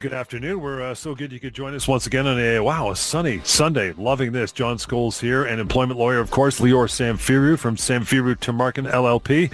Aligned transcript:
Good 0.00 0.14
afternoon. 0.14 0.60
We're 0.60 0.80
uh, 0.80 0.94
so 0.94 1.16
good 1.16 1.32
you 1.32 1.40
could 1.40 1.54
join 1.54 1.74
us 1.74 1.88
once 1.88 2.06
again 2.06 2.28
on 2.28 2.38
a 2.38 2.60
wow, 2.60 2.92
a 2.92 2.94
sunny 2.94 3.40
Sunday. 3.42 3.92
Loving 3.94 4.30
this. 4.30 4.52
John 4.52 4.76
Scholes 4.76 5.18
here, 5.18 5.42
and 5.42 5.60
employment 5.60 5.98
lawyer, 5.98 6.20
of 6.20 6.30
course, 6.30 6.60
Lior 6.60 6.86
Samfiru 6.86 7.58
from 7.58 7.74
Samfiru 7.74 8.36
Tumarkin 8.36 8.88
LLP, 8.88 9.50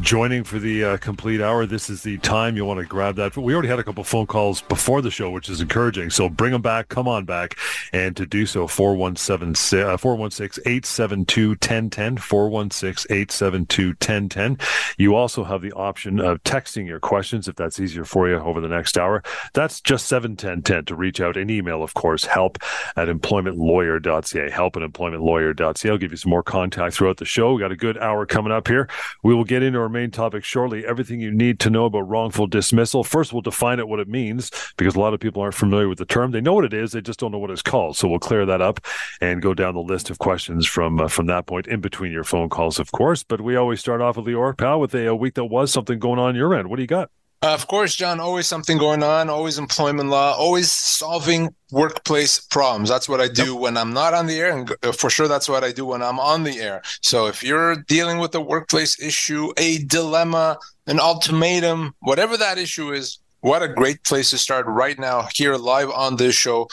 joining 0.00 0.44
for 0.44 0.60
the 0.60 0.84
uh, 0.84 0.96
complete 0.98 1.40
hour. 1.40 1.66
This 1.66 1.90
is 1.90 2.04
the 2.04 2.16
time 2.18 2.56
you 2.56 2.64
want 2.64 2.78
to 2.78 2.86
grab 2.86 3.16
that. 3.16 3.36
We 3.36 3.52
already 3.52 3.66
had 3.66 3.80
a 3.80 3.82
couple 3.82 4.04
phone 4.04 4.28
calls 4.28 4.60
before 4.60 5.02
the 5.02 5.10
show, 5.10 5.30
which 5.30 5.48
is 5.48 5.60
encouraging. 5.60 6.10
So 6.10 6.28
bring 6.28 6.52
them 6.52 6.62
back. 6.62 6.90
Come 6.90 7.08
on 7.08 7.24
back, 7.24 7.58
and 7.92 8.16
to 8.18 8.24
do 8.24 8.46
so, 8.46 8.68
416 8.68 9.82
uh, 9.82 9.94
872 9.94 11.48
1010 11.48 12.18
416 12.18 13.16
872 13.16 13.88
1010. 13.88 14.58
You 14.96 15.16
also 15.16 15.42
have 15.42 15.60
the 15.60 15.72
option 15.72 16.20
of 16.20 16.40
texting 16.44 16.86
your 16.86 17.00
questions 17.00 17.48
if 17.48 17.56
that's 17.56 17.80
easier 17.80 18.04
for 18.04 18.28
you 18.28 18.36
over 18.36 18.60
the 18.60 18.68
next 18.68 18.96
hour. 18.96 19.24
That's 19.54 19.80
just 19.88 20.06
71010 20.08 20.84
to 20.84 20.94
reach 20.94 21.18
out 21.18 21.38
and 21.38 21.50
email, 21.50 21.82
of 21.82 21.94
course, 21.94 22.26
help 22.26 22.58
at 22.94 23.08
employmentlawyer.ca. 23.08 24.50
Help 24.50 24.76
at 24.76 24.82
employmentlawyer.ca. 24.82 25.88
I'll 25.88 25.96
give 25.96 26.10
you 26.10 26.18
some 26.18 26.28
more 26.28 26.42
contact 26.42 26.94
throughout 26.94 27.16
the 27.16 27.24
show. 27.24 27.54
We 27.54 27.60
got 27.60 27.72
a 27.72 27.76
good 27.76 27.96
hour 27.96 28.26
coming 28.26 28.52
up 28.52 28.68
here. 28.68 28.86
We 29.22 29.34
will 29.34 29.44
get 29.44 29.62
into 29.62 29.78
our 29.78 29.88
main 29.88 30.10
topic 30.10 30.44
shortly. 30.44 30.84
Everything 30.84 31.20
you 31.20 31.30
need 31.30 31.58
to 31.60 31.70
know 31.70 31.86
about 31.86 32.02
wrongful 32.02 32.48
dismissal. 32.48 33.02
First, 33.02 33.32
we'll 33.32 33.40
define 33.40 33.78
it, 33.78 33.88
what 33.88 33.98
it 33.98 34.08
means, 34.08 34.50
because 34.76 34.94
a 34.94 35.00
lot 35.00 35.14
of 35.14 35.20
people 35.20 35.40
aren't 35.40 35.54
familiar 35.54 35.88
with 35.88 35.96
the 35.96 36.04
term. 36.04 36.32
They 36.32 36.42
know 36.42 36.52
what 36.52 36.66
it 36.66 36.74
is, 36.74 36.92
they 36.92 37.00
just 37.00 37.18
don't 37.18 37.32
know 37.32 37.38
what 37.38 37.50
it's 37.50 37.62
called. 37.62 37.96
So 37.96 38.08
we'll 38.08 38.18
clear 38.18 38.44
that 38.44 38.60
up 38.60 38.84
and 39.22 39.40
go 39.40 39.54
down 39.54 39.72
the 39.72 39.80
list 39.80 40.10
of 40.10 40.18
questions 40.18 40.66
from 40.66 41.00
uh, 41.00 41.08
from 41.08 41.24
that 41.28 41.46
point 41.46 41.66
in 41.66 41.80
between 41.80 42.12
your 42.12 42.24
phone 42.24 42.50
calls, 42.50 42.78
of 42.78 42.92
course. 42.92 43.22
But 43.22 43.40
we 43.40 43.56
always 43.56 43.80
start 43.80 44.02
off 44.02 44.18
with 44.18 44.26
Lior, 44.26 44.54
pal, 44.54 44.80
with 44.80 44.94
a, 44.94 45.06
a 45.06 45.16
week 45.16 45.32
that 45.36 45.46
was 45.46 45.72
something 45.72 45.98
going 45.98 46.18
on 46.18 46.36
your 46.36 46.54
end. 46.54 46.68
What 46.68 46.76
do 46.76 46.82
you 46.82 46.88
got? 46.88 47.10
Uh, 47.40 47.54
of 47.54 47.68
course, 47.68 47.94
John, 47.94 48.18
always 48.18 48.48
something 48.48 48.78
going 48.78 49.04
on, 49.04 49.30
always 49.30 49.58
employment 49.58 50.08
law, 50.08 50.34
always 50.34 50.72
solving 50.72 51.54
workplace 51.70 52.40
problems. 52.40 52.88
That's 52.88 53.08
what 53.08 53.20
I 53.20 53.28
do 53.28 53.52
yep. 53.52 53.60
when 53.60 53.76
I'm 53.76 53.92
not 53.92 54.12
on 54.12 54.26
the 54.26 54.40
air. 54.40 54.56
And 54.56 54.74
uh, 54.82 54.90
for 54.90 55.08
sure, 55.08 55.28
that's 55.28 55.48
what 55.48 55.62
I 55.62 55.70
do 55.70 55.86
when 55.86 56.02
I'm 56.02 56.18
on 56.18 56.42
the 56.42 56.58
air. 56.60 56.82
So 57.00 57.26
if 57.26 57.44
you're 57.44 57.76
dealing 57.76 58.18
with 58.18 58.34
a 58.34 58.40
workplace 58.40 59.00
issue, 59.00 59.52
a 59.56 59.78
dilemma, 59.84 60.58
an 60.88 60.98
ultimatum, 60.98 61.94
whatever 62.00 62.36
that 62.36 62.58
issue 62.58 62.92
is, 62.92 63.20
what 63.40 63.62
a 63.62 63.68
great 63.68 64.02
place 64.02 64.30
to 64.30 64.38
start 64.38 64.66
right 64.66 64.98
now 64.98 65.28
here 65.32 65.54
live 65.54 65.90
on 65.90 66.16
this 66.16 66.34
show 66.34 66.66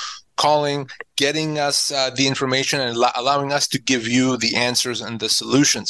calling, 0.46 0.88
getting 1.16 1.58
us 1.70 1.92
uh, 1.92 2.12
the 2.18 2.28
information, 2.34 2.78
and 2.80 2.96
allowing 3.22 3.52
us 3.58 3.66
to 3.74 3.80
give 3.92 4.04
you 4.16 4.26
the 4.38 4.54
answers 4.70 5.00
and 5.02 5.20
the 5.20 5.30
solutions. 5.42 5.88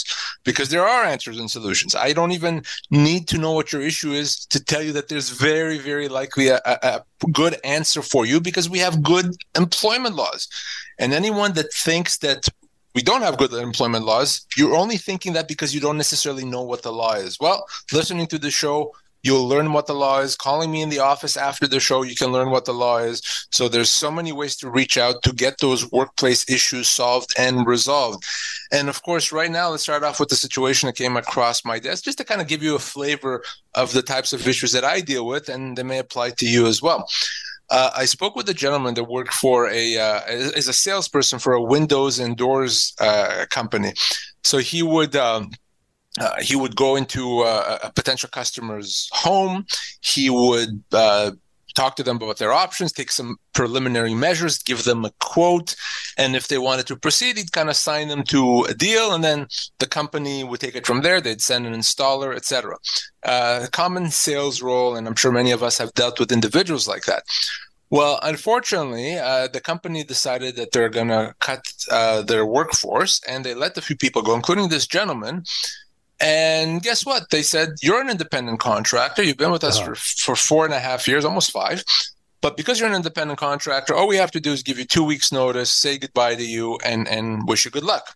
Because 0.48 0.70
there 0.70 0.88
are 0.96 1.04
answers 1.04 1.38
and 1.42 1.50
solutions. 1.58 1.94
I 2.08 2.14
don't 2.18 2.36
even 2.40 2.56
need 2.90 3.24
to 3.32 3.38
know 3.38 3.54
what 3.58 3.72
your 3.74 3.84
issue 3.92 4.14
is 4.24 4.30
to 4.54 4.60
tell 4.72 4.84
you 4.88 4.94
that 4.94 5.08
there's 5.10 5.30
very, 5.50 5.78
very 5.78 6.08
likely 6.20 6.48
a, 6.48 6.60
a, 6.72 6.76
a 6.94 6.96
good 7.42 7.56
answer 7.64 8.02
for 8.02 8.26
you 8.26 8.38
because 8.40 8.70
we 8.70 8.80
have 8.86 9.10
good 9.14 9.28
employment 9.64 10.16
laws. 10.16 10.42
And 11.02 11.14
anyone 11.14 11.52
that 11.54 11.74
thinks 11.88 12.12
that 12.20 12.42
we 12.96 13.02
don't 13.10 13.24
have 13.28 13.38
good 13.38 13.52
employment 13.52 14.06
laws. 14.06 14.48
You're 14.56 14.78
only 14.84 14.96
thinking 14.96 15.34
that 15.34 15.50
because 15.50 15.76
you 15.76 15.82
don't 15.82 15.98
necessarily 15.98 16.46
know 16.46 16.62
what 16.62 16.82
the 16.82 16.94
law 16.94 17.16
is. 17.28 17.38
Well, 17.42 17.60
listening 17.92 18.28
to 18.28 18.38
the 18.38 18.50
show, 18.50 18.94
You'll 19.26 19.48
learn 19.48 19.74
what 19.74 19.88
the 19.88 19.96
law 19.96 20.20
is. 20.20 20.36
Calling 20.36 20.70
me 20.70 20.84
in 20.84 20.90
the 20.90 21.00
office 21.00 21.36
after 21.36 21.68
the 21.68 21.80
show, 21.80 22.04
you 22.04 22.16
can 22.16 22.32
learn 22.32 22.52
what 22.52 22.66
the 22.66 22.76
law 22.76 23.00
is. 23.00 23.24
So 23.52 23.68
there's 23.68 23.90
so 23.90 24.12
many 24.12 24.32
ways 24.32 24.56
to 24.58 24.70
reach 24.70 25.00
out 25.00 25.24
to 25.24 25.34
get 25.34 25.58
those 25.58 25.92
workplace 25.92 26.48
issues 26.48 26.92
solved 26.92 27.34
and 27.36 27.66
resolved. 27.66 28.24
And 28.72 28.88
of 28.88 29.02
course, 29.02 29.32
right 29.32 29.50
now, 29.50 29.70
let's 29.70 29.82
start 29.82 30.04
off 30.04 30.20
with 30.20 30.30
the 30.30 30.36
situation 30.36 30.86
that 30.86 30.96
came 30.96 31.18
across 31.18 31.66
my 31.66 31.80
desk, 31.80 32.04
just 32.04 32.20
to 32.20 32.24
kind 32.24 32.40
of 32.40 32.48
give 32.48 32.62
you 32.62 32.76
a 32.76 32.80
flavor 32.94 33.42
of 33.74 33.94
the 33.94 34.04
types 34.04 34.32
of 34.32 34.48
issues 34.48 34.72
that 34.74 34.84
I 34.84 35.02
deal 35.02 35.26
with, 35.26 35.50
and 35.50 35.76
they 35.76 35.82
may 35.82 35.98
apply 35.98 36.30
to 36.30 36.48
you 36.48 36.68
as 36.68 36.84
well. 36.84 37.10
Uh, 37.72 37.90
I 37.98 38.06
spoke 38.06 38.36
with 38.36 38.48
a 38.50 38.54
gentleman 38.54 38.94
that 38.94 39.06
worked 39.06 39.34
for 39.34 39.72
a 39.72 39.98
uh, 39.98 40.22
as 40.28 40.68
a 40.68 40.74
salesperson 40.74 41.40
for 41.40 41.54
a 41.54 41.62
windows 41.64 42.20
and 42.20 42.38
doors 42.38 42.94
uh, 43.00 43.46
company. 43.50 43.94
So 44.44 44.60
he 44.60 44.84
would. 44.84 45.16
Um, 45.16 45.50
uh, 46.20 46.42
he 46.42 46.56
would 46.56 46.76
go 46.76 46.96
into 46.96 47.42
uh, 47.42 47.80
a 47.84 47.92
potential 47.92 48.30
customer's 48.30 49.10
home. 49.12 49.66
He 50.02 50.30
would 50.30 50.84
uh, 50.92 51.32
talk 51.76 51.96
to 51.98 52.04
them 52.04 52.18
about 52.18 52.38
their 52.38 52.54
options, 52.54 52.92
take 52.92 53.12
some 53.12 53.38
preliminary 53.54 54.14
measures, 54.14 54.64
give 54.64 54.86
them 54.86 55.06
a 55.06 55.12
quote, 55.20 55.76
and 56.18 56.36
if 56.36 56.48
they 56.48 56.58
wanted 56.58 56.88
to 56.88 56.96
proceed, 56.96 57.38
he'd 57.38 57.52
kind 57.52 57.70
of 57.70 57.76
sign 57.76 58.08
them 58.08 58.24
to 58.24 58.64
a 58.64 58.74
deal, 58.74 59.14
and 59.14 59.24
then 59.24 59.48
the 59.80 59.88
company 59.88 60.44
would 60.44 60.62
take 60.62 60.76
it 60.76 60.88
from 60.88 61.02
there. 61.02 61.22
They'd 61.22 61.42
send 61.42 61.68
an 61.68 61.74
installer, 61.74 62.36
etc. 62.36 62.78
Uh, 63.24 63.68
common 63.72 64.10
sales 64.10 64.62
role, 64.62 64.96
and 64.96 65.08
I'm 65.08 65.16
sure 65.16 65.32
many 65.32 65.52
of 65.52 65.62
us 65.62 65.78
have 65.78 65.94
dealt 65.94 66.20
with 66.20 66.32
individuals 66.32 66.88
like 66.88 67.06
that. 67.06 67.24
Well, 67.92 68.20
unfortunately, 68.24 69.18
uh, 69.18 69.48
the 69.48 69.62
company 69.62 70.04
decided 70.04 70.56
that 70.56 70.72
they're 70.72 70.90
going 70.90 71.10
to 71.10 71.36
cut 71.40 71.66
uh, 71.92 72.24
their 72.24 72.46
workforce, 72.46 73.22
and 73.28 73.46
they 73.46 73.54
let 73.54 73.78
a 73.78 73.82
few 73.82 73.96
people 73.96 74.22
go, 74.24 74.34
including 74.34 74.70
this 74.70 74.88
gentleman 74.88 75.44
and 76.20 76.82
guess 76.82 77.06
what? 77.06 77.30
They 77.30 77.42
said, 77.42 77.70
You're 77.82 78.02
an 78.02 78.10
independent 78.10 78.60
contractor. 78.60 79.24
You've 79.24 79.38
been 79.38 79.52
with 79.52 79.64
us 79.64 79.80
uh-huh. 79.80 79.90
for, 79.90 79.96
for 79.96 80.36
four 80.36 80.66
and 80.66 80.74
a 80.74 80.80
half 80.80 81.08
years, 81.08 81.26
almost 81.26 81.52
five. 81.52 81.84
But 82.42 82.58
because 82.58 82.80
you're 82.80 82.90
an 82.90 82.96
independent 82.96 83.40
contractor, 83.40 83.96
all 83.96 84.08
we 84.08 84.18
have 84.18 84.32
to 84.32 84.40
do 84.40 84.52
is 84.52 84.62
give 84.62 84.78
you 84.78 84.86
two 84.86 85.04
weeks' 85.04 85.32
notice, 85.32 85.72
say 85.72 85.98
goodbye 85.98 86.36
to 86.36 86.46
you, 86.46 86.78
and, 86.86 87.08
and 87.08 87.48
wish 87.48 87.66
you 87.66 87.72
good 87.72 87.84
luck. 87.84 88.14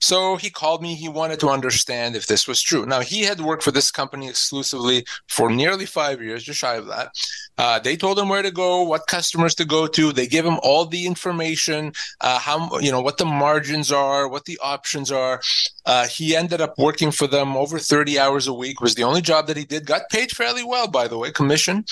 So 0.00 0.36
he 0.36 0.50
called 0.50 0.82
me. 0.82 0.94
He 0.94 1.08
wanted 1.08 1.40
to 1.40 1.48
understand 1.48 2.16
if 2.16 2.26
this 2.26 2.46
was 2.46 2.60
true. 2.60 2.86
Now, 2.86 3.00
he 3.00 3.22
had 3.22 3.40
worked 3.40 3.62
for 3.62 3.70
this 3.70 3.90
company 3.90 4.28
exclusively 4.28 5.06
for 5.28 5.50
nearly 5.50 5.86
five 5.86 6.22
years, 6.22 6.44
just 6.44 6.60
shy 6.60 6.76
of 6.76 6.86
that. 6.86 7.10
Uh, 7.58 7.78
they 7.78 7.96
told 7.96 8.18
him 8.18 8.28
where 8.28 8.42
to 8.42 8.50
go, 8.50 8.82
what 8.82 9.06
customers 9.06 9.54
to 9.54 9.64
go 9.64 9.86
to. 9.86 10.12
They 10.12 10.26
gave 10.26 10.44
him 10.44 10.58
all 10.62 10.84
the 10.84 11.06
information, 11.06 11.92
uh, 12.20 12.38
how 12.38 12.78
you 12.80 12.92
know 12.92 13.00
what 13.00 13.16
the 13.16 13.24
margins 13.24 13.90
are, 13.90 14.28
what 14.28 14.44
the 14.44 14.58
options 14.62 15.10
are. 15.10 15.40
Uh, 15.86 16.06
he 16.06 16.36
ended 16.36 16.60
up 16.60 16.74
working 16.78 17.10
for 17.10 17.26
them 17.26 17.56
over 17.56 17.78
30 17.78 18.18
hours 18.18 18.46
a 18.46 18.52
week. 18.52 18.80
Was 18.80 18.94
the 18.94 19.04
only 19.04 19.22
job 19.22 19.46
that 19.46 19.56
he 19.56 19.64
did. 19.64 19.86
Got 19.86 20.10
paid 20.10 20.30
fairly 20.30 20.64
well, 20.64 20.88
by 20.88 21.08
the 21.08 21.16
way, 21.16 21.30
commission. 21.30 21.84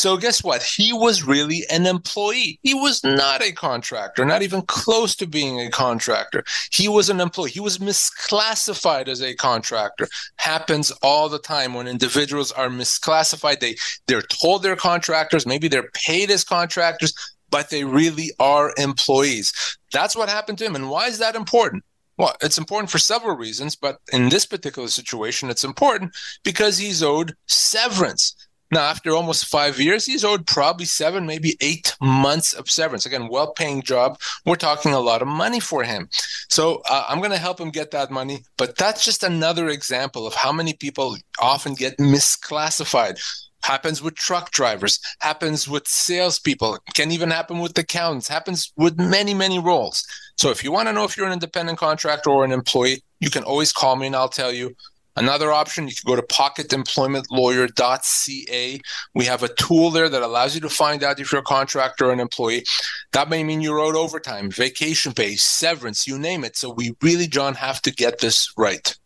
So 0.00 0.16
guess 0.16 0.42
what? 0.42 0.62
He 0.62 0.94
was 0.94 1.24
really 1.24 1.64
an 1.70 1.84
employee. 1.84 2.58
He 2.62 2.72
was 2.72 3.04
not 3.04 3.42
a 3.42 3.52
contractor, 3.52 4.24
not 4.24 4.40
even 4.40 4.62
close 4.62 5.14
to 5.16 5.26
being 5.26 5.60
a 5.60 5.68
contractor. 5.68 6.42
He 6.72 6.88
was 6.88 7.10
an 7.10 7.20
employee. 7.20 7.50
He 7.50 7.60
was 7.60 7.76
misclassified 7.76 9.08
as 9.08 9.20
a 9.20 9.34
contractor. 9.34 10.08
Happens 10.36 10.90
all 11.02 11.28
the 11.28 11.38
time 11.38 11.74
when 11.74 11.86
individuals 11.86 12.50
are 12.50 12.70
misclassified. 12.70 13.60
They 13.60 13.76
they're 14.06 14.22
told 14.22 14.62
they're 14.62 14.74
contractors, 14.74 15.46
maybe 15.46 15.68
they're 15.68 15.90
paid 15.92 16.30
as 16.30 16.44
contractors, 16.44 17.12
but 17.50 17.68
they 17.68 17.84
really 17.84 18.30
are 18.40 18.72
employees. 18.78 19.52
That's 19.92 20.16
what 20.16 20.30
happened 20.30 20.56
to 20.58 20.64
him. 20.64 20.76
And 20.76 20.88
why 20.88 21.08
is 21.08 21.18
that 21.18 21.36
important? 21.36 21.84
Well, 22.16 22.36
it's 22.40 22.56
important 22.56 22.90
for 22.90 22.98
several 22.98 23.36
reasons, 23.36 23.76
but 23.76 23.98
in 24.14 24.30
this 24.30 24.46
particular 24.46 24.88
situation, 24.88 25.50
it's 25.50 25.64
important 25.64 26.16
because 26.42 26.78
he's 26.78 27.02
owed 27.02 27.34
severance. 27.48 28.34
Now, 28.70 28.82
after 28.82 29.10
almost 29.10 29.46
five 29.46 29.80
years, 29.80 30.06
he's 30.06 30.24
owed 30.24 30.46
probably 30.46 30.86
seven, 30.86 31.26
maybe 31.26 31.56
eight 31.60 31.96
months 32.00 32.52
of 32.52 32.70
severance. 32.70 33.04
Again, 33.04 33.28
well 33.28 33.52
paying 33.52 33.82
job. 33.82 34.18
We're 34.46 34.56
talking 34.56 34.92
a 34.92 35.00
lot 35.00 35.22
of 35.22 35.28
money 35.28 35.58
for 35.58 35.82
him. 35.82 36.08
So 36.48 36.82
uh, 36.88 37.04
I'm 37.08 37.18
going 37.18 37.32
to 37.32 37.38
help 37.38 37.60
him 37.60 37.70
get 37.70 37.90
that 37.90 38.10
money. 38.10 38.44
But 38.56 38.76
that's 38.76 39.04
just 39.04 39.24
another 39.24 39.68
example 39.68 40.26
of 40.26 40.34
how 40.34 40.52
many 40.52 40.72
people 40.72 41.16
often 41.40 41.74
get 41.74 41.98
misclassified. 41.98 43.20
Happens 43.62 44.00
with 44.00 44.14
truck 44.14 44.52
drivers, 44.52 44.98
happens 45.18 45.68
with 45.68 45.86
salespeople, 45.86 46.78
can 46.94 47.10
even 47.10 47.30
happen 47.30 47.58
with 47.58 47.76
accountants, 47.76 48.26
happens 48.26 48.72
with 48.76 48.98
many, 48.98 49.34
many 49.34 49.58
roles. 49.58 50.06
So 50.38 50.50
if 50.50 50.64
you 50.64 50.72
want 50.72 50.88
to 50.88 50.94
know 50.94 51.04
if 51.04 51.14
you're 51.14 51.26
an 51.26 51.34
independent 51.34 51.78
contractor 51.78 52.30
or 52.30 52.42
an 52.42 52.52
employee, 52.52 53.02
you 53.18 53.28
can 53.28 53.44
always 53.44 53.70
call 53.70 53.96
me 53.96 54.06
and 54.06 54.16
I'll 54.16 54.30
tell 54.30 54.50
you 54.50 54.74
Another 55.20 55.52
option, 55.52 55.86
you 55.86 55.94
can 55.94 56.08
go 56.08 56.16
to 56.16 56.22
pocketemploymentlawyer.ca. 56.22 58.80
We 59.14 59.24
have 59.26 59.42
a 59.42 59.54
tool 59.54 59.90
there 59.90 60.08
that 60.08 60.22
allows 60.22 60.54
you 60.54 60.62
to 60.62 60.70
find 60.70 61.04
out 61.04 61.20
if 61.20 61.30
you're 61.30 61.42
a 61.42 61.44
contractor 61.44 62.06
or 62.06 62.12
an 62.12 62.20
employee. 62.20 62.64
That 63.12 63.28
may 63.28 63.44
mean 63.44 63.60
you're 63.60 63.80
owed 63.80 63.96
overtime, 63.96 64.50
vacation 64.50 65.12
pay, 65.12 65.36
severance, 65.36 66.06
you 66.06 66.18
name 66.18 66.42
it. 66.42 66.56
So 66.56 66.70
we 66.70 66.96
really, 67.02 67.26
John, 67.26 67.54
have 67.56 67.82
to 67.82 67.92
get 67.92 68.20
this 68.20 68.50
right. 68.56 68.96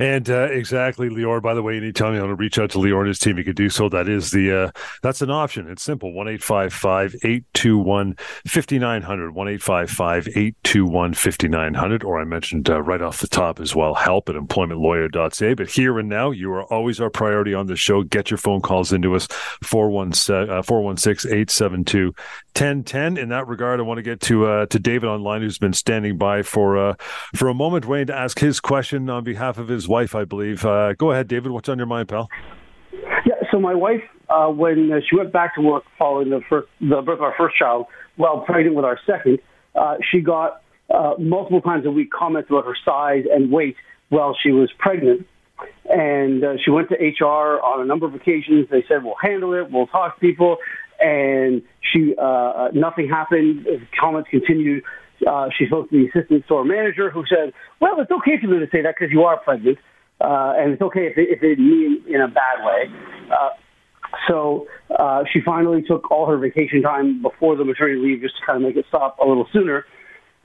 And 0.00 0.30
uh, 0.30 0.44
exactly, 0.44 1.08
Lior. 1.08 1.42
By 1.42 1.54
the 1.54 1.62
way, 1.62 1.76
anytime 1.76 2.14
you 2.14 2.20
want 2.20 2.30
to 2.30 2.36
reach 2.36 2.56
out 2.56 2.70
to 2.70 2.78
Lior 2.78 3.00
and 3.00 3.08
his 3.08 3.18
team, 3.18 3.36
you 3.36 3.42
can 3.42 3.56
do 3.56 3.68
so. 3.68 3.88
That 3.88 4.08
is 4.08 4.30
the 4.30 4.52
uh, 4.52 4.70
that's 5.02 5.22
an 5.22 5.30
option. 5.30 5.68
It's 5.68 5.82
simple: 5.82 6.12
one 6.12 6.28
eight 6.28 6.40
five 6.40 6.72
five 6.72 7.16
eight 7.24 7.44
two 7.52 7.76
one 7.76 8.14
fifty 8.46 8.78
nine 8.78 9.02
hundred. 9.02 9.34
One 9.34 9.48
eight 9.48 9.60
five 9.60 9.90
five 9.90 10.28
eight 10.36 10.54
two 10.62 10.86
one 10.86 11.14
fifty 11.14 11.48
nine 11.48 11.74
hundred. 11.74 12.04
Or 12.04 12.20
I 12.20 12.24
mentioned 12.24 12.70
uh, 12.70 12.80
right 12.80 13.02
off 13.02 13.20
the 13.20 13.26
top 13.26 13.58
as 13.58 13.74
well, 13.74 13.94
help 13.94 14.28
at 14.28 14.36
employmentlawyer.ca. 14.36 15.54
But 15.54 15.68
here 15.68 15.98
and 15.98 16.08
now, 16.08 16.30
you 16.30 16.52
are 16.52 16.62
always 16.72 17.00
our 17.00 17.10
priority 17.10 17.52
on 17.52 17.66
the 17.66 17.74
show. 17.74 18.04
Get 18.04 18.30
your 18.30 18.38
phone 18.38 18.60
calls 18.60 18.92
into 18.92 19.16
us 19.16 19.26
416 19.64 20.48
uh, 20.48 21.34
872 21.34 22.14
1010. 22.54 23.16
In 23.16 23.30
that 23.30 23.48
regard, 23.48 23.80
I 23.80 23.82
want 23.82 23.98
to 23.98 24.02
get 24.02 24.20
to 24.20 24.46
uh, 24.46 24.66
to 24.66 24.78
David 24.78 25.08
online, 25.08 25.42
who's 25.42 25.58
been 25.58 25.72
standing 25.72 26.18
by 26.18 26.42
for 26.42 26.78
uh, 26.78 26.94
for 27.34 27.48
a 27.48 27.54
moment, 27.54 27.86
waiting 27.86 28.06
to 28.08 28.16
ask 28.16 28.38
his 28.38 28.60
question 28.60 29.10
on 29.10 29.24
behalf 29.24 29.58
of 29.58 29.66
his 29.66 29.87
wife, 29.88 30.14
I 30.14 30.24
believe. 30.24 30.64
Uh, 30.64 30.92
go 30.94 31.10
ahead, 31.10 31.28
David. 31.28 31.52
What's 31.52 31.68
on 31.68 31.78
your 31.78 31.86
mind, 31.86 32.08
pal? 32.08 32.28
Yeah. 32.92 33.34
so 33.50 33.58
my 33.58 33.74
wife, 33.74 34.02
uh, 34.28 34.48
when 34.48 34.92
uh, 34.92 35.00
she 35.08 35.16
went 35.16 35.32
back 35.32 35.54
to 35.56 35.60
work 35.60 35.84
following 35.98 36.30
the 36.30 36.40
first 36.48 36.68
the 36.80 37.00
birth 37.02 37.18
of 37.18 37.22
our 37.22 37.34
first 37.36 37.56
child, 37.56 37.86
while 38.16 38.40
pregnant 38.40 38.76
with 38.76 38.84
our 38.84 38.98
second, 39.06 39.38
uh, 39.74 39.96
she 40.10 40.20
got 40.20 40.62
uh, 40.90 41.14
multiple 41.18 41.60
times 41.60 41.86
a 41.86 41.90
week 41.90 42.10
comments 42.10 42.50
about 42.50 42.64
her 42.64 42.76
size 42.84 43.24
and 43.30 43.50
weight 43.50 43.76
while 44.08 44.36
she 44.40 44.50
was 44.50 44.70
pregnant. 44.78 45.26
And 45.90 46.44
she 46.64 46.70
went 46.70 46.88
to 46.90 46.94
HR 46.94 47.60
on 47.60 47.80
a 47.80 47.84
number 47.84 48.06
of 48.06 48.14
occasions. 48.14 48.68
They 48.70 48.84
said, 48.86 49.02
"We'll 49.02 49.16
handle 49.20 49.54
it. 49.54 49.70
We'll 49.70 49.88
talk 49.88 50.14
to 50.14 50.20
people." 50.20 50.58
And 51.00 51.62
she, 51.80 52.14
nothing 52.72 53.08
happened. 53.08 53.66
Comments 53.98 54.28
continued. 54.30 54.84
Uh, 55.26 55.48
she 55.56 55.66
spoke 55.66 55.90
to 55.90 55.96
the 55.96 56.08
assistant 56.08 56.44
store 56.44 56.64
manager, 56.64 57.10
who 57.10 57.24
said, 57.26 57.52
"Well, 57.80 58.00
it's 58.00 58.10
okay 58.10 58.38
for 58.40 58.46
you 58.46 58.60
to 58.60 58.70
say 58.70 58.82
that 58.82 58.94
because 58.98 59.12
you 59.12 59.24
are 59.24 59.38
pregnant, 59.38 59.78
uh, 60.20 60.54
and 60.56 60.72
it's 60.72 60.82
okay 60.82 61.06
if 61.06 61.16
they, 61.16 61.22
if 61.22 61.40
they 61.40 61.54
mean 61.60 62.02
in 62.08 62.20
a 62.20 62.28
bad 62.28 62.64
way." 62.64 62.90
Uh, 63.30 63.50
so 64.26 64.66
uh, 64.98 65.24
she 65.32 65.40
finally 65.40 65.82
took 65.82 66.10
all 66.10 66.26
her 66.26 66.38
vacation 66.38 66.82
time 66.82 67.22
before 67.22 67.56
the 67.56 67.64
maternity 67.64 68.00
leave 68.00 68.20
just 68.22 68.36
to 68.38 68.46
kind 68.46 68.56
of 68.56 68.62
make 68.62 68.76
it 68.76 68.86
stop 68.88 69.18
a 69.18 69.26
little 69.26 69.46
sooner. 69.52 69.84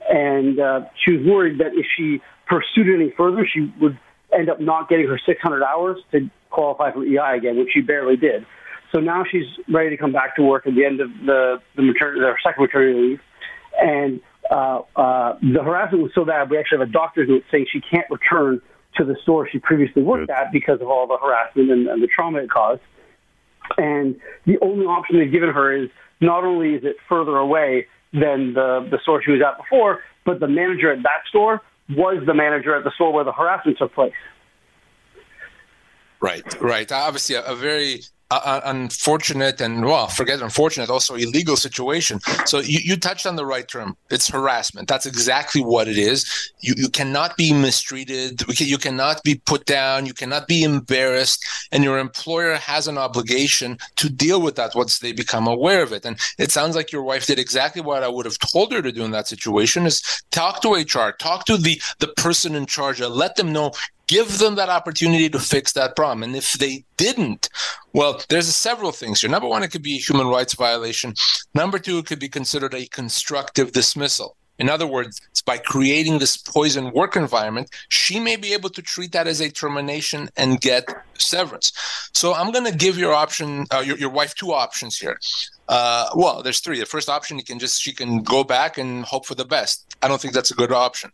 And 0.08 0.60
uh, 0.60 0.80
she 1.02 1.12
was 1.12 1.26
worried 1.26 1.58
that 1.60 1.72
if 1.74 1.86
she 1.96 2.20
pursued 2.46 2.88
it 2.88 2.94
any 2.94 3.12
further, 3.16 3.46
she 3.50 3.72
would 3.80 3.98
end 4.36 4.50
up 4.50 4.60
not 4.60 4.88
getting 4.88 5.08
her 5.08 5.18
600 5.24 5.62
hours 5.62 5.98
to 6.12 6.28
qualify 6.50 6.92
for 6.92 7.04
EI 7.04 7.36
again, 7.38 7.58
which 7.58 7.70
she 7.72 7.80
barely 7.80 8.16
did. 8.16 8.46
So 8.92 9.00
now 9.00 9.24
she's 9.30 9.46
ready 9.68 9.90
to 9.90 9.96
come 9.96 10.12
back 10.12 10.36
to 10.36 10.42
work 10.42 10.66
at 10.66 10.74
the 10.74 10.84
end 10.84 11.00
of 11.00 11.10
the, 11.24 11.60
the 11.74 11.82
maternity, 11.82 12.20
their 12.20 12.38
second 12.44 12.62
maternity 12.62 13.00
leave. 13.00 13.20
And 13.80 14.20
uh, 14.50 14.80
uh, 14.96 15.38
the 15.40 15.62
harassment 15.62 16.02
was 16.02 16.12
so 16.14 16.24
bad, 16.24 16.50
we 16.50 16.58
actually 16.58 16.78
have 16.78 16.88
a 16.88 16.92
doctor's 16.92 17.28
note 17.28 17.44
saying 17.50 17.66
she 17.72 17.80
can't 17.80 18.06
return 18.10 18.60
to 18.96 19.04
the 19.04 19.16
store 19.22 19.48
she 19.50 19.58
previously 19.58 20.02
worked 20.02 20.28
Good. 20.28 20.34
at 20.34 20.52
because 20.52 20.80
of 20.80 20.88
all 20.88 21.06
the 21.06 21.16
harassment 21.16 21.70
and, 21.70 21.88
and 21.88 22.02
the 22.02 22.06
trauma 22.06 22.38
it 22.38 22.50
caused. 22.50 22.82
And 23.78 24.16
the 24.46 24.58
only 24.60 24.86
option 24.86 25.18
they've 25.18 25.32
given 25.32 25.50
her 25.50 25.72
is 25.72 25.88
not 26.20 26.44
only 26.44 26.74
is 26.74 26.84
it 26.84 26.96
further 27.08 27.36
away 27.36 27.86
than 28.12 28.54
the, 28.54 28.86
the 28.90 28.98
store 29.02 29.22
she 29.22 29.32
was 29.32 29.40
at 29.40 29.56
before, 29.58 30.00
but 30.24 30.38
the 30.40 30.48
manager 30.48 30.92
at 30.92 31.02
that 31.02 31.26
store 31.28 31.62
was 31.88 32.22
the 32.26 32.34
manager 32.34 32.74
at 32.74 32.84
the 32.84 32.92
store 32.94 33.12
where 33.12 33.24
the 33.24 33.32
harassment 33.32 33.78
took 33.78 33.94
place. 33.94 34.12
Right, 36.20 36.60
right. 36.60 36.90
Obviously, 36.90 37.36
a, 37.36 37.44
a 37.44 37.56
very 37.56 38.02
uh, 38.44 38.60
unfortunate 38.64 39.60
and 39.60 39.84
well 39.84 40.08
forget 40.08 40.40
unfortunate 40.40 40.90
also 40.90 41.14
illegal 41.14 41.56
situation. 41.56 42.20
So 42.46 42.60
you, 42.60 42.80
you 42.82 42.96
touched 42.96 43.26
on 43.26 43.36
the 43.36 43.46
right 43.46 43.66
term. 43.66 43.96
It's 44.10 44.28
harassment. 44.28 44.88
That's 44.88 45.06
exactly 45.06 45.62
what 45.62 45.88
it 45.88 45.98
is. 45.98 46.52
You, 46.60 46.74
you 46.76 46.88
cannot 46.88 47.36
be 47.36 47.52
mistreated. 47.52 48.42
You 48.60 48.78
cannot 48.78 49.22
be 49.22 49.36
put 49.46 49.66
down. 49.66 50.06
You 50.06 50.14
cannot 50.14 50.48
be 50.48 50.62
embarrassed. 50.62 51.44
And 51.72 51.84
your 51.84 51.98
employer 51.98 52.54
has 52.56 52.88
an 52.88 52.98
obligation 52.98 53.78
to 53.96 54.08
deal 54.08 54.40
with 54.40 54.56
that 54.56 54.74
once 54.74 54.98
they 54.98 55.12
become 55.12 55.46
aware 55.46 55.82
of 55.82 55.92
it. 55.92 56.04
And 56.04 56.18
it 56.38 56.50
sounds 56.50 56.76
like 56.76 56.92
your 56.92 57.02
wife 57.02 57.26
did 57.26 57.38
exactly 57.38 57.82
what 57.82 58.02
i 58.02 58.08
would 58.08 58.26
have 58.26 58.38
told 58.38 58.72
her 58.72 58.82
to 58.82 58.92
do 58.92 59.04
in 59.04 59.10
that 59.10 59.28
situation 59.28 59.86
is 59.86 60.02
talk 60.30 60.62
to 60.62 60.72
hr 60.72 61.12
talk 61.18 61.44
to 61.44 61.56
the 61.56 61.80
the 61.98 62.08
person 62.08 62.54
in 62.54 62.66
charge 62.66 63.00
let 63.00 63.36
them 63.36 63.52
know 63.52 63.70
give 64.06 64.38
them 64.38 64.54
that 64.56 64.68
opportunity 64.68 65.28
to 65.30 65.38
fix 65.38 65.72
that 65.72 65.96
problem. 65.96 66.22
And 66.22 66.36
if 66.36 66.54
they 66.54 66.84
didn't, 66.96 67.48
well, 67.92 68.20
there's 68.28 68.54
several 68.54 68.92
things 68.92 69.20
here. 69.20 69.30
Number 69.30 69.48
one, 69.48 69.62
it 69.62 69.70
could 69.70 69.82
be 69.82 69.96
a 69.96 70.00
human 70.00 70.28
rights 70.28 70.54
violation. 70.54 71.14
Number 71.54 71.78
two, 71.78 71.98
it 71.98 72.06
could 72.06 72.18
be 72.18 72.28
considered 72.28 72.74
a 72.74 72.86
constructive 72.86 73.72
dismissal. 73.72 74.36
In 74.58 74.68
other 74.68 74.86
words, 74.86 75.20
by 75.44 75.58
creating 75.58 76.18
this 76.18 76.36
poison 76.36 76.92
work 76.92 77.16
environment, 77.16 77.70
she 77.88 78.20
may 78.20 78.36
be 78.36 78.52
able 78.52 78.70
to 78.70 78.82
treat 78.82 79.10
that 79.12 79.26
as 79.26 79.40
a 79.40 79.50
termination 79.50 80.28
and 80.36 80.60
get 80.60 80.84
severance. 81.14 81.72
So 82.12 82.34
I'm 82.34 82.52
going 82.52 82.64
to 82.70 82.76
give 82.76 82.96
your 82.96 83.12
option, 83.12 83.66
uh, 83.72 83.80
your, 83.80 83.96
your 83.96 84.10
wife, 84.10 84.34
two 84.34 84.52
options 84.52 84.96
here. 84.96 85.18
Uh, 85.68 86.08
well, 86.14 86.42
there's 86.42 86.60
three. 86.60 86.78
The 86.78 86.86
first 86.86 87.08
option, 87.08 87.36
you 87.36 87.44
can 87.44 87.58
just 87.58 87.82
she 87.82 87.92
can 87.92 88.22
go 88.22 88.44
back 88.44 88.78
and 88.78 89.04
hope 89.04 89.26
for 89.26 89.34
the 89.34 89.44
best. 89.44 89.96
I 90.02 90.08
don't 90.08 90.20
think 90.20 90.34
that's 90.34 90.52
a 90.52 90.54
good 90.54 90.72
option. 90.72 91.10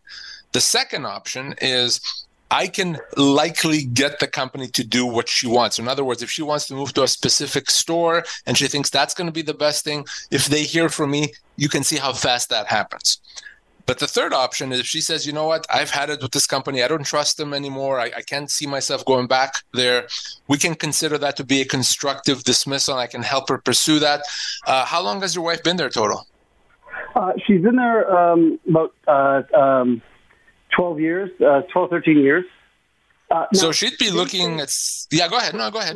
The 0.51 0.61
second 0.61 1.05
option 1.05 1.55
is 1.61 2.25
I 2.51 2.67
can 2.67 2.99
likely 3.15 3.85
get 3.85 4.19
the 4.19 4.27
company 4.27 4.67
to 4.67 4.83
do 4.83 5.05
what 5.05 5.29
she 5.29 5.47
wants. 5.47 5.79
In 5.79 5.87
other 5.87 6.03
words, 6.03 6.21
if 6.21 6.29
she 6.29 6.41
wants 6.41 6.67
to 6.67 6.75
move 6.75 6.93
to 6.93 7.03
a 7.03 7.07
specific 7.07 7.71
store 7.71 8.25
and 8.45 8.57
she 8.57 8.67
thinks 8.67 8.89
that's 8.89 9.13
going 9.13 9.27
to 9.27 9.31
be 9.31 9.41
the 9.41 9.53
best 9.53 9.85
thing, 9.85 10.05
if 10.31 10.47
they 10.47 10.63
hear 10.63 10.89
from 10.89 11.11
me, 11.11 11.33
you 11.55 11.69
can 11.69 11.83
see 11.83 11.95
how 11.95 12.11
fast 12.11 12.49
that 12.49 12.67
happens. 12.67 13.21
But 13.85 13.99
the 13.99 14.07
third 14.07 14.33
option 14.33 14.71
is 14.73 14.81
if 14.81 14.85
she 14.85 14.99
says, 14.99 15.25
you 15.25 15.31
know 15.31 15.47
what, 15.47 15.65
I've 15.73 15.89
had 15.89 16.09
it 16.09 16.21
with 16.21 16.31
this 16.31 16.45
company, 16.45 16.83
I 16.83 16.89
don't 16.89 17.05
trust 17.05 17.37
them 17.37 17.53
anymore, 17.53 17.99
I, 17.99 18.11
I 18.17 18.21
can't 18.21 18.51
see 18.51 18.67
myself 18.67 19.03
going 19.05 19.27
back 19.27 19.63
there, 19.73 20.07
we 20.47 20.57
can 20.57 20.75
consider 20.75 21.17
that 21.17 21.37
to 21.37 21.43
be 21.43 21.61
a 21.61 21.65
constructive 21.65 22.43
dismissal 22.43 22.95
and 22.95 23.01
I 23.01 23.07
can 23.07 23.23
help 23.23 23.49
her 23.49 23.57
pursue 23.57 23.99
that. 23.99 24.21
Uh, 24.67 24.85
how 24.85 25.01
long 25.01 25.21
has 25.21 25.35
your 25.35 25.43
wife 25.45 25.63
been 25.63 25.77
there 25.77 25.89
total? 25.89 26.27
Uh, 27.15 27.31
she's 27.45 27.61
been 27.61 27.75
there 27.75 28.13
um, 28.15 28.59
about 28.69 28.93
uh, 29.07 29.41
um, 29.57 30.01
12 30.75 30.99
years, 30.99 31.29
uh, 31.41 31.61
12, 31.71 31.89
13 31.89 32.17
years. 32.19 32.45
Uh, 33.29 33.45
now, 33.53 33.59
so 33.59 33.71
she'd 33.71 33.97
be 33.97 34.11
looking 34.11 34.59
at. 34.59 34.73
Yeah, 35.09 35.29
go 35.29 35.37
ahead. 35.37 35.55
No, 35.55 35.71
go 35.71 35.79
ahead. 35.79 35.95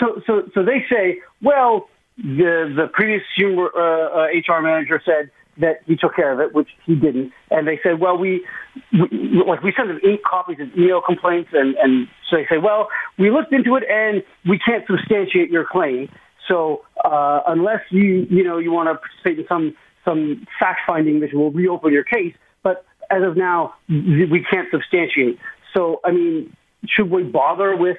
So, 0.00 0.20
so, 0.26 0.42
so 0.54 0.64
they 0.64 0.84
say, 0.90 1.20
well, 1.40 1.88
the 2.16 2.72
the 2.76 2.88
previous 2.92 3.22
human, 3.36 3.68
uh, 3.76 3.80
uh, 3.80 4.26
HR 4.26 4.60
manager 4.60 5.00
said 5.04 5.30
that 5.58 5.80
he 5.86 5.96
took 5.96 6.16
care 6.16 6.32
of 6.32 6.40
it, 6.40 6.54
which 6.54 6.68
he 6.84 6.94
didn't, 6.96 7.32
and 7.50 7.66
they 7.66 7.78
said, 7.82 8.00
well, 8.00 8.18
we, 8.18 8.44
we 8.92 9.42
like 9.46 9.62
we 9.62 9.72
sent 9.76 9.88
them 9.88 10.00
eight 10.04 10.22
copies 10.24 10.58
of 10.60 10.68
email 10.76 11.00
complaints, 11.00 11.50
and 11.52 11.76
and 11.76 12.08
so 12.28 12.36
they 12.36 12.46
say, 12.50 12.58
well, 12.58 12.88
we 13.18 13.30
looked 13.30 13.52
into 13.52 13.76
it 13.76 13.84
and 13.88 14.22
we 14.48 14.58
can't 14.58 14.84
substantiate 14.86 15.50
your 15.50 15.64
claim. 15.64 16.08
So 16.48 16.82
uh, 17.04 17.40
unless 17.46 17.80
you 17.90 18.26
you 18.30 18.42
know 18.44 18.58
you 18.58 18.72
want 18.72 18.88
to 18.88 18.94
participate 18.96 19.38
in 19.38 19.46
some 19.48 19.76
some 20.04 20.46
fact 20.58 20.80
finding, 20.86 21.20
which 21.20 21.32
will 21.32 21.50
reopen 21.50 21.92
your 21.92 22.04
case, 22.04 22.34
but 22.62 22.84
as 23.10 23.22
of 23.22 23.36
now, 23.36 23.74
we 23.88 24.44
can't 24.50 24.68
substantiate. 24.70 25.38
So, 25.74 26.00
I 26.04 26.12
mean, 26.12 26.56
should 26.86 27.10
we 27.10 27.22
bother 27.22 27.76
with 27.76 27.96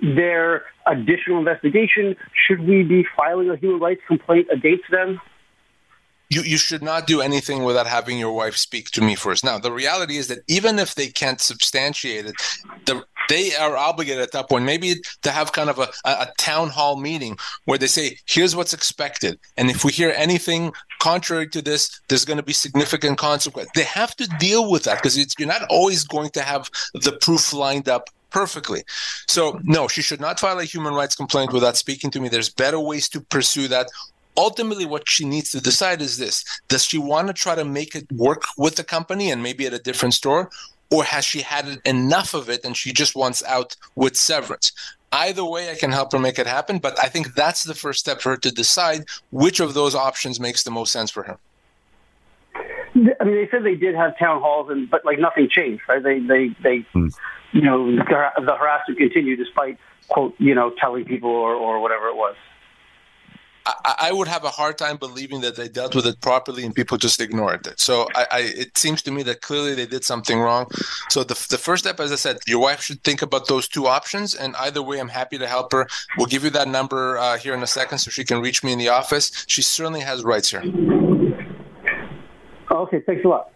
their 0.00 0.64
additional 0.86 1.38
investigation? 1.38 2.16
Should 2.46 2.60
we 2.60 2.82
be 2.82 3.04
filing 3.16 3.50
a 3.50 3.56
human 3.56 3.80
rights 3.80 4.02
complaint 4.06 4.48
against 4.52 4.84
them? 4.90 5.20
You, 6.28 6.42
you 6.42 6.56
should 6.56 6.82
not 6.82 7.06
do 7.06 7.20
anything 7.20 7.62
without 7.62 7.86
having 7.86 8.18
your 8.18 8.32
wife 8.32 8.56
speak 8.56 8.90
to 8.92 9.00
me 9.00 9.14
first. 9.14 9.44
Now, 9.44 9.58
the 9.58 9.72
reality 9.72 10.16
is 10.16 10.28
that 10.28 10.40
even 10.48 10.78
if 10.78 10.94
they 10.94 11.08
can't 11.08 11.40
substantiate 11.40 12.26
it, 12.26 12.34
the 12.84 13.04
they 13.28 13.54
are 13.56 13.76
obligated 13.76 14.22
at 14.22 14.32
that 14.32 14.48
point 14.48 14.64
maybe 14.64 14.94
to 15.22 15.30
have 15.32 15.52
kind 15.52 15.68
of 15.68 15.78
a, 15.80 15.88
a 16.04 16.28
town 16.38 16.68
hall 16.68 16.96
meeting 16.96 17.36
where 17.64 17.78
they 17.78 17.86
say 17.86 18.16
here's 18.26 18.54
what's 18.54 18.72
expected 18.72 19.38
and 19.56 19.68
if 19.68 19.84
we 19.84 19.90
hear 19.90 20.12
anything 20.16 20.72
contrary 21.00 21.48
to 21.48 21.60
this 21.60 22.00
there's 22.08 22.24
going 22.24 22.36
to 22.36 22.42
be 22.42 22.52
significant 22.52 23.18
consequence 23.18 23.68
they 23.74 23.82
have 23.82 24.14
to 24.14 24.28
deal 24.38 24.70
with 24.70 24.84
that 24.84 24.98
because 24.98 25.16
you're 25.38 25.48
not 25.48 25.62
always 25.70 26.04
going 26.04 26.30
to 26.30 26.40
have 26.40 26.70
the 26.94 27.18
proof 27.20 27.52
lined 27.52 27.88
up 27.88 28.10
perfectly. 28.30 28.82
So, 29.28 29.58
no, 29.62 29.88
she 29.88 30.02
should 30.02 30.20
not 30.20 30.38
file 30.38 30.58
a 30.58 30.64
human 30.64 30.92
rights 30.92 31.16
complaint 31.16 31.54
without 31.54 31.76
speaking 31.76 32.10
to 32.10 32.20
me. 32.20 32.28
There's 32.28 32.50
better 32.50 32.78
ways 32.78 33.08
to 33.10 33.20
pursue 33.20 33.66
that. 33.68 33.86
Ultimately, 34.36 34.84
what 34.84 35.08
she 35.08 35.24
needs 35.24 35.50
to 35.52 35.60
decide 35.60 36.02
is 36.02 36.18
this 36.18 36.44
Does 36.68 36.84
she 36.84 36.98
want 36.98 37.28
to 37.28 37.32
try 37.32 37.54
to 37.54 37.64
make 37.64 37.94
it 37.94 38.10
work 38.12 38.42
with 38.56 38.76
the 38.76 38.84
company 38.84 39.30
and 39.30 39.42
maybe 39.42 39.66
at 39.66 39.72
a 39.72 39.78
different 39.78 40.14
store? 40.14 40.50
or 40.90 41.04
has 41.04 41.24
she 41.24 41.40
had 41.40 41.80
enough 41.84 42.34
of 42.34 42.48
it 42.48 42.64
and 42.64 42.76
she 42.76 42.92
just 42.92 43.16
wants 43.16 43.42
out 43.44 43.76
with 43.94 44.16
severance? 44.16 44.72
Either 45.12 45.44
way, 45.44 45.70
I 45.70 45.74
can 45.74 45.92
help 45.92 46.12
her 46.12 46.18
make 46.18 46.38
it 46.38 46.46
happen, 46.46 46.78
but 46.78 47.02
I 47.02 47.08
think 47.08 47.34
that's 47.34 47.64
the 47.64 47.74
first 47.74 48.00
step 48.00 48.20
for 48.20 48.30
her 48.30 48.36
to 48.38 48.50
decide 48.50 49.04
which 49.30 49.60
of 49.60 49.74
those 49.74 49.94
options 49.94 50.40
makes 50.40 50.62
the 50.62 50.70
most 50.70 50.92
sense 50.92 51.10
for 51.10 51.22
her. 51.22 51.38
I 52.54 53.24
mean, 53.24 53.34
they 53.34 53.48
said 53.50 53.62
they 53.62 53.74
did 53.74 53.94
have 53.94 54.18
town 54.18 54.40
halls, 54.40 54.70
and 54.70 54.90
but 54.90 55.04
like 55.04 55.18
nothing 55.18 55.48
changed, 55.50 55.82
right? 55.86 56.02
They 56.02 56.18
they 56.18 56.48
they, 56.62 56.78
hmm. 56.92 57.08
you 57.52 57.60
know, 57.60 57.94
the, 57.94 58.04
the 58.40 58.56
harassment 58.56 58.98
continued 58.98 59.38
despite 59.38 59.78
quote, 60.08 60.34
you 60.38 60.54
know, 60.54 60.72
telling 60.80 61.04
people 61.04 61.30
or 61.30 61.54
or 61.54 61.80
whatever 61.80 62.08
it 62.08 62.16
was. 62.16 62.36
I, 63.66 63.94
I, 63.98 64.12
would 64.12 64.28
have 64.28 64.44
a 64.44 64.50
hard 64.50 64.78
time 64.78 64.96
believing 64.96 65.40
that 65.40 65.56
they 65.56 65.68
dealt 65.68 65.94
with 65.94 66.06
it 66.06 66.20
properly 66.20 66.64
and 66.64 66.74
people 66.74 66.96
just 66.98 67.20
ignored 67.20 67.66
it. 67.66 67.80
So 67.80 68.06
I, 68.14 68.26
I, 68.30 68.40
it 68.40 68.78
seems 68.78 69.02
to 69.02 69.10
me 69.10 69.24
that 69.24 69.40
clearly 69.40 69.74
they 69.74 69.86
did 69.86 70.04
something 70.04 70.38
wrong. 70.38 70.70
So 71.10 71.24
the, 71.24 71.34
the 71.50 71.58
first 71.58 71.84
step, 71.84 71.98
as 71.98 72.12
I 72.12 72.16
said, 72.16 72.38
your 72.46 72.60
wife 72.60 72.82
should 72.82 73.02
think 73.02 73.22
about 73.22 73.48
those 73.48 73.66
two 73.66 73.86
options. 73.86 74.34
And 74.34 74.54
either 74.56 74.82
way, 74.82 75.00
I'm 75.00 75.08
happy 75.08 75.36
to 75.38 75.48
help 75.48 75.72
her. 75.72 75.86
We'll 76.16 76.28
give 76.28 76.44
you 76.44 76.50
that 76.50 76.68
number 76.68 77.18
uh, 77.18 77.38
here 77.38 77.54
in 77.54 77.62
a 77.62 77.66
second 77.66 77.98
so 77.98 78.10
she 78.10 78.24
can 78.24 78.40
reach 78.40 78.62
me 78.62 78.72
in 78.72 78.78
the 78.78 78.88
office. 78.88 79.44
She 79.48 79.62
certainly 79.62 80.00
has 80.00 80.22
rights 80.22 80.50
here. 80.50 80.62
Okay, 82.70 83.00
thanks 83.06 83.24
a 83.24 83.28
lot. 83.28 83.50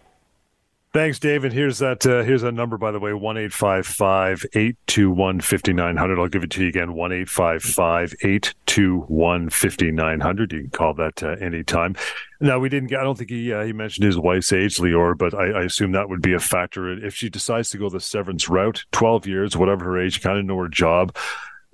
Thanks, 0.93 1.19
David. 1.19 1.53
Here's 1.53 1.79
that. 1.79 2.05
Uh, 2.05 2.21
here's 2.23 2.41
that 2.41 2.51
number, 2.51 2.77
by 2.77 2.91
the 2.91 2.99
way: 2.99 3.13
one 3.13 3.37
eight 3.37 3.53
five 3.53 3.87
five 3.87 4.45
eight 4.55 4.75
two 4.87 5.09
one 5.09 5.39
fifty 5.39 5.71
nine 5.71 5.95
hundred. 5.95 6.19
I'll 6.19 6.27
give 6.27 6.43
it 6.43 6.51
to 6.51 6.63
you 6.63 6.67
again: 6.67 6.93
one 6.93 7.13
eight 7.13 7.29
five 7.29 7.63
five 7.63 8.13
eight 8.23 8.53
two 8.65 8.99
one 9.07 9.49
fifty 9.49 9.89
nine 9.89 10.19
hundred. 10.19 10.51
You 10.51 10.63
can 10.63 10.69
call 10.71 10.93
that 10.95 11.23
uh, 11.23 11.37
anytime. 11.39 11.95
Now, 12.41 12.59
we 12.59 12.67
didn't. 12.67 12.93
I 12.93 13.03
don't 13.03 13.17
think 13.17 13.29
he 13.29 13.53
uh, 13.53 13.63
he 13.63 13.71
mentioned 13.71 14.05
his 14.05 14.17
wife's 14.17 14.51
age, 14.51 14.79
Lior, 14.79 15.17
but 15.17 15.33
I, 15.33 15.51
I, 15.51 15.63
assume 15.63 15.93
that 15.93 16.09
would 16.09 16.21
be 16.21 16.33
a 16.33 16.39
factor 16.39 16.91
if 16.91 17.15
she 17.15 17.29
decides 17.29 17.69
to 17.69 17.77
go 17.77 17.89
the 17.89 18.01
severance 18.01 18.49
route. 18.49 18.83
Twelve 18.91 19.25
years, 19.25 19.55
whatever 19.55 19.85
her 19.85 20.01
age, 20.01 20.21
kind 20.21 20.39
of 20.39 20.43
know 20.43 20.57
her 20.57 20.67
job 20.67 21.15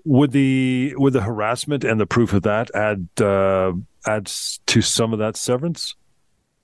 would 0.08 0.32
the 0.32 0.94
would 0.98 1.14
the 1.14 1.22
harassment 1.22 1.84
and 1.84 2.00
the 2.00 2.06
proof 2.06 2.34
of 2.34 2.44
that 2.44 2.70
add 2.76 3.10
uh, 3.20 3.74
adds 4.06 4.60
to 4.68 4.82
some 4.82 5.12
of 5.12 5.20
that 5.20 5.36
severance? 5.36 5.96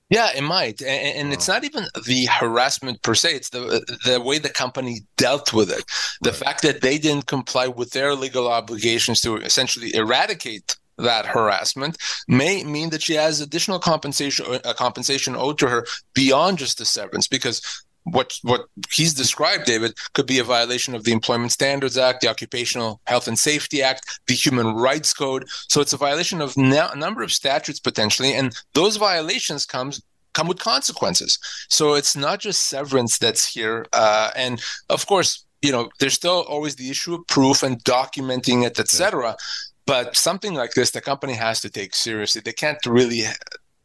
Yeah, 0.09 0.29
it 0.35 0.41
might, 0.41 0.81
and, 0.81 1.17
and, 1.17 1.33
it's 1.33 1.47
not 1.47 1.63
even 1.63 1.85
the 2.05 2.25
harassment 2.25 3.01
per 3.01 3.15
se. 3.15 3.35
It's 3.35 3.49
the 3.49 3.81
the 4.05 4.21
way 4.21 4.37
the 4.37 4.49
company 4.49 5.01
dealt 5.17 5.53
with 5.53 5.71
it. 5.71 5.85
The 6.21 6.29
right. 6.31 6.39
fact 6.39 6.61
that 6.63 6.81
they 6.81 6.99
didn't 6.99 7.25
comply 7.25 7.67
with 7.67 7.91
their 7.91 8.13
legal 8.13 8.47
obligations 8.47 9.21
to 9.21 9.37
essentially 9.37 9.95
eradicate 9.95 10.75
that 10.97 11.25
harassment 11.25 11.97
may 12.27 12.63
mean 12.63 12.89
that 12.91 13.01
she 13.01 13.13
has 13.13 13.41
additional 13.41 13.79
compensation 13.79 14.45
a 14.45 14.67
uh, 14.67 14.73
compensation 14.73 15.35
owed 15.35 15.57
to 15.57 15.67
her 15.67 15.85
beyond 16.13 16.59
just 16.59 16.77
the 16.77 16.85
severance 16.85 17.27
because 17.27 17.61
what 18.03 18.37
what 18.43 18.65
he's 18.91 19.13
described, 19.13 19.65
David, 19.65 19.93
could 20.13 20.25
be 20.25 20.39
a 20.39 20.43
violation 20.43 20.95
of 20.95 21.03
the 21.03 21.11
Employment 21.11 21.51
Standards 21.51 21.97
Act, 21.97 22.21
the 22.21 22.29
Occupational 22.29 23.01
Health 23.05 23.27
and 23.27 23.37
Safety 23.37 23.81
Act, 23.81 24.19
the 24.27 24.33
Human 24.33 24.75
Rights 24.75 25.13
Code. 25.13 25.45
So 25.67 25.81
it's 25.81 25.93
a 25.93 25.97
violation 25.97 26.41
of 26.41 26.53
a 26.57 26.95
number 26.95 27.23
of 27.23 27.31
statutes 27.31 27.79
potentially, 27.79 28.33
and 28.33 28.55
those 28.73 28.97
violations 28.97 29.65
comes 29.65 30.01
come 30.33 30.47
with 30.47 30.59
consequences. 30.59 31.37
So 31.69 31.93
it's 31.93 32.15
not 32.15 32.39
just 32.39 32.67
severance 32.67 33.17
that's 33.17 33.45
here, 33.45 33.85
uh, 33.93 34.31
and 34.35 34.61
of 34.89 35.05
course, 35.05 35.45
you 35.61 35.71
know, 35.71 35.89
there's 35.99 36.13
still 36.13 36.43
always 36.49 36.75
the 36.75 36.89
issue 36.89 37.15
of 37.15 37.27
proof 37.27 37.63
and 37.63 37.81
documenting 37.83 38.65
it, 38.65 38.79
etc. 38.79 39.37
But 39.85 40.15
something 40.15 40.53
like 40.53 40.73
this, 40.73 40.91
the 40.91 41.01
company 41.01 41.33
has 41.33 41.61
to 41.61 41.69
take 41.69 41.95
seriously. 41.95 42.41
They 42.43 42.53
can't 42.53 42.83
really 42.85 43.23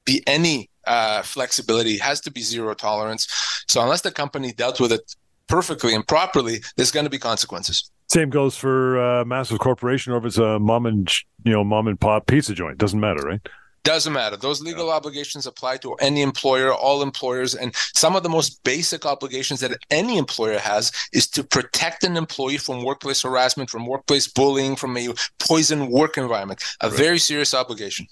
be 0.08 0.22
any 0.26 0.70
uh, 0.86 1.22
flexibility. 1.22 1.94
It 1.94 2.00
has 2.00 2.20
to 2.22 2.30
be 2.30 2.40
zero 2.40 2.74
tolerance. 2.74 3.28
So 3.68 3.82
unless 3.82 4.00
the 4.00 4.10
company 4.10 4.52
dealt 4.52 4.80
with 4.80 4.92
it 4.92 5.14
perfectly 5.46 5.94
and 5.94 6.06
properly, 6.06 6.62
there's 6.76 6.90
going 6.90 7.04
to 7.04 7.10
be 7.10 7.18
consequences. 7.18 7.90
Same 8.08 8.30
goes 8.30 8.56
for 8.56 8.96
a 8.96 9.20
uh, 9.20 9.24
massive 9.24 9.58
corporation 9.58 10.14
or 10.14 10.18
if 10.18 10.24
it's 10.24 10.38
a 10.38 10.58
mom 10.58 10.86
and 10.86 11.12
you 11.44 11.52
know 11.52 11.62
mom 11.62 11.88
and 11.88 12.00
pop 12.00 12.26
pizza 12.26 12.54
joint. 12.54 12.78
Doesn't 12.78 13.00
matter, 13.00 13.20
right? 13.20 13.40
Doesn't 13.84 14.12
matter. 14.12 14.36
Those 14.36 14.60
legal 14.60 14.88
yeah. 14.88 14.94
obligations 14.94 15.46
apply 15.46 15.78
to 15.78 15.94
any 15.94 16.22
employer, 16.22 16.74
all 16.74 17.02
employers, 17.02 17.54
and 17.54 17.74
some 17.94 18.16
of 18.16 18.22
the 18.22 18.28
most 18.28 18.62
basic 18.64 19.06
obligations 19.06 19.60
that 19.60 19.78
any 19.90 20.18
employer 20.18 20.58
has 20.58 20.90
is 21.12 21.28
to 21.28 21.44
protect 21.44 22.04
an 22.04 22.16
employee 22.16 22.58
from 22.58 22.84
workplace 22.84 23.22
harassment, 23.22 23.70
from 23.70 23.86
workplace 23.86 24.26
bullying, 24.26 24.74
from 24.76 24.96
a 24.96 25.08
poison 25.38 25.90
work 25.90 26.18
environment. 26.18 26.62
A 26.80 26.88
right. 26.88 26.98
very 26.98 27.18
serious 27.18 27.54
obligation. 27.54 28.06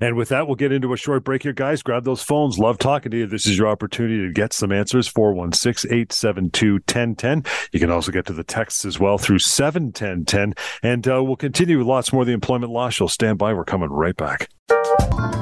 And 0.00 0.16
with 0.16 0.30
that, 0.30 0.46
we'll 0.46 0.56
get 0.56 0.72
into 0.72 0.92
a 0.92 0.96
short 0.96 1.24
break 1.24 1.42
here, 1.42 1.52
guys. 1.52 1.82
Grab 1.82 2.04
those 2.04 2.22
phones. 2.22 2.58
Love 2.58 2.78
talking 2.78 3.10
to 3.10 3.18
you. 3.18 3.26
This 3.26 3.46
is 3.46 3.58
your 3.58 3.68
opportunity 3.68 4.26
to 4.26 4.32
get 4.32 4.52
some 4.52 4.72
answers 4.72 5.06
416 5.08 5.90
872 5.90 6.72
1010. 6.74 7.44
You 7.72 7.80
can 7.80 7.90
also 7.90 8.12
get 8.12 8.26
to 8.26 8.32
the 8.32 8.44
texts 8.44 8.84
as 8.84 8.98
well 8.98 9.18
through 9.18 9.40
71010. 9.40 10.54
And 10.82 11.08
uh, 11.08 11.22
we'll 11.22 11.36
continue 11.36 11.78
with 11.78 11.86
lots 11.86 12.12
more 12.12 12.22
of 12.22 12.26
the 12.26 12.32
employment 12.32 12.72
law. 12.72 12.88
She'll 12.88 13.08
stand 13.08 13.38
by. 13.38 13.52
We're 13.52 13.64
coming 13.64 13.90
right 13.90 14.16
back. 14.16 14.48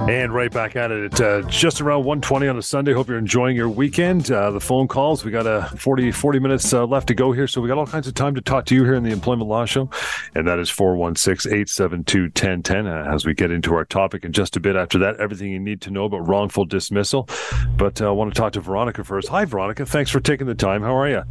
And 0.09 0.35
right 0.35 0.51
back 0.51 0.75
at 0.75 0.91
it, 0.91 1.21
uh, 1.21 1.43
just 1.43 1.81
around 1.81 2.01
120 2.01 2.49
on 2.49 2.59
a 2.59 2.63
Sunday. 2.63 2.93
Hope 2.93 3.09
you're 3.09 3.19
enjoying 3.19 3.55
your 3.55 3.69
weekend. 3.69 4.31
Uh, 4.31 4.51
the 4.51 4.61
phone 4.61 4.89
calls, 4.89 5.25
we 5.25 5.31
got 5.31 5.47
a 5.47 5.71
40, 5.77 6.11
40 6.11 6.39
minutes 6.41 6.73
uh, 6.73 6.85
left 6.85 7.07
to 7.09 7.15
go 7.15 7.31
here. 7.31 7.47
So 7.47 7.61
we 7.61 7.69
got 7.69 7.79
all 7.79 7.87
kinds 7.87 8.09
of 8.09 8.15
time 8.15 8.35
to 8.35 8.41
talk 8.41 8.65
to 8.67 8.75
you 8.75 8.83
here 8.83 8.95
in 8.95 9.05
the 9.05 9.13
Employment 9.13 9.49
Law 9.49 9.67
Show. 9.67 9.89
And 10.35 10.49
that 10.49 10.59
is 10.59 10.69
416 10.69 11.53
872 11.53 12.23
1010 12.23 12.87
uh, 12.87 13.15
as 13.15 13.25
we 13.25 13.35
get 13.35 13.53
into 13.53 13.75
our 13.75 13.85
topic 13.85 14.25
in 14.25 14.33
just 14.33 14.57
a 14.57 14.61
bit. 14.61 14.75
After 14.75 14.99
that, 14.99 15.21
everything 15.21 15.53
you 15.53 15.61
need 15.61 15.81
to 15.83 15.91
know 15.91 16.07
about 16.07 16.27
wrongful 16.27 16.65
dismissal. 16.65 17.29
But 17.77 18.01
uh, 18.03 18.09
I 18.09 18.11
want 18.11 18.35
to 18.35 18.39
talk 18.39 18.55
to 18.55 18.61
Veronica 18.61 19.05
first. 19.05 19.29
Hi, 19.29 19.45
Veronica. 19.45 19.87
Thanks 19.87 20.11
for 20.11 20.19
taking 20.19 20.49
the 20.49 20.57
time. 20.57 20.83
How 20.83 20.97
are 20.97 21.09
you? 21.09 21.23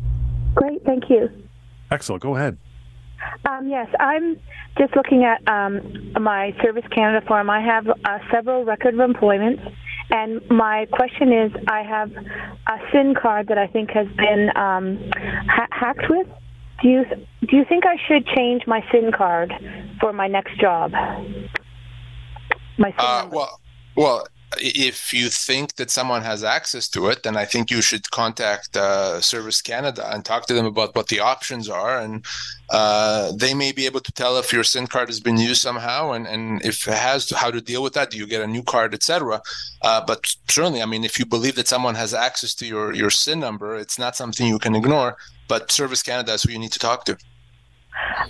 Great. 0.56 0.86
Thank 0.86 1.10
you. 1.10 1.30
Excellent. 1.92 2.24
Go 2.24 2.36
ahead. 2.36 2.58
Um, 3.48 3.70
yes, 3.70 3.88
I'm 4.00 4.38
just 4.78 4.96
looking 4.96 5.24
at 5.24 5.46
um, 5.48 6.14
my 6.20 6.56
Service 6.64 6.86
Canada 6.94 7.26
form. 7.28 7.50
I 7.50 7.62
have 7.62 7.88
uh, 7.88 8.20
several 8.32 8.66
record 8.66 8.94
of 8.94 9.00
employment, 9.00 9.60
and 10.10 10.42
my 10.50 10.88
question 10.92 11.34
is: 11.34 11.52
I 11.68 11.84
have 11.84 12.12
a 12.12 12.78
SIN 12.92 13.16
card 13.20 13.48
that 13.48 13.58
I 13.58 13.68
think 13.68 13.92
has 13.92 14.08
been 14.18 14.50
um, 14.56 15.00
ha- 15.48 15.68
hacked 15.72 16.10
with. 16.10 16.28
Do 16.82 16.88
you 16.88 17.06
do 17.48 17.58
you 17.58 17.66
think 17.68 17.86
I 17.86 17.96
should 18.08 18.26
change 18.28 18.64
my 18.68 18.84
SIN 18.92 19.12
card 19.12 19.54
for 20.00 20.14
my 20.14 20.28
next 20.28 20.60
job? 20.60 20.92
My 22.78 22.92
SIN 22.92 22.96
uh, 23.00 23.30
well, 23.32 23.60
well, 23.96 24.28
if 24.58 25.14
you 25.14 25.30
think 25.30 25.76
that 25.76 25.92
someone 25.92 26.24
has 26.24 26.44
access 26.44 26.88
to 26.90 27.08
it, 27.08 27.24
then 27.24 27.38
I 27.38 27.46
think 27.46 27.70
you 27.70 27.82
should 27.82 28.10
contact 28.10 28.76
uh, 28.76 29.22
Service 29.22 29.62
Canada 29.62 30.10
and 30.12 30.26
talk 30.26 30.48
to 30.48 30.54
them 30.54 30.66
about 30.66 30.96
what 30.96 31.08
the 31.08 31.20
options 31.20 31.70
are, 31.70 32.00
and 32.00 32.26
uh, 32.72 33.32
they 33.36 33.54
may 33.54 33.72
be 33.72 33.86
able 33.86 34.00
to 34.00 34.12
tell 34.12 34.38
if 34.38 34.52
your 34.52 34.64
SIN 34.64 34.88
card 34.88 35.08
has 35.10 35.20
been 35.20 35.38
used 35.38 35.62
somehow, 35.62 36.12
and, 36.12 36.26
and 36.26 36.66
if 36.66 36.88
it 36.88 36.96
has, 36.96 37.30
how 37.30 37.52
to 37.52 37.62
deal 37.62 37.84
with 37.84 37.94
that. 37.94 38.10
Do 38.10 38.18
you 38.18 38.26
get 38.26 38.42
a 38.42 38.48
new 38.48 38.64
card, 38.64 38.94
etc. 38.94 39.42
Uh, 39.82 40.02
but 40.06 40.36
certainly, 40.48 40.82
I 40.82 40.86
mean, 40.86 41.04
if 41.04 41.20
you 41.20 41.26
believe 41.26 41.56
that 41.56 41.68
someone 41.68 41.96
has 41.96 42.14
access 42.14 42.56
to 42.56 42.66
your 42.66 42.94
your 42.94 43.12
SIN 43.12 43.40
number, 43.40 43.76
it's 43.76 44.00
not 44.00 44.16
something 44.16 44.48
you 44.48 44.60
can 44.60 44.76
ignore. 44.76 45.18
But 45.48 45.72
Service 45.72 46.02
Canada 46.04 46.34
is 46.34 46.44
who 46.44 46.52
you 46.52 46.60
need 46.60 46.72
to 46.72 46.80
talk 46.80 47.06
to. 47.06 47.18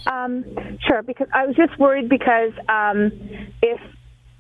Um, 0.07 0.43
sure, 0.88 1.01
because 1.03 1.27
I 1.33 1.45
was 1.45 1.55
just 1.55 1.77
worried 1.77 2.09
because 2.09 2.51
um, 2.69 3.11
if 3.61 3.79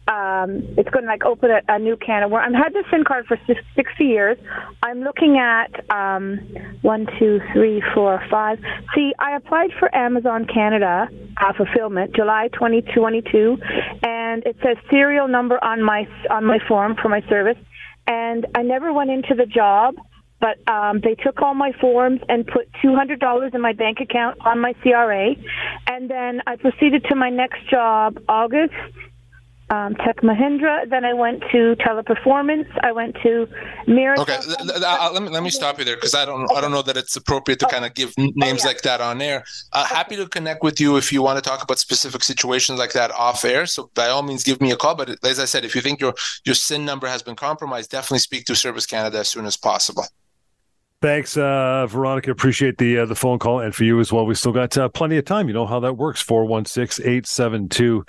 um, 0.09 0.65
it's 0.75 0.89
going 0.89 1.03
to 1.05 1.07
like 1.07 1.23
open 1.23 1.51
a, 1.51 1.61
a 1.67 1.77
new 1.77 1.95
can 1.95 2.23
of 2.23 2.31
worms. 2.31 2.55
I've 2.55 2.63
had 2.63 2.73
this 2.73 2.85
SIN 2.89 3.03
card 3.03 3.27
for 3.27 3.37
60 3.45 4.03
years. 4.03 4.37
I'm 4.81 5.01
looking 5.01 5.37
at 5.37 5.69
um, 5.91 6.39
one, 6.81 7.05
two, 7.19 7.39
three, 7.53 7.83
four, 7.93 8.19
five. 8.29 8.57
See, 8.95 9.13
I 9.19 9.35
applied 9.35 9.69
for 9.77 9.93
Amazon 9.95 10.47
Canada 10.51 11.07
uh, 11.37 11.53
fulfillment 11.53 12.15
July 12.15 12.49
2022, 12.53 13.57
and 14.01 14.43
it 14.45 14.57
says 14.63 14.77
serial 14.89 15.27
number 15.27 15.63
on 15.63 15.83
my 15.83 16.07
on 16.31 16.43
my 16.43 16.57
form 16.67 16.95
for 16.99 17.09
my 17.09 17.21
service, 17.29 17.57
and 18.07 18.47
I 18.55 18.63
never 18.63 18.91
went 18.91 19.11
into 19.11 19.35
the 19.35 19.45
job. 19.45 19.95
But 20.41 20.57
um, 20.71 21.01
they 21.03 21.15
took 21.15 21.41
all 21.41 21.53
my 21.53 21.73
forms 21.81 22.21
and 22.29 22.47
put 22.47 22.71
$200 22.81 23.53
in 23.53 23.59
my 23.59 23.73
bank 23.73 23.97
account 23.99 24.37
on 24.45 24.61
my 24.61 24.71
CRA. 24.81 25.35
And 25.85 26.09
then 26.09 26.41
I 26.47 26.55
proceeded 26.55 27.03
to 27.09 27.15
my 27.15 27.29
next 27.29 27.69
job 27.69 28.19
August 28.29 28.71
um, 29.69 29.95
Tech 29.95 30.17
Mahindra. 30.21 30.89
Then 30.89 31.05
I 31.05 31.13
went 31.13 31.41
to 31.51 31.75
Teleperformance. 31.75 32.67
I 32.83 32.91
went 32.91 33.15
to 33.23 33.47
Miracle. 33.87 34.23
Okay, 34.23 34.39
let 34.65 35.21
me 35.21 35.29
let 35.29 35.43
me 35.43 35.49
stop 35.49 35.79
you 35.79 35.85
there 35.85 35.95
because 35.95 36.15
I 36.15 36.25
don't 36.25 36.51
I 36.55 36.61
don't 36.61 36.71
know 36.71 36.81
that 36.81 36.97
it's 36.97 37.15
appropriate 37.15 37.59
to 37.59 37.67
kind 37.67 37.85
of 37.85 37.93
give 37.93 38.13
names 38.17 38.35
oh, 38.41 38.45
yeah. 38.45 38.65
like 38.65 38.81
that 38.81 39.01
on 39.01 39.21
air. 39.21 39.43
Uh, 39.73 39.85
happy 39.85 40.15
to 40.15 40.27
connect 40.27 40.63
with 40.63 40.79
you 40.79 40.97
if 40.97 41.11
you 41.11 41.21
want 41.21 41.37
to 41.37 41.47
talk 41.47 41.63
about 41.63 41.79
specific 41.79 42.23
situations 42.23 42.79
like 42.79 42.93
that 42.93 43.11
off 43.11 43.45
air. 43.45 43.65
So 43.65 43.89
by 43.93 44.07
all 44.07 44.23
means, 44.23 44.43
give 44.43 44.61
me 44.61 44.71
a 44.71 44.77
call. 44.77 44.95
But 44.95 45.23
as 45.23 45.39
I 45.39 45.45
said, 45.45 45.65
if 45.65 45.75
you 45.75 45.81
think 45.81 45.99
your 45.99 46.13
your 46.45 46.55
SIN 46.55 46.85
number 46.85 47.07
has 47.07 47.21
been 47.21 47.35
compromised, 47.35 47.91
definitely 47.91 48.19
speak 48.19 48.45
to 48.45 48.55
Service 48.55 48.85
Canada 48.85 49.19
as 49.19 49.29
soon 49.29 49.45
as 49.45 49.57
possible. 49.57 50.05
Thanks, 51.01 51.37
uh, 51.37 51.87
Veronica. 51.87 52.29
Appreciate 52.29 52.77
the 52.77 52.99
uh, 52.99 53.05
the 53.05 53.15
phone 53.15 53.39
call, 53.39 53.61
and 53.61 53.73
for 53.73 53.85
you 53.85 53.99
as 54.01 54.11
well. 54.11 54.25
We 54.25 54.35
still 54.35 54.51
got 54.51 54.77
uh, 54.77 54.89
plenty 54.89 55.17
of 55.17 55.25
time. 55.25 55.47
You 55.47 55.53
know 55.53 55.65
how 55.65 55.79
that 55.79 55.93
works. 55.93 56.21
416 56.21 57.05
872 57.05 58.03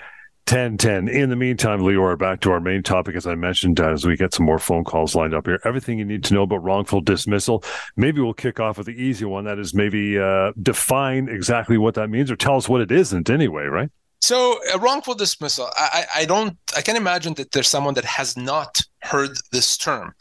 1010. 0.51 1.09
In 1.09 1.31
the 1.31 1.37
meantime, 1.37 1.81
Lior, 1.81 2.19
back 2.19 2.41
to 2.41 2.51
our 2.51 2.59
main 2.59 2.83
topic, 2.83 3.15
as 3.15 3.25
I 3.25 3.37
mentioned, 3.37 3.79
uh, 3.79 3.93
as 3.93 4.05
we 4.05 4.17
get 4.17 4.35
some 4.35 4.47
more 4.47 4.59
phone 4.59 4.83
calls 4.83 5.15
lined 5.15 5.33
up 5.33 5.47
here. 5.47 5.61
Everything 5.65 5.99
you 5.99 6.05
need 6.05 6.25
to 6.25 6.35
know 6.35 6.43
about 6.43 6.65
wrongful 6.65 7.01
dismissal. 7.01 7.63
Maybe 7.97 8.21
we'll 8.21 8.35
kick 8.35 8.59
off 8.59 8.77
with 8.77 8.89
the 8.89 9.01
easy 9.01 9.25
one. 9.25 9.45
That 9.45 9.61
is 9.61 9.75
maybe 9.75 10.19
uh, 10.19 10.51
define 10.61 11.29
exactly 11.29 11.79
what 11.79 11.95
that 11.95 12.09
means 12.11 12.33
or 12.33 12.37
tell 12.37 12.57
us 12.57 12.69
what 12.69 12.81
it 12.81 12.91
isn't 12.91 13.31
anyway, 13.31 13.67
right? 13.67 13.91
So 14.21 14.59
a 14.75 14.79
wrongful 14.79 15.15
dismissal, 15.15 15.69
I, 15.77 16.05
I 16.17 16.25
don't, 16.25 16.59
I 16.77 16.83
can 16.83 16.97
imagine 16.97 17.35
that 17.35 17.53
there's 17.53 17.69
someone 17.69 17.95
that 17.95 18.05
has 18.05 18.37
not 18.37 18.81
heard 19.03 19.31
this 19.53 19.79
term. 19.79 20.15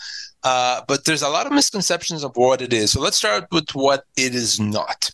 Uh, 0.44 0.82
but 0.88 1.06
there's 1.06 1.24
a 1.24 1.30
lot 1.30 1.48
of 1.48 1.52
misconceptions 1.52 2.24
of 2.24 2.32
what 2.36 2.62
it 2.62 2.72
is. 2.72 2.92
So 2.92 3.02
let's 3.02 3.18
start 3.18 3.46
with 3.52 3.70
what 3.74 4.06
it 4.16 4.36
is 4.36 4.60
not. 4.60 5.10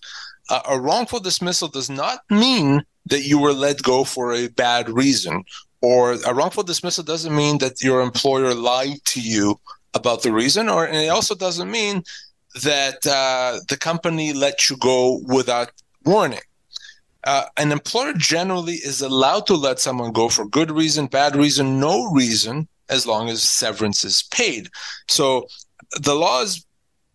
Uh, 0.50 0.62
a 0.69 0.79
wrongful 0.79 1.19
dismissal 1.19 1.69
does 1.69 1.89
not 1.89 2.19
mean 2.29 2.84
that 3.07 3.24
you 3.24 3.39
were 3.39 3.53
let 3.53 3.81
go 3.81 4.03
for 4.03 4.33
a 4.33 4.47
bad 4.47 4.89
reason. 4.89 5.43
Or 5.81 6.13
a 6.13 6.33
wrongful 6.33 6.63
dismissal 6.63 7.03
doesn't 7.03 7.35
mean 7.35 7.59
that 7.59 7.81
your 7.81 8.01
employer 8.01 8.53
lied 8.53 9.03
to 9.05 9.21
you 9.21 9.59
about 9.93 10.24
the 10.24 10.31
reason, 10.31 10.67
or 10.67 10.85
and 10.85 10.97
it 10.97 11.09
also 11.09 11.35
doesn't 11.35 11.69
mean 11.69 12.03
that 12.63 13.05
uh, 13.05 13.59
the 13.67 13.77
company 13.77 14.33
let 14.33 14.69
you 14.69 14.77
go 14.77 15.21
without 15.27 15.71
warning. 16.05 16.39
Uh, 17.24 17.45
an 17.57 17.71
employer 17.71 18.13
generally 18.13 18.75
is 18.75 19.01
allowed 19.01 19.47
to 19.47 19.55
let 19.55 19.79
someone 19.79 20.12
go 20.12 20.29
for 20.29 20.47
good 20.47 20.71
reason, 20.71 21.07
bad 21.07 21.35
reason, 21.35 21.79
no 21.79 22.12
reason, 22.12 22.67
as 22.89 23.07
long 23.07 23.29
as 23.29 23.41
severance 23.43 24.03
is 24.03 24.24
paid. 24.24 24.69
So 25.07 25.47
the 26.00 26.15
law 26.15 26.41
is 26.41 26.64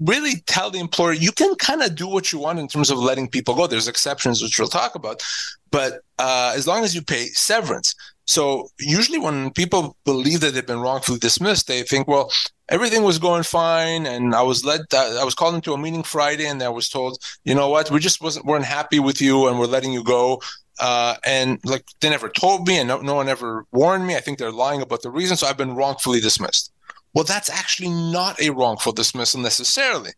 really 0.00 0.42
tell 0.46 0.70
the 0.70 0.80
employer 0.80 1.12
you 1.12 1.32
can 1.32 1.54
kind 1.56 1.82
of 1.82 1.94
do 1.94 2.08
what 2.08 2.32
you 2.32 2.38
want 2.38 2.58
in 2.58 2.68
terms 2.68 2.90
of 2.90 2.98
letting 2.98 3.28
people 3.28 3.54
go. 3.54 3.66
There's 3.66 3.88
exceptions, 3.88 4.42
which 4.42 4.58
we'll 4.58 4.68
talk 4.68 4.94
about, 4.94 5.22
but 5.70 6.02
uh, 6.18 6.52
as 6.56 6.66
long 6.66 6.84
as 6.84 6.94
you 6.94 7.02
pay 7.02 7.26
severance. 7.26 7.94
So 8.26 8.68
usually 8.78 9.18
when 9.18 9.50
people 9.50 9.96
believe 10.04 10.40
that 10.40 10.54
they've 10.54 10.66
been 10.66 10.80
wrongfully 10.80 11.18
dismissed, 11.18 11.66
they 11.66 11.82
think, 11.82 12.06
well, 12.06 12.30
everything 12.68 13.02
was 13.02 13.18
going 13.18 13.42
fine, 13.42 14.06
and 14.06 14.34
I 14.34 14.42
was 14.42 14.64
led. 14.64 14.82
Uh, 14.94 15.18
I 15.20 15.24
was 15.24 15.34
called 15.34 15.56
into 15.56 15.72
a 15.72 15.78
meeting 15.78 16.04
Friday, 16.04 16.46
and 16.46 16.62
I 16.62 16.68
was 16.68 16.88
told, 16.88 17.18
you 17.44 17.54
know 17.54 17.68
what, 17.68 17.90
we 17.90 17.98
just 17.98 18.22
wasn't 18.22 18.46
weren't 18.46 18.64
happy 18.64 19.00
with 19.00 19.20
you, 19.20 19.48
and 19.48 19.58
we're 19.58 19.66
letting 19.66 19.92
you 19.92 20.04
go. 20.04 20.40
uh, 20.80 21.14
and 21.24 21.60
like 21.64 21.84
they 22.00 22.08
never 22.10 22.28
told 22.28 22.66
me, 22.66 22.78
and 22.78 22.88
no, 22.88 23.00
no 23.00 23.14
one 23.14 23.28
ever 23.28 23.66
warned 23.70 24.06
me. 24.06 24.16
I 24.16 24.20
think 24.20 24.38
they're 24.38 24.50
lying 24.50 24.82
about 24.82 25.02
the 25.02 25.10
reason, 25.10 25.36
so 25.36 25.46
I've 25.46 25.56
been 25.56 25.74
wrongfully 25.74 26.20
dismissed. 26.20 26.72
Well, 27.14 27.24
that's 27.24 27.50
actually 27.50 27.90
not 27.90 28.40
a 28.40 28.50
wrongful 28.50 28.92
dismissal 28.92 29.40
necessarily. 29.40 30.10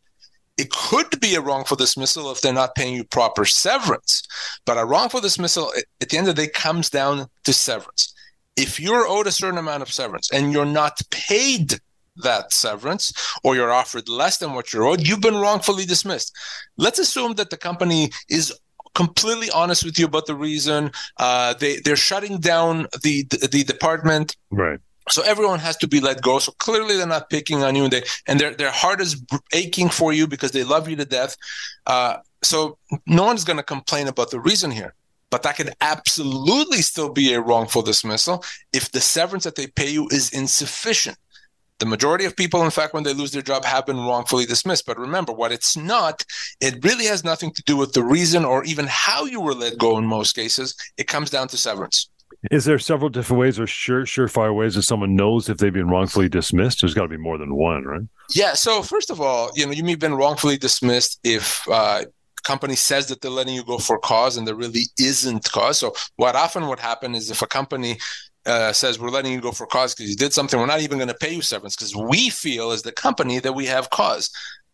It 0.59 0.71
could 0.71 1.19
be 1.21 1.35
a 1.35 1.41
wrongful 1.41 1.77
dismissal 1.77 2.31
if 2.31 2.41
they're 2.41 2.53
not 2.53 2.75
paying 2.75 2.95
you 2.95 3.05
proper 3.05 3.45
severance, 3.45 4.23
but 4.67 4.77
a 4.77 4.85
wrongful 4.85 5.21
dismissal 5.21 5.73
at 6.01 6.11
the 6.11 6.19
end 6.19 6.29
of 6.29 6.37
the 6.37 6.43
day 6.43 6.51
comes 6.51 6.91
down 6.91 7.27
to 7.45 7.53
severance. 7.53 8.15
If 8.57 8.79
you're 8.79 9.07
owed 9.09 9.27
a 9.27 9.33
certain 9.33 9.59
amount 9.59 9.83
of 9.83 9.91
severance 9.91 10.31
and 10.31 10.53
you're 10.53 10.67
not 10.67 11.01
paid 11.11 11.81
that 12.17 12.53
severance 12.53 13.13
or 13.43 13.57
you're 13.57 13.73
offered 13.73 14.09
less 14.11 14.39
than 14.39 14.53
what 14.53 14.73
you're 14.73 14.87
owed, 14.87 15.07
you've 15.09 15.23
been 15.23 15.41
wrongfully 15.41 15.87
dismissed. 15.87 16.37
Let's 16.77 16.99
assume 16.99 17.35
that 17.35 17.49
the 17.49 17.57
company 17.57 18.11
is 18.29 18.53
completely 18.95 19.51
honest 19.51 19.85
with 19.85 19.99
you 19.99 20.05
about 20.05 20.27
the 20.27 20.35
reason. 20.35 20.91
Uh, 21.17 21.55
they 21.55 21.77
they're 21.81 21.97
shutting 21.97 22.39
down 22.39 22.87
the, 23.03 23.25
the, 23.25 23.49
the 23.51 23.65
department. 23.65 24.37
Right. 24.51 24.81
So 25.09 25.23
everyone 25.23 25.59
has 25.59 25.76
to 25.78 25.88
be 25.88 26.00
let 26.00 26.23
go. 26.23 26.38
So 26.38 26.52
clearly 26.59 26.97
they're 26.97 27.06
not 27.06 27.30
picking 27.30 27.62
on 27.62 27.75
you, 27.75 27.85
and 27.85 27.92
they 27.92 28.02
and 28.26 28.38
their 28.38 28.54
their 28.54 28.71
heart 28.71 29.00
is 29.00 29.23
aching 29.52 29.88
for 29.88 30.12
you 30.12 30.26
because 30.26 30.52
they 30.52 30.64
love 30.64 30.88
you 30.88 30.97
to 30.97 31.04
death. 31.04 31.37
Uh, 31.87 32.18
so 32.42 32.78
no 33.06 33.25
one's 33.25 33.44
going 33.44 33.56
to 33.56 33.62
complain 33.62 34.09
about 34.09 34.30
the 34.30 34.40
reason 34.40 34.71
here. 34.71 34.94
But 35.30 35.42
that 35.44 35.56
could 35.56 35.73
absolutely 35.80 36.82
still 36.82 37.11
be 37.11 37.32
a 37.32 37.40
wrongful 37.40 37.82
dismissal 37.82 38.44
if 38.73 38.92
the 38.92 39.00
severance 39.00 39.44
that 39.44 39.56
they 39.56 39.66
pay 39.66 39.88
you 39.88 40.06
is 40.11 40.30
insufficient. 40.30 41.16
The 41.78 41.87
majority 41.87 42.26
of 42.26 42.37
people, 42.37 42.62
in 42.62 42.71
fact, 42.71 42.94
when 42.94 43.02
they 43.02 43.14
lose 43.14 43.32
their 43.32 43.42
job, 43.42 43.64
have 43.64 43.87
been 43.87 43.97
wrongfully 43.97 44.44
dismissed. 44.44 44.87
But 44.87 44.99
remember, 44.99 45.32
what 45.32 45.50
it's 45.50 45.76
not, 45.76 46.23
it 46.61 46.85
really 46.85 47.06
has 47.06 47.25
nothing 47.25 47.50
to 47.54 47.62
do 47.62 47.76
with 47.76 47.92
the 47.92 48.04
reason 48.04 48.44
or 48.44 48.62
even 48.64 48.87
how 48.88 49.25
you 49.25 49.40
were 49.40 49.54
let 49.54 49.78
go 49.78 49.99
in 49.99 50.06
most 50.06 50.37
cases. 50.37 50.76
It 50.99 51.09
comes 51.09 51.30
down 51.30 51.49
to 51.49 51.56
severance. 51.56 52.09
Is 52.51 52.65
there 52.65 52.79
several 52.79 53.09
different 53.09 53.41
ways 53.41 53.59
or 53.59 53.67
sure 53.67 54.05
surefire 54.05 54.55
ways 54.55 54.75
that 54.75 54.83
someone 54.83 55.15
knows 55.15 55.49
if 55.49 55.59
they've 55.59 55.73
been 55.73 55.89
wrongfully 55.89 56.29
dismissed? 56.29 56.81
There's 56.81 56.95
got 56.95 57.03
to 57.03 57.09
be 57.09 57.17
more 57.17 57.39
than 57.39 57.55
one, 57.55 57.85
right? 57.85 58.03
Yeah. 58.35 58.55
So 58.55 58.83
first 58.83 59.11
of 59.11 59.21
all, 59.21 59.51
you 59.55 59.67
know, 59.67 59.73
you 59.73 59.85
may 59.85 59.91
have 59.91 60.01
been 60.01 60.15
wrongfully 60.15 60.57
dismissed 60.57 61.21
if 61.25 61.67
uh, 61.69 62.05
company 62.43 62.75
says 62.75 63.07
that 63.07 63.21
they're 63.21 63.31
letting 63.31 63.55
you 63.55 63.65
go 63.65 63.79
for 63.79 63.99
cause 63.99 64.37
and 64.37 64.47
there 64.47 64.55
really 64.55 64.85
isn't 64.99 65.51
cause. 65.51 65.79
So 65.79 65.95
what 66.17 66.37
often 66.37 66.67
would 66.69 66.81
happen 66.81 67.15
is 67.15 67.31
if 67.31 67.43
a 67.43 67.47
company 67.47 67.99
uh, 68.45 68.73
says 68.73 68.99
we're 68.99 69.11
letting 69.11 69.33
you 69.33 69.41
go 69.41 69.53
for 69.53 69.67
cause 69.67 69.95
because 69.95 70.11
you 70.11 70.17
did 70.17 70.33
something, 70.33 70.59
we're 70.59 70.67
not 70.67 70.81
even 70.81 70.99
going 70.99 71.09
to 71.09 71.15
pay 71.15 71.33
you 71.33 71.43
severance 71.43 71.77
because 71.77 71.95
we 71.95 72.29
feel 72.29 72.73
as 72.73 72.83
the 72.83 72.93
company 72.93 73.39
that 73.39 73.55
we 73.55 73.67
have 73.67 73.91
cause. 73.91 74.31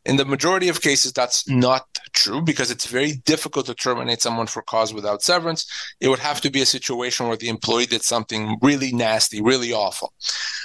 In 0.09 0.17
the 0.17 0.25
majority 0.25 0.69
of 0.69 0.81
cases, 0.81 1.13
that's 1.13 1.47
not 1.51 1.87
true 2.15 2.41
because 2.41 2.71
it's 2.71 2.87
very 2.87 3.13
difficult 3.27 3.67
to 3.67 3.75
terminate 3.75 4.23
someone 4.23 4.47
for 4.47 4.63
cause 4.63 4.95
without 4.95 5.21
severance. 5.21 5.71
It 6.01 6.09
would 6.09 6.19
have 6.19 6.41
to 6.41 6.51
be 6.51 6.63
a 6.63 6.67
situation 6.67 7.29
where 7.29 7.37
the 7.37 7.51
employee 7.51 7.85
did 7.85 8.03
something 8.03 8.57
really 8.63 8.91
nasty, 8.91 9.43
really 9.43 9.71
awful. 9.71 10.15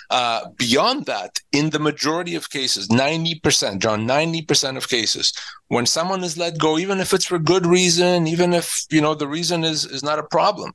Uh, 0.09 0.47
beyond 0.57 1.07
that, 1.07 1.41
in 1.51 1.71
the 1.71 1.79
majority 1.79 2.35
of 2.35 2.49
cases, 2.51 2.87
90%, 2.87 3.79
John, 3.79 4.07
90% 4.07 4.77
of 4.77 4.87
cases, 4.87 5.33
when 5.67 5.85
someone 5.85 6.23
is 6.23 6.37
let 6.37 6.57
go, 6.57 6.77
even 6.77 7.01
if 7.01 7.13
it's 7.13 7.25
for 7.25 7.37
good 7.37 7.65
reason, 7.65 8.27
even 8.27 8.53
if, 8.53 8.85
you 8.91 9.01
know, 9.01 9.13
the 9.13 9.27
reason 9.27 9.65
is, 9.65 9.83
is 9.83 10.03
not 10.03 10.19
a 10.19 10.23
problem, 10.23 10.71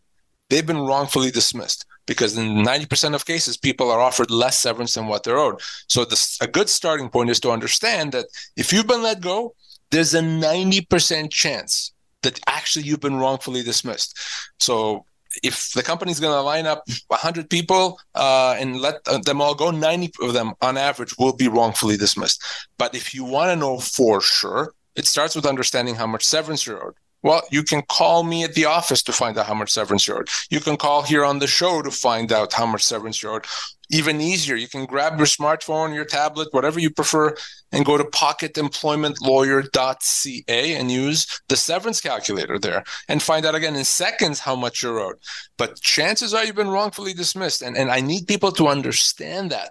they've 0.51 0.67
been 0.67 0.87
wrongfully 0.87 1.31
dismissed 1.31 1.87
because 2.09 2.37
in 2.37 2.65
90% 2.65 3.15
of 3.15 3.27
cases, 3.27 3.57
people 3.57 3.91
are 3.93 4.01
offered 4.01 4.31
less 4.31 4.59
severance 4.59 4.95
than 4.95 5.07
what 5.07 5.23
they're 5.23 5.39
owed. 5.39 5.61
So 5.89 6.05
this, 6.05 6.39
a 6.41 6.49
good 6.49 6.69
starting 6.69 7.11
point 7.11 7.31
is 7.31 7.39
to 7.41 7.51
understand 7.51 8.13
that 8.13 8.27
if 8.57 8.73
you've 8.73 8.89
been 8.89 9.03
let 9.03 9.21
go, 9.21 9.55
there's 9.91 10.15
a 10.15 10.21
90% 10.21 11.31
chance 11.31 11.93
that 12.23 12.41
actually 12.49 12.87
you've 12.87 13.01
been 13.01 13.19
wrongfully 13.19 13.63
dismissed. 13.63 14.19
So 14.59 15.05
if 15.43 15.73
the 15.73 15.83
company's 15.83 16.19
going 16.19 16.33
to 16.33 16.41
line 16.41 16.67
up 16.67 16.83
100 17.09 17.51
people 17.51 18.01
uh, 18.15 18.57
and 18.59 18.81
let 18.81 19.05
them 19.05 19.41
all 19.41 19.55
go, 19.55 19.71
90 19.71 20.13
of 20.23 20.33
them 20.33 20.55
on 20.63 20.79
average 20.79 21.17
will 21.19 21.37
be 21.37 21.47
wrongfully 21.47 21.99
dismissed. 21.99 22.43
But 22.79 22.95
if 22.95 23.15
you 23.15 23.25
want 23.25 23.51
to 23.51 23.57
know 23.57 23.79
for 23.79 24.21
sure, 24.21 24.73
it 24.97 25.07
starts 25.07 25.37
with 25.37 25.47
understanding 25.47 25.95
how 25.95 26.07
much 26.07 26.25
severance 26.25 26.67
you're 26.67 26.85
owed. 26.85 26.95
Well, 27.23 27.43
you 27.51 27.65
can 27.65 27.83
call 27.89 28.23
me 28.23 28.45
at 28.45 28.55
the 28.55 28.67
office 28.67 29.03
to 29.05 29.13
find 29.13 29.37
out 29.37 29.47
how 29.47 29.55
much 29.55 29.73
severance 29.73 30.07
you're 30.07 30.19
owed. 30.19 30.29
You 30.51 30.61
can 30.61 30.77
call 30.77 31.03
here 31.03 31.25
on 31.25 31.41
the 31.41 31.49
show 31.49 31.83
to 31.83 31.91
find 31.91 32.31
out 32.31 32.53
how 32.53 32.67
much 32.67 32.85
severance 32.85 33.21
you're 33.23 33.35
owed. 33.35 33.47
Even 33.91 34.21
easier, 34.21 34.55
you 34.55 34.69
can 34.69 34.85
grab 34.85 35.17
your 35.17 35.27
smartphone, 35.27 35.95
your 35.95 36.05
tablet, 36.05 36.49
whatever 36.53 36.79
you 36.79 36.91
prefer, 36.91 37.35
and 37.73 37.87
go 37.87 37.97
to 37.97 38.05
pocketemploymentlawyer.ca 38.05 40.77
and 40.77 40.93
use 40.93 41.41
the 41.49 41.57
severance 41.57 42.01
calculator 42.01 42.59
there 42.59 42.85
and 43.09 43.23
find 43.23 43.47
out 43.47 43.55
again 43.55 43.77
in 43.77 43.85
seconds 43.85 44.41
how 44.41 44.55
much 44.55 44.83
you're 44.83 45.01
owed. 45.01 45.17
But 45.57 45.81
chances 45.81 46.35
are 46.35 46.45
you've 46.45 46.55
been 46.55 46.69
wrongfully 46.69 47.15
dismissed. 47.15 47.63
And, 47.63 47.75
and 47.77 47.91
I 47.91 48.01
need 48.01 48.29
people 48.29 48.53
to 48.53 48.69
understand 48.69 49.51
that 49.51 49.71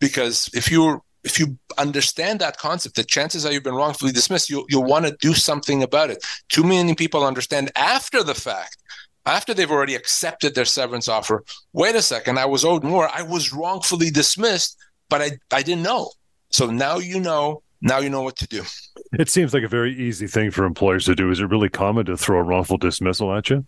because 0.00 0.48
if 0.54 0.70
you're 0.70 1.02
if 1.28 1.38
you 1.38 1.58
understand 1.76 2.40
that 2.40 2.56
concept, 2.56 2.96
the 2.96 3.04
chances 3.04 3.44
are 3.44 3.52
you've 3.52 3.62
been 3.62 3.74
wrongfully 3.74 4.12
dismissed, 4.12 4.48
you'll, 4.48 4.64
you'll 4.70 4.84
want 4.84 5.04
to 5.06 5.16
do 5.20 5.34
something 5.34 5.82
about 5.82 6.08
it. 6.10 6.24
Too 6.48 6.64
many 6.64 6.94
people 6.94 7.22
understand 7.24 7.70
after 7.76 8.22
the 8.22 8.34
fact, 8.34 8.78
after 9.26 9.52
they've 9.52 9.70
already 9.70 9.94
accepted 9.94 10.54
their 10.54 10.64
severance 10.64 11.06
offer. 11.06 11.44
Wait 11.74 11.94
a 11.94 12.00
second, 12.00 12.38
I 12.38 12.46
was 12.46 12.64
owed 12.64 12.82
more. 12.82 13.10
I 13.14 13.22
was 13.22 13.52
wrongfully 13.52 14.10
dismissed, 14.10 14.78
but 15.10 15.20
I, 15.20 15.32
I 15.52 15.62
didn't 15.62 15.82
know. 15.82 16.10
So 16.50 16.66
now 16.66 16.98
you 16.98 17.20
know. 17.20 17.62
Now 17.80 17.98
you 18.00 18.10
know 18.10 18.22
what 18.22 18.36
to 18.38 18.46
do. 18.48 18.64
It 19.12 19.30
seems 19.30 19.54
like 19.54 19.62
a 19.62 19.68
very 19.68 19.94
easy 19.94 20.26
thing 20.26 20.50
for 20.50 20.64
employers 20.64 21.04
to 21.04 21.14
do. 21.14 21.30
Is 21.30 21.38
it 21.38 21.44
really 21.44 21.68
common 21.68 22.06
to 22.06 22.16
throw 22.16 22.40
a 22.40 22.42
wrongful 22.42 22.76
dismissal 22.76 23.32
at 23.32 23.50
you? 23.50 23.64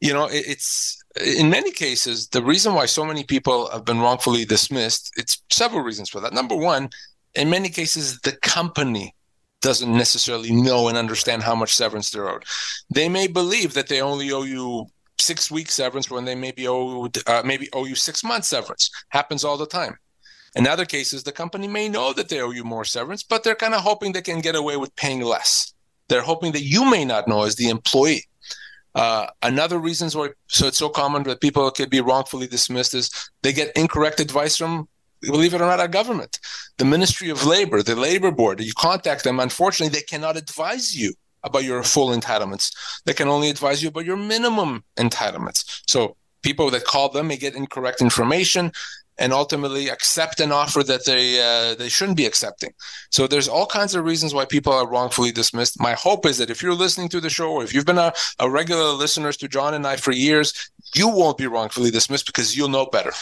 You 0.00 0.12
know, 0.14 0.28
it's 0.28 0.99
in 1.16 1.50
many 1.50 1.70
cases, 1.70 2.28
the 2.28 2.42
reason 2.42 2.74
why 2.74 2.86
so 2.86 3.04
many 3.04 3.24
people 3.24 3.70
have 3.70 3.84
been 3.84 4.00
wrongfully 4.00 4.44
dismissed, 4.44 5.12
it's 5.16 5.42
several 5.50 5.82
reasons 5.82 6.08
for 6.08 6.20
that. 6.20 6.32
Number 6.32 6.54
one, 6.54 6.90
in 7.34 7.50
many 7.50 7.68
cases, 7.68 8.20
the 8.20 8.32
company 8.32 9.14
doesn't 9.60 9.92
necessarily 9.92 10.52
know 10.52 10.88
and 10.88 10.96
understand 10.96 11.42
how 11.42 11.54
much 11.54 11.74
severance 11.74 12.10
they're 12.10 12.28
owed. 12.28 12.44
They 12.94 13.08
may 13.08 13.26
believe 13.26 13.74
that 13.74 13.88
they 13.88 14.00
only 14.00 14.32
owe 14.32 14.44
you 14.44 14.86
six 15.18 15.50
weeks 15.50 15.74
severance 15.74 16.10
when 16.10 16.24
they 16.24 16.34
maybe 16.34 16.66
owe 16.66 17.08
uh, 17.26 17.42
maybe 17.44 17.68
owe 17.72 17.84
you 17.84 17.94
six 17.94 18.24
months 18.24 18.48
severance. 18.48 18.90
Happens 19.10 19.44
all 19.44 19.58
the 19.58 19.66
time. 19.66 19.96
In 20.56 20.66
other 20.66 20.84
cases, 20.84 21.22
the 21.22 21.32
company 21.32 21.68
may 21.68 21.88
know 21.88 22.12
that 22.12 22.28
they 22.28 22.40
owe 22.40 22.50
you 22.50 22.64
more 22.64 22.84
severance, 22.84 23.22
but 23.22 23.44
they're 23.44 23.54
kind 23.54 23.74
of 23.74 23.82
hoping 23.82 24.12
they 24.12 24.22
can 24.22 24.40
get 24.40 24.56
away 24.56 24.76
with 24.76 24.96
paying 24.96 25.20
less. 25.20 25.72
They're 26.08 26.22
hoping 26.22 26.52
that 26.52 26.64
you 26.64 26.90
may 26.90 27.04
not 27.04 27.28
know 27.28 27.42
as 27.42 27.54
the 27.54 27.68
employee. 27.68 28.24
Uh, 28.94 29.26
another 29.42 29.78
reasons 29.78 30.16
why 30.16 30.28
so 30.48 30.66
it's 30.66 30.78
so 30.78 30.88
common 30.88 31.22
that 31.22 31.40
people 31.40 31.70
can 31.70 31.88
be 31.88 32.00
wrongfully 32.00 32.46
dismissed 32.46 32.94
is 32.94 33.10
they 33.42 33.52
get 33.52 33.70
incorrect 33.76 34.18
advice 34.18 34.56
from 34.56 34.88
believe 35.22 35.54
it 35.54 35.60
or 35.60 35.66
not 35.66 35.78
our 35.78 35.86
government 35.86 36.40
the 36.78 36.84
ministry 36.84 37.28
of 37.30 37.44
labor 37.44 37.82
the 37.82 37.94
labor 37.94 38.30
board. 38.30 38.60
You 38.60 38.72
contact 38.72 39.22
them. 39.22 39.38
Unfortunately 39.38 39.96
they 39.96 40.04
cannot 40.04 40.36
advise 40.36 40.96
you 40.96 41.12
about 41.42 41.64
your 41.64 41.82
full 41.82 42.08
entitlements. 42.08 42.74
They 43.04 43.14
can 43.14 43.28
only 43.28 43.50
advise 43.50 43.82
you 43.82 43.90
about 43.90 44.04
your 44.04 44.16
minimum 44.16 44.84
entitlements. 44.96 45.82
So 45.86 46.16
people 46.42 46.70
that 46.70 46.84
call 46.84 47.10
them 47.10 47.28
may 47.28 47.36
get 47.36 47.54
incorrect 47.54 48.00
information 48.00 48.72
and 49.20 49.34
ultimately 49.34 49.88
accept 49.88 50.40
an 50.40 50.50
offer 50.50 50.82
that 50.82 51.04
they 51.04 51.40
uh, 51.40 51.74
they 51.76 51.88
shouldn't 51.88 52.16
be 52.16 52.26
accepting. 52.26 52.72
So 53.10 53.26
there's 53.26 53.46
all 53.48 53.66
kinds 53.66 53.94
of 53.94 54.04
reasons 54.04 54.34
why 54.34 54.46
people 54.46 54.72
are 54.72 54.88
wrongfully 54.88 55.30
dismissed. 55.30 55.78
My 55.78 55.92
hope 55.92 56.26
is 56.26 56.38
that 56.38 56.50
if 56.50 56.62
you're 56.62 56.74
listening 56.74 57.10
to 57.10 57.20
the 57.20 57.30
show, 57.30 57.52
or 57.52 57.62
if 57.62 57.72
you've 57.72 57.86
been 57.86 57.98
a, 57.98 58.12
a 58.38 58.50
regular 58.50 58.90
listener 58.92 59.30
to 59.32 59.46
John 59.46 59.74
and 59.74 59.86
I 59.86 59.96
for 59.96 60.12
years, 60.12 60.70
you 60.94 61.08
won't 61.08 61.38
be 61.38 61.46
wrongfully 61.46 61.90
dismissed 61.90 62.26
because 62.26 62.56
you'll 62.56 62.68
know 62.68 62.86
better. 62.86 63.12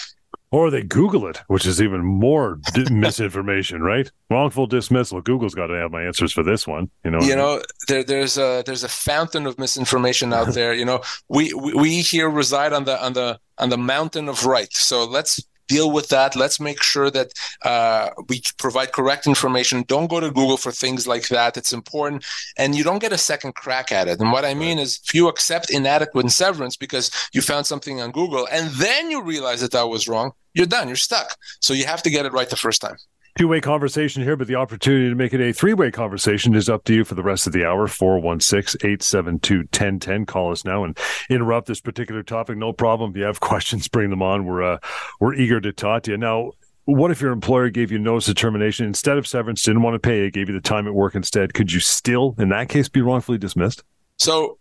Or 0.51 0.71
they 0.71 0.83
Google 0.83 1.27
it, 1.27 1.43
which 1.49 1.67
is 1.67 1.83
even 1.83 2.03
more 2.03 2.59
misinformation, 2.91 3.83
right? 3.83 4.11
Wrongful 4.31 4.67
dismissal. 4.67 5.21
Google's 5.21 5.55
got 5.55 5.67
to 5.67 5.75
have 5.75 5.91
my 5.91 6.03
answers 6.03 6.33
for 6.33 6.43
this 6.43 6.67
one. 6.67 6.89
You 7.05 7.11
know. 7.11 7.21
You 7.21 7.37
know, 7.37 7.61
there, 7.89 8.05
there's 8.05 8.39
a 8.39 8.63
there's 8.65 8.85
a 8.85 8.89
fountain 8.89 9.47
of 9.47 9.59
misinformation 9.59 10.33
out 10.33 10.55
there. 10.55 10.73
You 10.73 10.85
know, 10.85 11.03
we, 11.29 11.53
we 11.53 11.75
we 11.75 12.01
here 12.01 12.31
reside 12.31 12.73
on 12.73 12.85
the 12.85 13.03
on 13.05 13.13
the 13.13 13.39
on 13.59 13.69
the 13.69 13.77
mountain 13.77 14.29
of 14.29 14.47
right. 14.47 14.73
So 14.73 15.05
let's 15.05 15.43
deal 15.69 15.91
with 15.91 16.09
that. 16.09 16.35
Let's 16.35 16.59
make 16.59 16.83
sure 16.83 17.11
that 17.11 17.33
uh, 17.63 18.11
we 18.29 18.43
provide 18.59 18.93
correct 18.93 19.27
information. 19.27 19.85
Don't 19.87 20.11
go 20.11 20.21
to 20.21 20.31
Google 20.31 20.57
for 20.57 20.73
things 20.73 21.07
like 21.07 21.29
that. 21.29 21.57
It's 21.57 21.73
important. 21.73 22.25
And 22.57 22.75
you 22.75 22.83
don't 22.83 22.99
get 22.99 23.13
a 23.13 23.19
second 23.19 23.55
crack 23.55 23.93
at 23.93 24.09
it. 24.09 24.21
And 24.21 24.33
what 24.33 24.45
I 24.45 24.55
mean 24.55 24.79
is, 24.79 25.01
if 25.05 25.15
you 25.15 25.29
accept 25.29 25.71
inadequate 25.71 26.31
severance 26.31 26.77
because 26.77 27.11
you 27.33 27.43
found 27.43 27.67
something 27.67 28.01
on 28.01 28.11
Google 28.11 28.49
and 28.51 28.71
then 28.73 29.11
you 29.11 29.23
realize 29.23 29.61
that 29.61 29.73
that 29.73 29.89
was 29.89 30.09
wrong, 30.09 30.33
you're 30.55 30.67
done. 30.67 30.89
You're 30.89 30.97
stuck. 30.97 31.37
So 31.61 31.75
you 31.75 31.87
have 31.87 32.03
to 32.03 32.11
get 32.11 32.27
it 32.27 32.33
right 32.33 32.51
the 32.51 32.57
first 32.57 32.81
time 32.81 32.97
two 33.39 33.49
way 33.49 33.61
conversation 33.61 34.23
here, 34.23 34.37
but 34.37 34.49
the 34.49 34.57
opportunity 34.57 35.09
to 35.09 35.15
make 35.15 35.33
it 35.33 35.41
a 35.41 35.53
three 35.53 35.73
way 35.73 35.91
conversation 35.91 36.55
is 36.55 36.69
up 36.69 36.85
to 36.85 36.95
you 36.95 37.05
for 37.05 37.15
the 37.15 37.23
rest 37.23 37.47
of 37.47 37.53
the 37.53 37.65
hour. 37.65 37.87
416 37.87 38.81
872 38.83 39.59
1010. 39.59 40.27
Call 40.27 40.51
us 40.51 40.65
now 40.65 40.85
and 40.85 40.99
interrupt 41.31 41.69
this 41.69 41.81
particular 41.81 42.23
topic. 42.23 42.59
No 42.59 42.73
problem. 42.73 43.13
If 43.13 43.17
you 43.17 43.23
have 43.23 43.41
questions, 43.49 43.87
bring 43.89 44.11
them 44.11 44.23
on. 44.23 44.45
We're, 44.45 44.63
uh, 44.63 44.79
we're 45.21 45.35
eager 45.35 45.61
to 45.61 45.73
talk 45.73 46.03
to 46.05 46.11
you. 46.11 46.19
Now, 46.19 46.51
what 46.85 47.11
if 47.11 47.21
your 47.21 47.33
employer 47.33 47.71
gave 47.71 47.93
you 47.93 47.99
notice 47.99 48.29
of 48.29 48.35
termination 48.35 48.87
instead 48.87 49.19
of 49.19 49.27
severance, 49.27 49.63
didn't 49.63 49.83
want 49.83 49.95
to 49.95 49.99
pay, 50.01 50.27
it, 50.27 50.33
gave 50.33 50.49
you 50.49 50.55
the 50.55 50.61
time 50.61 50.87
at 50.87 50.95
work 50.95 51.15
instead? 51.15 51.55
Could 51.55 51.71
you 51.71 51.81
still, 51.81 52.35
in 52.39 52.49
that 52.49 52.69
case, 52.69 52.89
be 52.89 53.03
wrongfully 53.03 53.39
dismissed? 53.39 53.85
So 54.19 54.59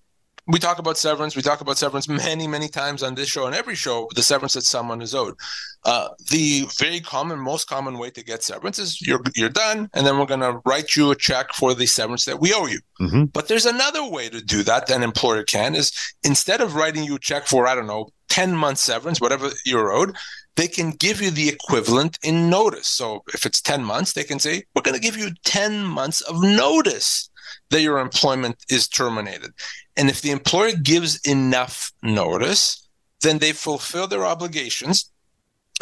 we 0.47 0.59
talk 0.59 0.79
about 0.79 0.97
severance. 0.97 1.35
We 1.35 1.41
talk 1.41 1.61
about 1.61 1.77
severance 1.77 2.07
many, 2.07 2.47
many 2.47 2.69
times 2.69 3.03
on 3.03 3.15
this 3.15 3.27
show 3.27 3.45
and 3.45 3.55
every 3.55 3.75
show. 3.75 4.07
The 4.15 4.23
severance 4.23 4.53
that 4.53 4.63
someone 4.63 5.01
is 5.01 5.13
owed. 5.13 5.35
Uh, 5.83 6.09
the 6.29 6.67
very 6.79 7.01
common, 7.01 7.39
most 7.39 7.67
common 7.67 7.97
way 7.97 8.09
to 8.11 8.23
get 8.23 8.43
severance 8.43 8.79
is 8.79 9.01
you're 9.01 9.21
you're 9.35 9.49
done, 9.49 9.89
and 9.93 10.07
then 10.07 10.17
we're 10.17 10.25
going 10.25 10.39
to 10.39 10.61
write 10.65 10.95
you 10.95 11.11
a 11.11 11.15
check 11.15 11.53
for 11.53 11.73
the 11.73 11.85
severance 11.85 12.25
that 12.25 12.39
we 12.39 12.53
owe 12.53 12.65
you. 12.65 12.79
Mm-hmm. 12.99 13.25
But 13.25 13.47
there's 13.47 13.65
another 13.65 14.07
way 14.07 14.29
to 14.29 14.41
do 14.41 14.63
that. 14.63 14.89
An 14.89 15.03
employer 15.03 15.43
can 15.43 15.75
is 15.75 15.91
instead 16.23 16.61
of 16.61 16.75
writing 16.75 17.03
you 17.03 17.15
a 17.15 17.19
check 17.19 17.45
for 17.45 17.67
I 17.67 17.75
don't 17.75 17.87
know 17.87 18.09
ten 18.29 18.55
months 18.55 18.81
severance, 18.81 19.19
whatever 19.19 19.49
you're 19.65 19.91
owed, 19.91 20.15
they 20.55 20.67
can 20.67 20.91
give 20.91 21.21
you 21.21 21.29
the 21.29 21.49
equivalent 21.49 22.17
in 22.23 22.49
notice. 22.49 22.87
So 22.87 23.23
if 23.33 23.45
it's 23.45 23.61
10 23.61 23.83
months, 23.83 24.13
they 24.13 24.23
can 24.23 24.39
say, 24.39 24.63
we're 24.75 24.81
going 24.81 24.95
to 24.95 25.01
give 25.01 25.15
you 25.15 25.29
10 25.45 25.83
months 25.83 26.21
of 26.21 26.41
notice 26.41 27.29
that 27.69 27.81
your 27.81 27.99
employment 27.99 28.57
is 28.69 28.87
terminated. 28.87 29.51
And 29.95 30.09
if 30.09 30.21
the 30.21 30.31
employer 30.31 30.71
gives 30.73 31.19
enough 31.27 31.91
notice, 32.01 32.87
then 33.21 33.39
they 33.39 33.51
fulfill 33.51 34.07
their 34.07 34.25
obligations 34.25 35.11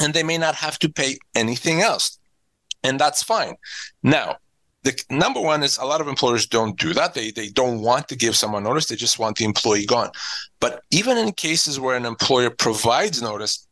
and 0.02 0.14
they 0.14 0.24
may 0.24 0.38
not 0.38 0.56
have 0.56 0.80
to 0.80 0.90
pay 0.90 1.18
anything 1.36 1.82
else. 1.82 2.18
And 2.84 3.00
that's 3.00 3.24
fine. 3.24 3.56
Now, 4.04 4.38
the 4.84 5.04
number 5.10 5.42
one 5.42 5.64
is 5.64 5.78
a 5.78 5.86
lot 5.86 6.00
of 6.00 6.08
employers 6.08 6.46
don't 6.46 6.78
do 6.78 6.94
that. 6.94 7.16
They 7.16 7.32
they 7.32 7.50
don't 7.50 7.82
want 7.82 8.08
to 8.10 8.16
give 8.16 8.36
someone 8.36 8.64
notice. 8.64 8.86
They 8.86 8.96
just 8.96 9.18
want 9.18 9.38
the 9.38 9.46
employee 9.46 9.88
gone. 9.88 10.12
But 10.60 10.84
even 10.92 11.18
in 11.18 11.32
cases 11.32 11.80
where 11.80 11.98
an 11.98 12.06
employer 12.06 12.52
provides 12.52 13.20
notice, 13.20 13.65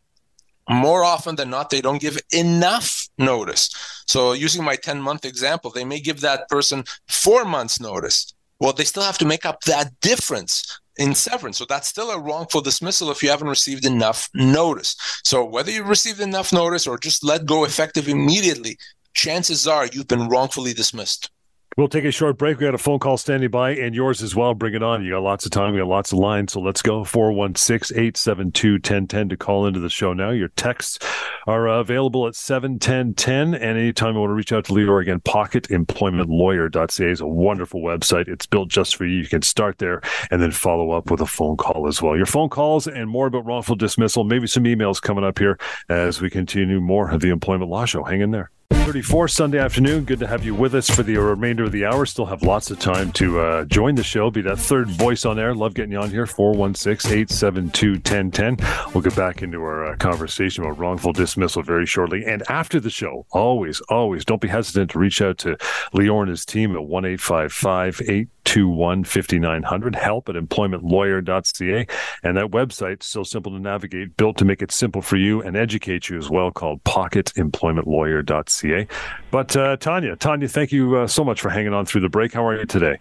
more 0.69 1.03
often 1.03 1.35
than 1.35 1.49
not, 1.49 1.69
they 1.69 1.81
don't 1.81 2.01
give 2.01 2.17
enough 2.31 3.07
notice. 3.17 3.69
So, 4.07 4.33
using 4.33 4.63
my 4.63 4.75
10 4.75 5.01
month 5.01 5.25
example, 5.25 5.71
they 5.71 5.85
may 5.85 5.99
give 5.99 6.21
that 6.21 6.47
person 6.49 6.83
four 7.07 7.45
months' 7.45 7.79
notice. 7.79 8.33
Well, 8.59 8.73
they 8.73 8.85
still 8.85 9.03
have 9.03 9.17
to 9.17 9.25
make 9.25 9.45
up 9.45 9.61
that 9.63 9.99
difference 9.99 10.79
in 10.97 11.15
severance. 11.15 11.57
So, 11.57 11.65
that's 11.67 11.87
still 11.87 12.11
a 12.11 12.19
wrongful 12.19 12.61
dismissal 12.61 13.11
if 13.11 13.21
you 13.21 13.29
haven't 13.29 13.49
received 13.49 13.85
enough 13.85 14.29
notice. 14.33 14.95
So, 15.23 15.43
whether 15.43 15.71
you 15.71 15.83
received 15.83 16.21
enough 16.21 16.53
notice 16.53 16.87
or 16.87 16.97
just 16.97 17.23
let 17.23 17.45
go 17.45 17.65
effective 17.65 18.07
immediately, 18.07 18.77
chances 19.13 19.67
are 19.67 19.87
you've 19.87 20.07
been 20.07 20.29
wrongfully 20.29 20.73
dismissed. 20.73 21.29
We'll 21.75 21.87
take 21.87 22.05
a 22.05 22.11
short 22.11 22.37
break. 22.37 22.59
We 22.59 22.65
got 22.65 22.75
a 22.75 22.77
phone 22.77 22.99
call 22.99 23.17
standing 23.17 23.49
by 23.49 23.71
and 23.71 23.95
yours 23.95 24.21
as 24.21 24.35
well. 24.35 24.53
Bring 24.53 24.75
it 24.75 24.83
on. 24.83 25.03
You 25.03 25.13
got 25.13 25.23
lots 25.23 25.45
of 25.45 25.51
time. 25.51 25.73
We 25.73 25.79
got 25.79 25.87
lots 25.87 26.11
of 26.11 26.19
lines. 26.19 26.53
So 26.53 26.61
let's 26.61 26.83
go. 26.83 27.03
416 27.03 27.97
872 27.97 28.73
1010 28.73 29.29
to 29.29 29.37
call 29.37 29.65
into 29.65 29.79
the 29.79 29.89
show 29.89 30.13
now. 30.13 30.29
Your 30.29 30.49
texts 30.49 30.99
are 31.47 31.67
available 31.67 32.27
at 32.27 32.35
71010. 32.35 33.55
And 33.55 33.77
anytime 33.77 34.13
you 34.13 34.19
want 34.19 34.29
to 34.29 34.35
reach 34.35 34.53
out 34.53 34.65
to 34.65 34.73
Lior 34.73 35.01
again, 35.01 35.19
pocketemploymentlawyer.ca 35.21 37.09
is 37.09 37.21
a 37.21 37.27
wonderful 37.27 37.81
website. 37.81 38.27
It's 38.27 38.45
built 38.45 38.69
just 38.69 38.95
for 38.95 39.05
you. 39.05 39.17
You 39.17 39.27
can 39.27 39.41
start 39.41 39.79
there 39.79 40.01
and 40.29 40.39
then 40.39 40.51
follow 40.51 40.91
up 40.91 41.09
with 41.09 41.21
a 41.21 41.25
phone 41.25 41.57
call 41.57 41.87
as 41.87 42.03
well. 42.03 42.15
Your 42.15 42.27
phone 42.27 42.49
calls 42.49 42.85
and 42.85 43.09
more 43.09 43.25
about 43.25 43.47
wrongful 43.47 43.77
dismissal, 43.77 44.23
maybe 44.23 44.45
some 44.45 44.65
emails 44.65 45.01
coming 45.01 45.23
up 45.23 45.39
here 45.39 45.57
as 45.89 46.21
we 46.21 46.29
continue 46.29 46.79
more 46.79 47.09
of 47.09 47.21
the 47.21 47.29
Employment 47.29 47.71
Law 47.71 47.85
Show. 47.85 48.03
Hang 48.03 48.21
in 48.21 48.29
there. 48.29 48.52
34 48.73 49.27
Sunday 49.27 49.59
afternoon. 49.59 50.03
Good 50.03 50.19
to 50.19 50.27
have 50.27 50.45
you 50.45 50.53
with 50.55 50.75
us 50.75 50.89
for 50.89 51.03
the 51.03 51.17
remainder 51.17 51.63
of 51.63 51.71
the 51.71 51.85
hour. 51.85 52.05
Still 52.05 52.25
have 52.25 52.43
lots 52.43 52.71
of 52.71 52.79
time 52.79 53.11
to 53.13 53.39
uh, 53.39 53.65
join 53.65 53.95
the 53.95 54.03
show. 54.03 54.29
Be 54.29 54.41
that 54.41 54.59
third 54.59 54.89
voice 54.89 55.25
on 55.25 55.39
air. 55.39 55.55
Love 55.55 55.73
getting 55.73 55.91
you 55.91 55.99
on 55.99 56.09
here. 56.09 56.25
416 56.25 57.11
872 57.11 57.91
1010. 57.93 58.57
We'll 58.93 59.01
get 59.01 59.15
back 59.15 59.41
into 59.41 59.61
our 59.61 59.93
uh, 59.93 59.95
conversation 59.97 60.63
about 60.63 60.77
wrongful 60.77 61.13
dismissal 61.13 61.63
very 61.63 61.85
shortly. 61.85 62.23
And 62.25 62.43
after 62.49 62.79
the 62.79 62.89
show, 62.89 63.25
always, 63.31 63.81
always 63.89 64.25
don't 64.25 64.41
be 64.41 64.47
hesitant 64.47 64.91
to 64.91 64.99
reach 64.99 65.21
out 65.21 65.37
to 65.39 65.55
Lior 65.93 66.21
and 66.21 66.29
his 66.29 66.45
team 66.45 66.75
at 66.75 66.83
1 66.83 67.05
855 67.05 68.01
821 68.45 69.05
5900. 69.05 69.95
Help 69.95 70.27
at 70.29 70.35
employmentlawyer.ca. 70.35 71.87
And 72.23 72.37
that 72.37 72.51
website, 72.51 73.01
so 73.03 73.23
simple 73.23 73.53
to 73.53 73.59
navigate, 73.59 74.15
built 74.17 74.37
to 74.37 74.45
make 74.45 74.61
it 74.61 74.71
simple 74.71 75.01
for 75.01 75.17
you 75.17 75.41
and 75.41 75.57
educate 75.57 76.09
you 76.09 76.17
as 76.17 76.29
well, 76.29 76.51
called 76.51 76.83
pocketemploymentlawyer.ca. 76.83 78.87
But 79.31 79.55
uh, 79.55 79.77
Tanya, 79.77 80.17
Tanya, 80.17 80.47
thank 80.47 80.71
you 80.71 80.97
uh, 80.97 81.07
so 81.07 81.23
much 81.23 81.41
for 81.41 81.49
hanging 81.49 81.73
on 81.73 81.85
through 81.85 82.01
the 82.01 82.09
break. 82.09 82.33
How 82.33 82.45
are 82.45 82.59
you 82.59 82.65
today? 82.65 82.99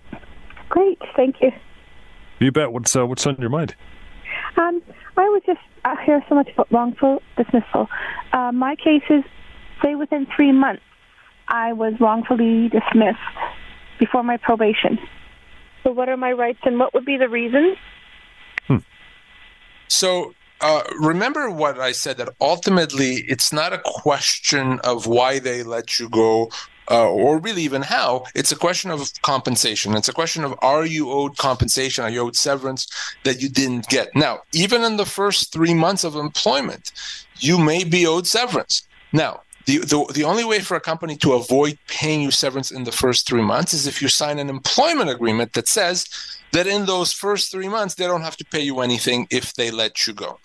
Great, 0.69 0.99
thank 1.17 1.43
you. 1.43 1.51
You 2.39 2.53
bet. 2.53 2.73
What's 2.73 2.97
uh, 2.97 3.07
what's 3.07 3.27
on 3.27 3.37
your 3.39 3.51
mind? 3.51 3.75
Um, 4.57 4.83
I 5.17 5.29
was 5.29 5.43
just 5.47 5.61
I 5.85 6.03
hear 6.05 6.25
so 6.29 6.35
much 6.35 6.49
about 6.53 6.73
wrongful 6.73 7.23
dismissal. 7.37 7.89
Uh, 8.33 8.51
my 8.53 8.75
case 8.77 9.03
is, 9.11 9.23
say, 9.83 9.95
within 9.95 10.27
three 10.35 10.53
months, 10.53 10.83
I 11.49 11.73
was 11.73 11.95
wrongfully 12.01 12.69
dismissed 12.69 13.19
before 14.01 14.25
my 14.25 14.39
probation. 14.39 14.99
So, 15.83 15.91
what 15.91 16.09
are 16.09 16.17
my 16.17 16.33
rights, 16.33 16.61
and 16.65 16.79
what 16.79 16.95
would 16.95 17.05
be 17.05 17.17
the 17.17 17.29
reasons? 17.29 17.77
Hmm. 18.67 18.77
So, 19.89 20.35
uh, 20.61 20.83
remember 21.01 21.51
what 21.51 21.81
I 21.81 21.93
said 21.93 22.19
that 22.19 22.29
ultimately 22.41 23.25
it's 23.27 23.53
not 23.53 23.73
a 23.73 23.81
question 23.85 24.79
of 24.85 25.07
why 25.07 25.41
they 25.41 25.65
let 25.65 25.99
you 25.99 26.09
go 26.09 26.51
uh, 26.91 27.09
or 27.09 27.39
really 27.39 27.63
even 27.63 27.83
how. 27.83 28.25
It's 28.35 28.53
a 28.53 28.57
question 28.57 28.91
of 28.91 29.11
compensation. 29.23 29.95
It's 29.95 30.09
a 30.09 30.13
question 30.13 30.45
of 30.45 30.55
are 30.63 30.87
you 30.87 31.11
owed 31.11 31.37
compensation? 31.37 32.05
Are 32.05 32.11
you 32.11 32.21
owed 32.21 32.37
severance 32.37 32.87
that 33.25 33.41
you 33.41 33.49
didn't 33.49 33.89
get? 33.89 34.15
Now, 34.15 34.43
even 34.53 34.83
in 34.83 34.97
the 34.97 35.07
first 35.07 35.53
three 35.53 35.75
months 35.75 36.05
of 36.05 36.15
employment, 36.15 36.93
you 37.39 37.59
may 37.59 37.85
be 37.85 38.07
owed 38.07 38.27
severance. 38.27 38.83
Now, 39.13 39.43
the, 39.67 39.79
the, 39.79 40.13
the 40.15 40.25
only 40.25 40.45
way 40.45 40.61
for 40.61 40.77
a 40.77 40.81
company 40.81 41.17
to 41.17 41.33
avoid 41.35 41.79
paying 41.89 42.21
you 42.21 42.31
severance 42.31 42.71
in 42.71 42.85
the 42.85 42.93
first 42.93 43.27
three 43.27 43.43
months 43.43 43.75
is 43.75 43.87
if 43.87 44.03
you 44.03 44.09
sign 44.09 44.39
an 44.39 44.49
employment 44.49 45.11
agreement 45.11 45.53
that 45.53 45.69
says 45.69 46.07
that 46.53 46.67
in 46.67 46.85
those 46.85 47.13
first 47.13 47.51
three 47.51 47.69
months, 47.69 47.95
they 47.95 48.07
don't 48.07 48.23
have 48.23 48.37
to 48.37 48.45
pay 48.45 48.61
you 48.61 48.81
anything 48.81 49.27
if 49.31 49.55
they 49.55 49.71
let 49.71 50.07
you 50.07 50.13
go. 50.13 50.39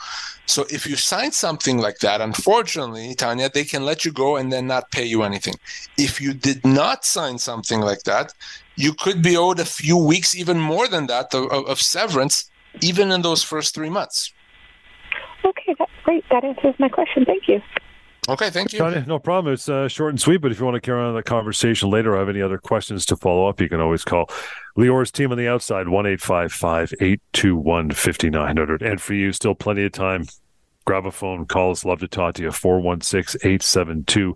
So 0.45 0.65
if 0.69 0.87
you 0.87 0.95
sign 0.95 1.31
something 1.31 1.79
like 1.79 1.99
that, 1.99 2.21
unfortunately, 2.21 3.13
Tanya, 3.15 3.49
they 3.49 3.65
can 3.65 3.83
let 3.83 4.05
you 4.05 4.11
go 4.11 4.37
and 4.37 4.51
then 4.51 4.67
not 4.67 4.91
pay 4.91 5.03
you 5.03 5.23
anything. 5.23 5.55
If 5.97 6.21
you 6.21 6.33
did 6.33 6.65
not 6.65 7.03
sign 7.03 7.37
something 7.37 7.81
like 7.81 8.03
that, 8.03 8.33
you 8.77 8.93
could 8.93 9.21
be 9.21 9.35
owed 9.35 9.59
a 9.59 9.65
few 9.65 9.97
weeks, 9.97 10.35
even 10.35 10.59
more 10.59 10.87
than 10.87 11.07
that, 11.07 11.33
of, 11.33 11.51
of 11.51 11.81
severance, 11.81 12.49
even 12.81 13.11
in 13.11 13.21
those 13.21 13.43
first 13.43 13.75
three 13.75 13.89
months. 13.89 14.31
Okay, 15.43 15.75
that's 15.77 15.91
great. 16.03 16.23
That 16.29 16.43
answers 16.43 16.75
my 16.79 16.89
question. 16.89 17.25
Thank 17.25 17.47
you. 17.47 17.61
Okay, 18.29 18.49
thank 18.49 18.73
you. 18.73 18.79
No 19.07 19.19
problem. 19.19 19.53
It's 19.53 19.69
uh, 19.69 19.87
short 19.87 20.09
and 20.09 20.19
sweet, 20.19 20.37
but 20.37 20.51
if 20.51 20.59
you 20.59 20.65
want 20.65 20.75
to 20.75 20.81
carry 20.81 21.01
on 21.01 21.15
the 21.15 21.23
conversation 21.23 21.89
later 21.89 22.13
or 22.13 22.19
have 22.19 22.27
any 22.27 22.41
other 22.41 22.57
questions 22.57 23.05
to 23.05 23.15
follow 23.15 23.47
up, 23.47 23.61
you 23.61 23.69
can 23.69 23.79
always 23.79 24.03
call 24.03 24.29
Lior's 24.75 25.11
team 25.11 25.31
on 25.31 25.37
the 25.37 25.47
outside, 25.47 25.87
1 25.87 26.05
821 26.05 27.91
5900. 27.91 28.81
And 28.81 29.01
for 29.01 29.13
you, 29.13 29.31
still 29.31 29.55
plenty 29.55 29.85
of 29.85 29.93
time. 29.93 30.25
Grab 30.85 31.05
a 31.05 31.11
phone, 31.11 31.45
call 31.45 31.71
us. 31.71 31.85
Love 31.85 31.99
to 31.99 32.07
talk 32.07 32.35
to 32.35 32.43
you. 32.43 32.51
416 32.51 33.39
872 33.43 34.35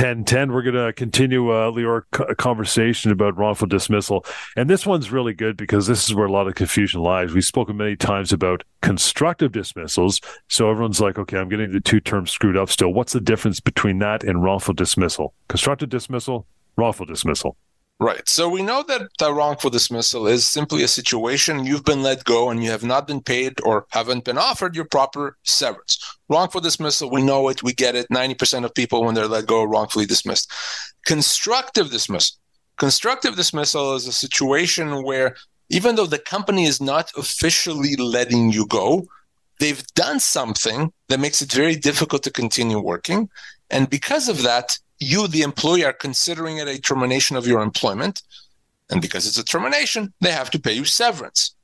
1010. 0.00 0.50
We're 0.50 0.62
going 0.62 0.86
to 0.86 0.94
continue, 0.94 1.50
uh, 1.50 1.70
Lior, 1.70 2.04
conversation 2.38 3.12
about 3.12 3.36
wrongful 3.36 3.68
dismissal. 3.68 4.24
And 4.56 4.70
this 4.70 4.86
one's 4.86 5.12
really 5.12 5.34
good 5.34 5.58
because 5.58 5.86
this 5.86 6.08
is 6.08 6.14
where 6.14 6.24
a 6.24 6.32
lot 6.32 6.48
of 6.48 6.54
confusion 6.54 7.02
lies. 7.02 7.34
We've 7.34 7.44
spoken 7.44 7.76
many 7.76 7.96
times 7.96 8.32
about 8.32 8.64
constructive 8.80 9.52
dismissals. 9.52 10.22
So 10.48 10.70
everyone's 10.70 11.02
like, 11.02 11.18
okay, 11.18 11.36
I'm 11.36 11.50
getting 11.50 11.72
the 11.72 11.80
two 11.80 12.00
terms 12.00 12.30
screwed 12.30 12.56
up 12.56 12.70
still. 12.70 12.94
What's 12.94 13.12
the 13.12 13.20
difference 13.20 13.60
between 13.60 13.98
that 13.98 14.24
and 14.24 14.42
wrongful 14.42 14.72
dismissal? 14.72 15.34
Constructive 15.48 15.90
dismissal, 15.90 16.46
wrongful 16.78 17.04
dismissal. 17.04 17.58
Right. 18.02 18.26
So 18.26 18.48
we 18.48 18.62
know 18.62 18.82
that 18.88 19.10
the 19.18 19.30
wrongful 19.30 19.68
dismissal 19.68 20.26
is 20.26 20.46
simply 20.46 20.82
a 20.82 20.88
situation 20.88 21.66
you've 21.66 21.84
been 21.84 22.02
let 22.02 22.24
go 22.24 22.48
and 22.48 22.64
you 22.64 22.70
have 22.70 22.82
not 22.82 23.06
been 23.06 23.20
paid 23.20 23.60
or 23.62 23.86
haven't 23.90 24.24
been 24.24 24.38
offered 24.38 24.74
your 24.74 24.86
proper 24.86 25.36
severance. 25.44 25.98
Wrongful 26.30 26.62
dismissal, 26.62 27.10
we 27.10 27.22
know 27.22 27.50
it, 27.50 27.62
we 27.62 27.74
get 27.74 27.94
it. 27.94 28.06
90% 28.08 28.64
of 28.64 28.74
people, 28.74 29.04
when 29.04 29.14
they're 29.14 29.28
let 29.28 29.46
go, 29.46 29.62
wrongfully 29.64 30.06
dismissed. 30.06 30.50
Constructive 31.04 31.90
dismissal. 31.90 32.38
Constructive 32.78 33.36
dismissal 33.36 33.94
is 33.94 34.06
a 34.06 34.12
situation 34.12 35.04
where 35.04 35.36
even 35.68 35.96
though 35.96 36.06
the 36.06 36.18
company 36.18 36.64
is 36.64 36.80
not 36.80 37.12
officially 37.18 37.96
letting 37.96 38.50
you 38.50 38.66
go, 38.66 39.06
they've 39.58 39.86
done 39.88 40.20
something 40.20 40.90
that 41.08 41.20
makes 41.20 41.42
it 41.42 41.52
very 41.52 41.76
difficult 41.76 42.22
to 42.22 42.30
continue 42.30 42.80
working. 42.80 43.28
And 43.68 43.90
because 43.90 44.30
of 44.30 44.42
that, 44.42 44.78
you, 45.00 45.26
the 45.26 45.42
employee, 45.42 45.84
are 45.84 45.92
considering 45.92 46.58
it 46.58 46.68
a 46.68 46.80
termination 46.80 47.36
of 47.36 47.46
your 47.46 47.62
employment. 47.62 48.22
And 48.90 49.00
because 49.00 49.26
it's 49.26 49.38
a 49.38 49.44
termination, 49.44 50.12
they 50.20 50.32
have 50.32 50.50
to 50.50 50.60
pay 50.60 50.72
you 50.72 50.84
severance. 50.84 51.54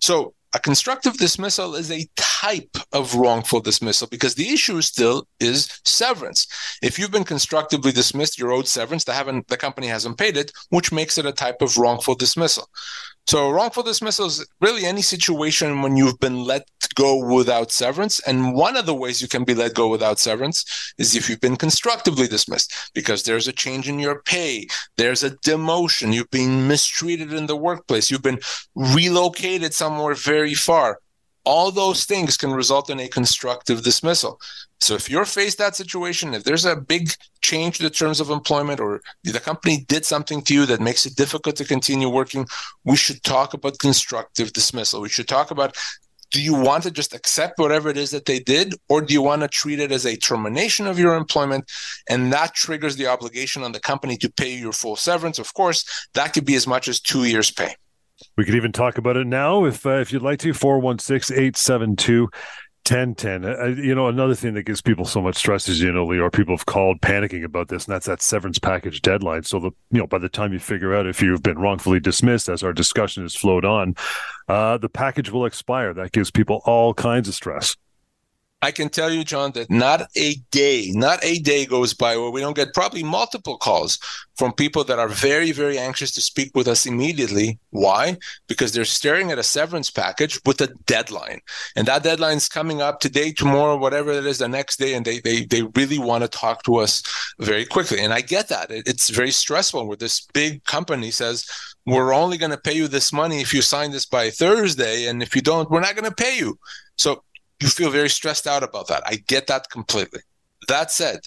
So 0.00 0.34
a 0.54 0.58
constructive 0.58 1.16
dismissal 1.16 1.74
is 1.74 1.90
a 1.90 2.06
type 2.16 2.76
of 2.92 3.14
wrongful 3.14 3.60
dismissal 3.60 4.06
because 4.08 4.34
the 4.34 4.50
issue 4.50 4.80
still 4.82 5.26
is 5.40 5.80
severance. 5.84 6.46
If 6.82 6.98
you've 6.98 7.10
been 7.10 7.24
constructively 7.24 7.92
dismissed, 7.92 8.38
you're 8.38 8.52
owed 8.52 8.68
severance. 8.68 9.04
The, 9.04 9.14
haven't, 9.14 9.48
the 9.48 9.56
company 9.56 9.86
hasn't 9.86 10.18
paid 10.18 10.36
it, 10.36 10.52
which 10.68 10.92
makes 10.92 11.16
it 11.16 11.24
a 11.24 11.32
type 11.32 11.62
of 11.62 11.78
wrongful 11.78 12.16
dismissal. 12.16 12.68
So 13.26 13.50
wrongful 13.50 13.84
dismissal 13.84 14.26
is 14.26 14.46
really 14.60 14.84
any 14.84 15.02
situation 15.02 15.80
when 15.80 15.96
you've 15.96 16.18
been 16.18 16.44
let 16.44 16.68
go 16.94 17.24
without 17.34 17.70
severance. 17.70 18.20
And 18.20 18.54
one 18.54 18.76
of 18.76 18.86
the 18.86 18.94
ways 18.94 19.22
you 19.22 19.28
can 19.28 19.44
be 19.44 19.54
let 19.54 19.74
go 19.74 19.88
without 19.88 20.18
severance 20.18 20.92
is 20.98 21.16
if 21.16 21.30
you've 21.30 21.40
been 21.40 21.56
constructively 21.56 22.26
dismissed 22.26 22.72
because 22.94 23.22
there's 23.22 23.48
a 23.48 23.52
change 23.52 23.88
in 23.88 23.98
your 23.98 24.20
pay, 24.22 24.66
there's 24.96 25.22
a 25.22 25.30
demotion, 25.30 26.12
you've 26.12 26.30
been 26.30 26.68
mistreated 26.68 27.32
in 27.32 27.46
the 27.46 27.56
workplace, 27.56 28.10
you've 28.10 28.22
been 28.22 28.40
relocated 28.74 29.72
somewhere 29.72 30.14
very 30.14 30.54
far 30.54 30.98
all 31.44 31.70
those 31.70 32.04
things 32.04 32.36
can 32.36 32.52
result 32.52 32.90
in 32.90 33.00
a 33.00 33.08
constructive 33.08 33.82
dismissal. 33.82 34.40
So 34.80 34.94
if 34.94 35.08
you're 35.08 35.24
faced 35.24 35.58
that 35.58 35.76
situation, 35.76 36.34
if 36.34 36.44
there's 36.44 36.64
a 36.64 36.76
big 36.76 37.10
change 37.40 37.76
to 37.76 37.84
the 37.84 37.90
terms 37.90 38.20
of 38.20 38.30
employment 38.30 38.80
or 38.80 39.00
the 39.22 39.40
company 39.40 39.84
did 39.88 40.04
something 40.04 40.42
to 40.42 40.54
you 40.54 40.66
that 40.66 40.80
makes 40.80 41.06
it 41.06 41.16
difficult 41.16 41.56
to 41.56 41.64
continue 41.64 42.08
working, 42.08 42.46
we 42.84 42.96
should 42.96 43.22
talk 43.22 43.54
about 43.54 43.78
constructive 43.78 44.52
dismissal. 44.52 45.00
We 45.00 45.08
should 45.08 45.28
talk 45.28 45.50
about 45.50 45.76
do 46.32 46.42
you 46.42 46.54
want 46.54 46.82
to 46.82 46.90
just 46.90 47.14
accept 47.14 47.58
whatever 47.58 47.90
it 47.90 47.96
is 47.96 48.10
that 48.10 48.24
they 48.24 48.38
did 48.38 48.74
or 48.88 49.02
do 49.02 49.12
you 49.12 49.22
want 49.22 49.42
to 49.42 49.48
treat 49.48 49.78
it 49.78 49.92
as 49.92 50.06
a 50.06 50.16
termination 50.16 50.86
of 50.86 50.98
your 50.98 51.14
employment 51.14 51.70
and 52.08 52.32
that 52.32 52.54
triggers 52.54 52.96
the 52.96 53.06
obligation 53.06 53.62
on 53.62 53.72
the 53.72 53.80
company 53.80 54.16
to 54.16 54.32
pay 54.32 54.56
your 54.56 54.72
full 54.72 54.96
severance 54.96 55.38
of 55.38 55.52
course 55.54 55.84
that 56.14 56.32
could 56.32 56.46
be 56.46 56.54
as 56.54 56.66
much 56.66 56.88
as 56.88 57.00
2 57.00 57.24
years 57.24 57.50
pay 57.50 57.74
we 58.36 58.44
could 58.44 58.54
even 58.54 58.72
talk 58.72 58.98
about 58.98 59.16
it 59.16 59.26
now 59.26 59.64
if 59.64 59.86
uh, 59.86 59.90
if 59.90 60.12
you'd 60.12 60.22
like 60.22 60.38
to 60.40 60.52
416-872 60.52 62.28
1010 62.88 63.44
uh, 63.44 63.66
you 63.80 63.94
know 63.94 64.08
another 64.08 64.34
thing 64.34 64.54
that 64.54 64.64
gives 64.64 64.82
people 64.82 65.04
so 65.04 65.22
much 65.22 65.36
stress 65.36 65.68
is 65.68 65.80
you 65.80 65.92
know 65.92 66.04
or 66.04 66.30
people 66.32 66.56
have 66.56 66.66
called 66.66 67.00
panicking 67.00 67.44
about 67.44 67.68
this 67.68 67.86
and 67.86 67.94
that's 67.94 68.06
that 68.06 68.20
severance 68.20 68.58
package 68.58 69.00
deadline. 69.02 69.44
So 69.44 69.60
the 69.60 69.70
you 69.92 70.00
know 70.00 70.08
by 70.08 70.18
the 70.18 70.28
time 70.28 70.52
you 70.52 70.58
figure 70.58 70.92
out 70.92 71.06
if 71.06 71.22
you've 71.22 71.44
been 71.44 71.60
wrongfully 71.60 72.00
dismissed 72.00 72.48
as 72.48 72.64
our 72.64 72.72
discussion 72.72 73.22
has 73.22 73.36
flowed 73.36 73.64
on 73.64 73.94
uh, 74.48 74.78
the 74.78 74.88
package 74.88 75.30
will 75.30 75.46
expire. 75.46 75.94
That 75.94 76.10
gives 76.10 76.32
people 76.32 76.60
all 76.64 76.92
kinds 76.92 77.28
of 77.28 77.34
stress 77.34 77.76
I 78.62 78.70
can 78.70 78.88
tell 78.88 79.10
you, 79.10 79.24
John, 79.24 79.50
that 79.52 79.68
not 79.70 80.08
a 80.16 80.36
day, 80.52 80.92
not 80.94 81.18
a 81.24 81.40
day 81.40 81.66
goes 81.66 81.94
by 81.94 82.16
where 82.16 82.30
we 82.30 82.40
don't 82.40 82.54
get 82.54 82.72
probably 82.72 83.02
multiple 83.02 83.58
calls 83.58 83.98
from 84.36 84.52
people 84.52 84.84
that 84.84 85.00
are 85.00 85.08
very, 85.08 85.50
very 85.50 85.78
anxious 85.78 86.12
to 86.12 86.20
speak 86.20 86.52
with 86.54 86.68
us 86.68 86.86
immediately. 86.86 87.58
Why? 87.70 88.16
Because 88.46 88.72
they're 88.72 88.84
staring 88.84 89.32
at 89.32 89.38
a 89.38 89.42
severance 89.42 89.90
package 89.90 90.40
with 90.46 90.60
a 90.60 90.68
deadline. 90.86 91.40
And 91.74 91.88
that 91.88 92.04
deadline 92.04 92.36
is 92.36 92.48
coming 92.48 92.80
up 92.80 93.00
today, 93.00 93.32
tomorrow, 93.32 93.76
whatever 93.76 94.12
it 94.12 94.24
is, 94.26 94.38
the 94.38 94.48
next 94.48 94.78
day. 94.78 94.94
And 94.94 95.04
they 95.04 95.18
they, 95.18 95.44
they 95.44 95.62
really 95.74 95.98
want 95.98 96.22
to 96.22 96.28
talk 96.28 96.62
to 96.62 96.76
us 96.76 97.02
very 97.40 97.64
quickly. 97.64 97.98
And 97.98 98.12
I 98.12 98.20
get 98.20 98.48
that. 98.48 98.68
It's 98.70 99.10
very 99.10 99.32
stressful 99.32 99.88
where 99.88 99.96
this 99.96 100.26
big 100.32 100.62
company 100.64 101.10
says, 101.10 101.46
we're 101.84 102.14
only 102.14 102.38
going 102.38 102.52
to 102.52 102.58
pay 102.58 102.74
you 102.74 102.86
this 102.86 103.12
money 103.12 103.40
if 103.40 103.52
you 103.52 103.60
sign 103.60 103.90
this 103.90 104.06
by 104.06 104.30
Thursday. 104.30 105.06
And 105.06 105.20
if 105.20 105.34
you 105.34 105.42
don't, 105.42 105.68
we're 105.68 105.80
not 105.80 105.96
going 105.96 106.08
to 106.08 106.14
pay 106.14 106.38
you. 106.38 106.58
So 106.96 107.24
you 107.62 107.68
feel 107.68 107.90
very 107.90 108.10
stressed 108.10 108.46
out 108.46 108.62
about 108.62 108.88
that. 108.88 109.02
I 109.06 109.16
get 109.26 109.46
that 109.46 109.70
completely. 109.70 110.20
That 110.68 110.90
said, 110.90 111.20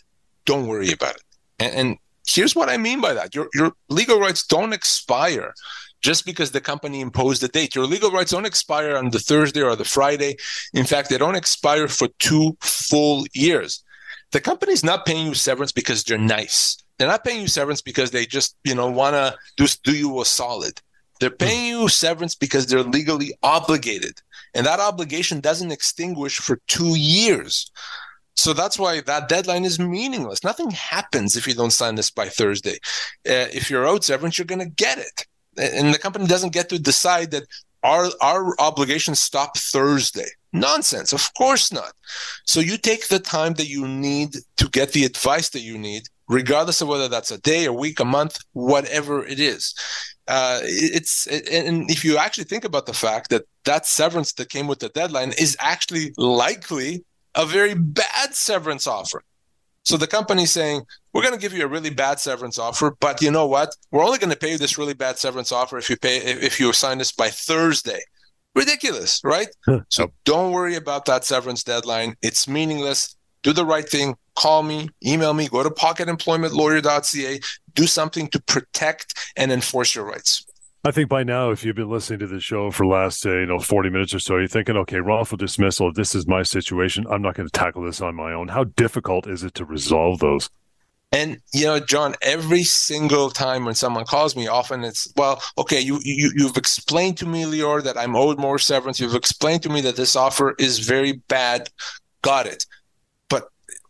don't 0.46 0.68
worry 0.68 0.92
about 0.92 1.16
it. 1.16 1.24
And, 1.60 1.74
and 1.76 1.98
here's 2.28 2.56
what 2.56 2.70
I 2.70 2.78
mean 2.78 3.02
by 3.02 3.14
that: 3.14 3.34
your 3.34 3.48
your 3.54 3.74
legal 3.90 4.20
rights 4.20 4.46
don't 4.46 4.74
expire 4.74 5.54
just 6.02 6.26
because 6.26 6.52
the 6.52 6.62
company 6.62 7.02
imposed 7.02 7.44
a 7.44 7.48
date. 7.48 7.74
Your 7.74 7.86
legal 7.86 8.12
rights 8.12 8.32
don't 8.32 8.46
expire 8.46 8.96
on 8.96 9.10
the 9.10 9.20
Thursday 9.20 9.62
or 9.62 9.76
the 9.76 9.86
Friday. 9.86 10.36
In 10.74 10.86
fact, 10.86 11.10
they 11.10 11.18
don't 11.18 11.36
expire 11.36 11.88
for 11.88 12.08
two 12.20 12.56
full 12.62 13.26
years. 13.34 13.84
The 14.32 14.42
company's 14.42 14.84
not 14.84 15.06
paying 15.06 15.28
you 15.28 15.34
severance 15.34 15.72
because 15.72 16.04
they're 16.04 16.18
nice. 16.18 16.78
They're 16.98 17.08
not 17.08 17.24
paying 17.24 17.42
you 17.42 17.48
severance 17.48 17.82
because 17.82 18.12
they 18.12 18.26
just, 18.26 18.56
you 18.64 18.76
know, 18.76 18.90
want 18.90 19.16
to 19.16 19.36
do, 19.58 19.66
do 19.84 19.98
you 19.98 20.22
a 20.22 20.26
solid. 20.26 20.82
They're 21.20 21.30
paying 21.30 21.68
you 21.68 21.88
severance 21.88 22.36
because 22.36 22.68
they're 22.68 22.84
legally 22.84 23.34
obligated. 23.42 24.22
And 24.56 24.66
that 24.66 24.80
obligation 24.80 25.42
doesn't 25.42 25.72
extinguish 25.72 26.38
for 26.38 26.60
two 26.68 26.98
years. 26.98 27.70
So 28.38 28.54
that's 28.54 28.80
why 28.80 29.02
that 29.02 29.30
deadline 29.30 29.66
is 29.66 29.80
meaningless. 29.80 30.44
Nothing 30.44 30.72
happens 30.72 31.36
if 31.36 31.48
you 31.48 31.54
don't 31.54 31.72
sign 31.72 31.96
this 31.96 32.10
by 32.10 32.30
Thursday. 32.30 32.78
Uh, 33.28 33.52
if 33.54 33.70
you're 33.70 33.86
owed 33.86 34.04
severance, 34.04 34.38
you're 34.38 34.46
going 34.46 34.60
to 34.60 34.66
get 34.66 34.98
it. 34.98 35.26
And 35.58 35.94
the 35.94 36.00
company 36.00 36.26
doesn't 36.26 36.54
get 36.54 36.70
to 36.70 36.80
decide 36.80 37.32
that 37.32 37.44
our, 37.84 38.10
our 38.22 38.56
obligations 38.60 39.22
stop 39.22 39.58
Thursday. 39.58 40.28
Nonsense. 40.52 41.12
Of 41.12 41.34
course 41.34 41.72
not. 41.72 41.92
So 42.46 42.62
you 42.62 42.78
take 42.78 43.10
the 43.10 43.20
time 43.20 43.54
that 43.56 43.68
you 43.68 43.88
need 43.88 44.36
to 44.58 44.70
get 44.70 44.94
the 44.94 45.04
advice 45.04 45.50
that 45.50 45.62
you 45.62 45.78
need, 45.78 46.04
regardless 46.30 46.82
of 46.82 46.88
whether 46.88 47.10
that's 47.10 47.32
a 47.32 47.42
day, 47.42 47.66
a 47.66 47.74
week, 47.74 48.00
a 48.00 48.06
month, 48.06 48.38
whatever 48.54 49.26
it 49.26 49.40
is 49.40 49.76
uh, 50.28 50.60
it's 50.64 51.28
and 51.28 51.90
if 51.90 52.04
you 52.04 52.18
actually 52.18 52.46
think 52.46 52.66
about 52.66 52.86
the 52.86 52.94
fact 52.94 53.30
that 53.30 53.44
that 53.66 53.86
severance 53.86 54.34
that 54.34 54.50
came 54.50 54.68
with 54.68 54.80
the 54.80 54.90
deadline 54.90 55.34
is 55.38 55.56
actually 55.60 56.14
likely 56.18 57.04
a 57.36 57.46
very 57.46 57.76
bad 57.76 58.34
severance 58.34 58.88
offer. 58.88 59.24
So 59.84 59.98
the 59.98 60.08
company's 60.08 60.52
saying 60.52 60.82
we're 61.14 61.22
going 61.22 61.36
to 61.36 61.40
give 61.40 61.54
you 61.54 61.64
a 61.64 61.68
really 61.68 61.92
bad 61.92 62.20
severance 62.20 62.58
offer, 62.58 62.96
but 63.00 63.22
you 63.22 63.30
know 63.30 63.46
what? 63.46 63.76
We're 63.92 64.04
only 64.04 64.18
going 64.18 64.32
to 64.32 64.38
pay 64.38 64.52
you 64.52 64.58
this 64.58 64.80
really 64.80 64.96
bad 64.96 65.20
severance 65.20 65.52
offer 65.52 65.78
if 65.78 65.90
you 65.92 65.98
pay 65.98 66.18
if 66.18 66.60
you 66.60 66.74
sign 66.74 66.98
this 66.98 67.12
by 67.12 67.30
Thursday. 67.30 68.00
Ridiculous, 68.56 69.22
right? 69.24 69.50
so 69.90 70.12
don't 70.24 70.54
worry 70.54 70.76
about 70.76 71.06
that 71.06 71.24
severance 71.24 71.62
deadline. 71.62 72.16
It's 72.22 72.48
meaningless. 72.48 73.16
Do 73.44 73.54
the 73.54 73.66
right 73.66 73.88
thing. 73.88 74.16
Call 74.36 74.64
me, 74.64 74.90
email 75.06 75.34
me, 75.34 75.48
go 75.48 75.64
to 75.64 75.70
pocketemploymentlawyer.ca 75.70 77.40
do 77.76 77.86
something 77.86 78.28
to 78.30 78.42
protect 78.42 79.14
and 79.36 79.52
enforce 79.52 79.94
your 79.94 80.06
rights. 80.06 80.46
I 80.84 80.92
think 80.92 81.10
by 81.10 81.24
now, 81.24 81.50
if 81.50 81.64
you've 81.64 81.76
been 81.76 81.90
listening 81.90 82.20
to 82.20 82.28
the 82.28 82.40
show 82.40 82.70
for 82.70 82.86
the 82.86 82.92
last, 82.92 83.26
uh, 83.26 83.32
you 83.32 83.48
know, 83.48 83.60
40 83.60 83.90
minutes 83.90 84.14
or 84.14 84.20
so, 84.20 84.38
you're 84.38 84.48
thinking, 84.48 84.78
okay, 84.78 85.00
wrongful 85.00 85.38
dismissal, 85.38 85.92
this 85.92 86.14
is 86.14 86.28
my 86.28 86.44
situation. 86.44 87.06
I'm 87.10 87.24
not 87.24 87.36
going 87.36 87.48
to 87.48 87.52
tackle 87.52 87.84
this 87.84 88.02
on 88.02 88.16
my 88.16 88.34
own. 88.34 88.50
How 88.50 88.66
difficult 88.66 89.28
is 89.28 89.44
it 89.44 89.56
to 89.56 89.66
resolve 89.66 90.20
those? 90.20 90.50
And 91.12 91.40
you 91.54 91.66
know, 91.66 91.80
John, 91.80 92.16
every 92.22 92.64
single 92.64 93.30
time 93.30 93.64
when 93.64 93.74
someone 93.74 94.06
calls 94.06 94.36
me, 94.36 94.48
often 94.48 94.84
it's 94.84 95.12
well, 95.16 95.42
okay, 95.58 95.80
you 95.80 96.00
you 96.04 96.32
you've 96.36 96.58
explained 96.58 97.18
to 97.20 97.26
me, 97.26 97.44
Lior, 97.44 97.82
that 97.84 97.98
I'm 97.98 98.16
owed 98.16 98.38
more 98.38 98.60
severance. 98.60 99.00
You've 99.00 99.16
explained 99.16 99.64
to 99.64 99.70
me 99.70 99.82
that 99.82 99.96
this 99.96 100.16
offer 100.16 100.56
is 100.60 100.80
very 100.80 101.14
bad. 101.30 101.70
Got 102.22 102.48
it 102.48 102.66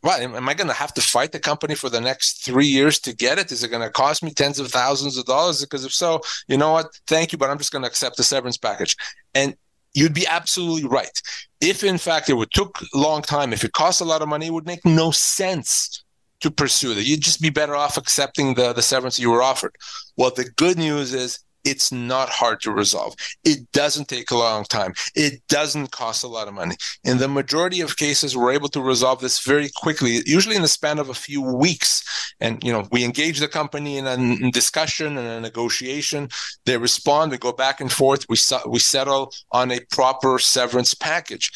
what 0.06 0.22
am 0.22 0.48
I 0.48 0.54
going 0.54 0.68
to 0.68 0.74
have 0.74 0.94
to 0.94 1.02
fight 1.02 1.32
the 1.32 1.40
company 1.40 1.74
for 1.74 1.90
the 1.90 2.00
next 2.00 2.46
three 2.46 2.68
years 2.68 3.00
to 3.00 3.16
get 3.16 3.40
it? 3.40 3.52
Is 3.52 3.64
it 3.64 3.72
going 3.72 3.82
to 3.82 3.90
cost 3.90 4.22
me 4.22 4.30
tens 4.30 4.60
of 4.60 4.68
thousands 4.70 5.18
of 5.18 5.26
dollars? 5.26 5.62
Because 5.62 5.84
if 5.84 5.92
so, 5.92 6.22
you 6.48 6.58
know 6.58 6.74
what? 6.74 7.00
Thank 7.08 7.32
you, 7.32 7.40
but 7.40 7.50
I'm 7.50 7.58
just 7.58 7.72
going 7.72 7.82
to 7.82 7.88
accept 7.88 8.16
the 8.16 8.24
severance 8.24 8.56
package. 8.56 8.96
And 9.34 9.56
you'd 9.96 10.14
be 10.14 10.28
absolutely 10.28 10.88
right. 10.88 11.20
If 11.60 11.84
in 11.84 11.98
fact 11.98 12.30
it 12.30 12.36
would 12.36 12.52
took 12.52 12.80
a 12.94 12.98
long 13.00 13.24
time, 13.24 13.52
if 13.52 13.64
it 13.64 13.74
costs 13.74 14.00
a 14.00 14.06
lot 14.06 14.22
of 14.22 14.30
money, 14.30 14.46
it 14.46 14.54
would 14.54 14.68
make 14.68 14.86
no 14.86 15.10
sense 15.10 16.04
to 16.42 16.52
pursue 16.52 16.94
that. 16.94 17.08
You'd 17.08 17.22
just 17.22 17.42
be 17.42 17.50
better 17.50 17.76
off 17.76 17.98
accepting 17.98 18.54
the, 18.54 18.74
the 18.74 18.84
severance 18.84 19.18
you 19.18 19.32
were 19.32 19.42
offered. 19.42 19.76
Well, 20.18 20.30
the 20.30 20.46
good 20.52 20.78
news 20.78 21.16
is 21.16 21.40
it's 21.66 21.92
not 21.92 22.30
hard 22.30 22.62
to 22.62 22.72
resolve. 22.72 23.16
It 23.44 23.72
doesn't 23.72 24.08
take 24.08 24.32
a 24.32 24.38
long 24.38 24.64
time. 24.66 24.94
It 25.16 25.42
doesn't 25.48 25.92
cost 25.92 26.24
a 26.24 26.28
lot 26.28 26.48
of 26.48 26.54
money. 26.54 26.76
In 27.04 27.18
the 27.18 27.28
majority 27.28 27.82
of 27.82 27.98
cases, 27.98 28.38
we're 28.38 28.54
able 28.54 28.70
to 28.70 28.82
resolve 28.82 29.20
this 29.20 29.44
very 29.44 29.70
quickly, 29.76 30.22
usually 30.26 30.56
in 30.56 30.62
the 30.62 30.68
span 30.68 31.00
of 31.00 31.10
a 31.10 31.14
few 31.14 31.42
weeks. 31.42 32.34
And, 32.40 32.64
you 32.64 32.72
know, 32.72 32.88
we 32.92 33.04
engage 33.04 33.40
the 33.40 33.48
company 33.48 33.98
in 33.98 34.06
a 34.08 34.52
discussion 34.52 35.18
and 35.18 35.28
a 35.28 35.42
negotiation. 35.42 36.30
They 36.66 36.78
respond. 36.78 37.32
We 37.32 37.38
go 37.38 37.52
back 37.52 37.82
and 37.82 37.92
forth. 37.92 38.26
We, 38.30 38.38
we 38.68 38.80
settle 38.80 39.34
on 39.52 39.72
a 39.72 39.80
proper 39.92 40.40
severance 40.40 40.94
package 40.94 41.52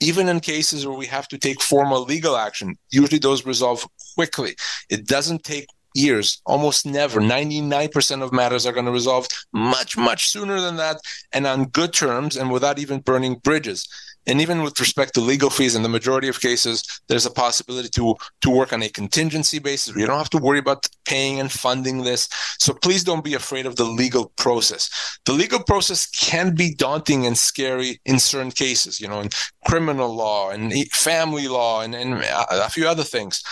even 0.00 0.28
in 0.28 0.40
cases 0.40 0.84
where 0.84 0.98
we 0.98 1.06
have 1.06 1.28
to 1.28 1.38
take 1.38 1.62
formal 1.62 2.02
legal 2.02 2.36
action, 2.36 2.76
usually 2.90 3.20
those 3.20 3.46
resolve 3.46 3.86
quickly. 4.16 4.56
It 4.90 5.06
doesn't 5.06 5.44
take 5.44 5.68
years, 5.94 6.40
almost 6.46 6.86
never. 6.86 7.20
99% 7.20 8.22
of 8.22 8.32
matters 8.32 8.66
are 8.66 8.72
going 8.72 8.86
to 8.86 8.92
resolve 8.92 9.26
much, 9.52 9.96
much 9.96 10.28
sooner 10.28 10.60
than 10.60 10.76
that 10.76 10.98
and 11.32 11.46
on 11.46 11.66
good 11.66 11.92
terms 11.92 12.36
and 12.36 12.50
without 12.50 12.78
even 12.78 13.00
burning 13.00 13.36
bridges. 13.36 13.88
And 14.26 14.40
even 14.40 14.62
with 14.62 14.78
respect 14.78 15.14
to 15.14 15.20
legal 15.20 15.50
fees, 15.50 15.74
in 15.74 15.82
the 15.82 15.88
majority 15.88 16.28
of 16.28 16.40
cases, 16.40 16.84
there's 17.08 17.26
a 17.26 17.30
possibility 17.30 17.88
to, 17.90 18.14
to 18.42 18.50
work 18.50 18.72
on 18.72 18.82
a 18.82 18.88
contingency 18.88 19.58
basis. 19.58 19.96
You 19.96 20.06
don't 20.06 20.18
have 20.18 20.30
to 20.30 20.38
worry 20.38 20.60
about 20.60 20.86
paying 21.04 21.40
and 21.40 21.50
funding 21.50 22.02
this. 22.04 22.28
So 22.58 22.72
please 22.72 23.02
don't 23.02 23.24
be 23.24 23.34
afraid 23.34 23.66
of 23.66 23.76
the 23.76 23.84
legal 23.84 24.32
process. 24.36 25.18
The 25.24 25.32
legal 25.32 25.62
process 25.64 26.06
can 26.06 26.54
be 26.54 26.74
daunting 26.74 27.26
and 27.26 27.36
scary 27.36 28.00
in 28.04 28.20
certain 28.20 28.52
cases, 28.52 29.00
you 29.00 29.08
know, 29.08 29.20
in 29.20 29.30
criminal 29.66 30.14
law 30.14 30.50
and 30.50 30.72
family 30.90 31.48
law 31.48 31.82
and, 31.82 31.94
and 31.94 32.14
a 32.22 32.70
few 32.70 32.86
other 32.86 33.04
things. 33.04 33.42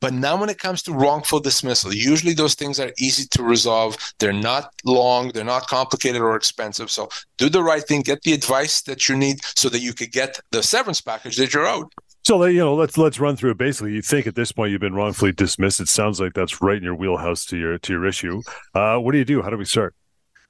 But 0.00 0.12
now, 0.12 0.38
when 0.38 0.50
it 0.50 0.58
comes 0.58 0.82
to 0.82 0.92
wrongful 0.92 1.40
dismissal, 1.40 1.92
usually 1.92 2.34
those 2.34 2.54
things 2.54 2.78
are 2.78 2.92
easy 2.98 3.26
to 3.32 3.42
resolve. 3.42 3.96
They're 4.18 4.32
not 4.32 4.72
long, 4.84 5.30
they're 5.32 5.44
not 5.44 5.66
complicated 5.68 6.20
or 6.20 6.36
expensive. 6.36 6.90
So 6.90 7.08
do 7.38 7.48
the 7.48 7.62
right 7.62 7.82
thing, 7.82 8.02
get 8.02 8.22
the 8.22 8.32
advice 8.32 8.82
that 8.82 9.08
you 9.08 9.16
need 9.16 9.38
so 9.56 9.68
that 9.68 9.80
you 9.80 9.94
could 9.94 10.12
get 10.12 10.38
the 10.52 10.62
severance 10.62 11.00
package 11.00 11.36
that 11.36 11.54
you're 11.54 11.66
owed. 11.66 11.86
So 12.26 12.44
you 12.46 12.58
know, 12.58 12.74
let's 12.74 12.98
let's 12.98 13.20
run 13.20 13.36
through 13.36 13.52
it. 13.52 13.58
Basically, 13.58 13.92
you 13.92 14.02
think 14.02 14.26
at 14.26 14.34
this 14.34 14.50
point 14.50 14.72
you've 14.72 14.80
been 14.80 14.94
wrongfully 14.96 15.30
dismissed. 15.32 15.78
It 15.78 15.88
sounds 15.88 16.20
like 16.20 16.34
that's 16.34 16.60
right 16.60 16.76
in 16.76 16.82
your 16.82 16.96
wheelhouse 16.96 17.44
to 17.46 17.56
your 17.56 17.78
to 17.78 17.92
your 17.92 18.04
issue. 18.04 18.42
Uh, 18.74 18.98
what 18.98 19.12
do 19.12 19.18
you 19.18 19.24
do? 19.24 19.42
How 19.42 19.50
do 19.50 19.56
we 19.56 19.64
start? 19.64 19.94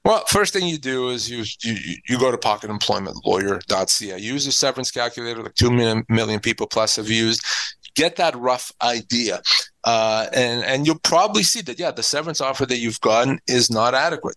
Well, 0.06 0.24
first 0.28 0.52
thing 0.52 0.66
you 0.68 0.78
do 0.78 1.09
is 1.09 1.28
you 1.28 1.44
you, 1.64 1.96
you 2.09 2.18
go 2.18 2.30
to 2.30 2.38
pocketemploymentlawyer.ca. 2.38 4.18
Use 4.18 4.46
the 4.46 4.52
severance 4.52 4.92
calculator, 4.92 5.42
like 5.42 5.54
two 5.54 5.70
million, 5.70 6.04
million 6.09 6.38
people 6.38 6.68
plus 6.68 6.94
have 6.94 7.11
used. 7.11 7.44
Get 7.96 8.16
that 8.16 8.37
rough 8.37 8.70
idea, 8.82 9.40
uh, 9.85 10.26
and 10.32 10.62
and 10.64 10.87
you'll 10.87 11.00
probably 11.00 11.42
see 11.42 11.62
that 11.62 11.78
yeah, 11.78 11.90
the 11.90 12.02
severance 12.02 12.40
offer 12.40 12.66
that 12.66 12.78
you've 12.78 13.00
gotten 13.00 13.40
is 13.48 13.70
not 13.70 13.94
adequate. 13.94 14.37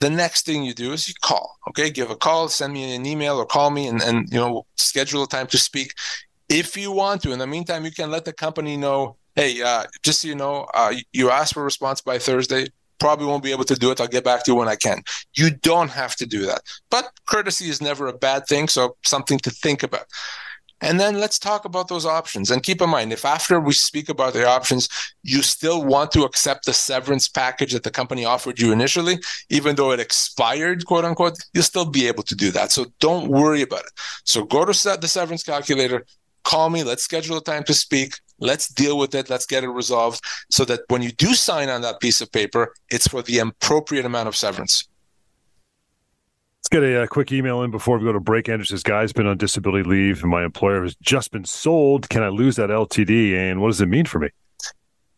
The 0.00 0.10
next 0.10 0.44
thing 0.44 0.64
you 0.64 0.74
do 0.74 0.92
is 0.92 1.08
you 1.08 1.14
call. 1.22 1.56
Okay, 1.68 1.88
give 1.88 2.10
a 2.10 2.16
call, 2.16 2.48
send 2.48 2.72
me 2.74 2.94
an 2.94 3.06
email, 3.06 3.38
or 3.38 3.46
call 3.46 3.70
me, 3.70 3.86
and 3.86 4.02
and 4.02 4.28
you 4.30 4.38
know 4.38 4.66
schedule 4.76 5.22
a 5.22 5.28
time 5.28 5.46
to 5.48 5.58
speak 5.58 5.92
if 6.48 6.76
you 6.76 6.92
want 6.92 7.22
to. 7.22 7.32
In 7.32 7.38
the 7.38 7.46
meantime, 7.46 7.84
you 7.84 7.92
can 7.92 8.10
let 8.10 8.24
the 8.24 8.32
company 8.32 8.76
know 8.76 9.16
hey, 9.36 9.62
uh, 9.62 9.84
just 10.02 10.22
so 10.22 10.28
you 10.28 10.34
know, 10.34 10.66
uh, 10.74 10.94
you 11.12 11.30
asked 11.30 11.52
for 11.54 11.60
a 11.60 11.64
response 11.64 12.00
by 12.00 12.18
Thursday 12.18 12.68
probably 12.98 13.26
won't 13.26 13.42
be 13.42 13.52
able 13.52 13.64
to 13.64 13.74
do 13.74 13.90
it. 13.90 14.00
I'll 14.00 14.08
get 14.08 14.24
back 14.24 14.44
to 14.44 14.52
you 14.52 14.56
when 14.56 14.68
I 14.68 14.76
can. 14.76 15.02
You 15.34 15.50
don't 15.50 15.90
have 15.90 16.16
to 16.16 16.26
do 16.26 16.46
that. 16.46 16.62
But 16.90 17.10
courtesy 17.26 17.68
is 17.68 17.80
never 17.80 18.06
a 18.06 18.12
bad 18.12 18.46
thing. 18.46 18.68
So 18.68 18.96
something 19.04 19.38
to 19.40 19.50
think 19.50 19.82
about. 19.82 20.06
And 20.82 21.00
then 21.00 21.18
let's 21.18 21.38
talk 21.38 21.64
about 21.64 21.88
those 21.88 22.04
options. 22.04 22.50
And 22.50 22.62
keep 22.62 22.82
in 22.82 22.90
mind, 22.90 23.12
if 23.12 23.24
after 23.24 23.58
we 23.58 23.72
speak 23.72 24.08
about 24.10 24.34
the 24.34 24.46
options, 24.46 24.88
you 25.22 25.42
still 25.42 25.82
want 25.82 26.12
to 26.12 26.24
accept 26.24 26.66
the 26.66 26.74
severance 26.74 27.28
package 27.28 27.72
that 27.72 27.82
the 27.82 27.90
company 27.90 28.26
offered 28.26 28.60
you 28.60 28.72
initially, 28.72 29.18
even 29.48 29.76
though 29.76 29.92
it 29.92 30.00
expired, 30.00 30.84
quote 30.84 31.04
unquote, 31.04 31.38
you'll 31.54 31.62
still 31.62 31.86
be 31.86 32.06
able 32.06 32.22
to 32.24 32.34
do 32.34 32.50
that. 32.50 32.72
So 32.72 32.86
don't 33.00 33.28
worry 33.28 33.62
about 33.62 33.84
it. 33.84 33.92
So 34.24 34.44
go 34.44 34.64
to 34.64 34.98
the 34.98 35.08
severance 35.08 35.42
calculator, 35.42 36.04
call 36.44 36.68
me, 36.68 36.84
let's 36.84 37.02
schedule 37.02 37.38
a 37.38 37.42
time 37.42 37.64
to 37.64 37.74
speak. 37.74 38.14
Let's 38.38 38.68
deal 38.68 38.98
with 38.98 39.14
it. 39.14 39.30
Let's 39.30 39.46
get 39.46 39.64
it 39.64 39.68
resolved 39.68 40.22
so 40.50 40.66
that 40.66 40.80
when 40.88 41.00
you 41.00 41.10
do 41.12 41.34
sign 41.34 41.70
on 41.70 41.80
that 41.82 42.00
piece 42.00 42.20
of 42.20 42.30
paper, 42.30 42.74
it's 42.90 43.08
for 43.08 43.22
the 43.22 43.38
appropriate 43.38 44.04
amount 44.04 44.28
of 44.28 44.36
severance. 44.36 44.86
Let's 46.66 46.82
get 46.82 46.82
a, 46.82 47.02
a, 47.02 47.06
quick 47.06 47.30
email 47.30 47.62
in 47.62 47.70
before 47.70 47.96
we 47.96 48.04
go 48.04 48.12
to 48.12 48.18
break. 48.18 48.48
Andrew 48.48 48.64
says, 48.64 48.82
Guy's 48.82 49.12
been 49.12 49.28
on 49.28 49.36
disability 49.36 49.88
leave 49.88 50.22
and 50.22 50.32
my 50.32 50.44
employer 50.44 50.82
has 50.82 50.96
just 50.96 51.30
been 51.30 51.44
sold. 51.44 52.08
Can 52.08 52.24
I 52.24 52.28
lose 52.28 52.56
that 52.56 52.70
LTD? 52.70 53.36
And 53.36 53.60
what 53.60 53.68
does 53.68 53.80
it 53.80 53.86
mean 53.86 54.04
for 54.04 54.18
me? 54.18 54.30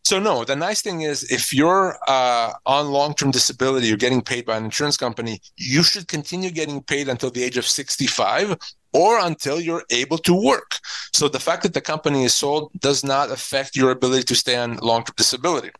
So 0.03 0.19
no, 0.19 0.43
the 0.45 0.55
nice 0.55 0.83
thing 0.83 1.01
is 1.01 1.23
if 1.31 1.51
you're 1.51 1.97
uh, 2.07 2.53
on 2.67 2.91
long-term 2.91 3.31
disability, 3.31 3.87
you're 3.87 3.97
getting 3.97 4.21
paid 4.21 4.45
by 4.45 4.57
an 4.57 4.65
insurance 4.65 4.95
company, 4.95 5.41
you 5.57 5.81
should 5.81 6.07
continue 6.07 6.51
getting 6.51 6.83
paid 6.83 7.09
until 7.09 7.31
the 7.31 7.43
age 7.43 7.57
of 7.57 7.65
65 7.65 8.55
or 8.93 9.17
until 9.17 9.59
you're 9.59 9.85
able 9.89 10.19
to 10.19 10.39
work. 10.39 10.77
So 11.13 11.27
the 11.27 11.39
fact 11.39 11.63
that 11.63 11.73
the 11.73 11.81
company 11.81 12.25
is 12.25 12.35
sold 12.35 12.69
does 12.79 13.03
not 13.03 13.31
affect 13.31 13.75
your 13.75 13.89
ability 13.89 14.25
to 14.25 14.35
stay 14.35 14.55
on 14.55 14.77
long-term 14.77 15.15
disability. 15.17 15.71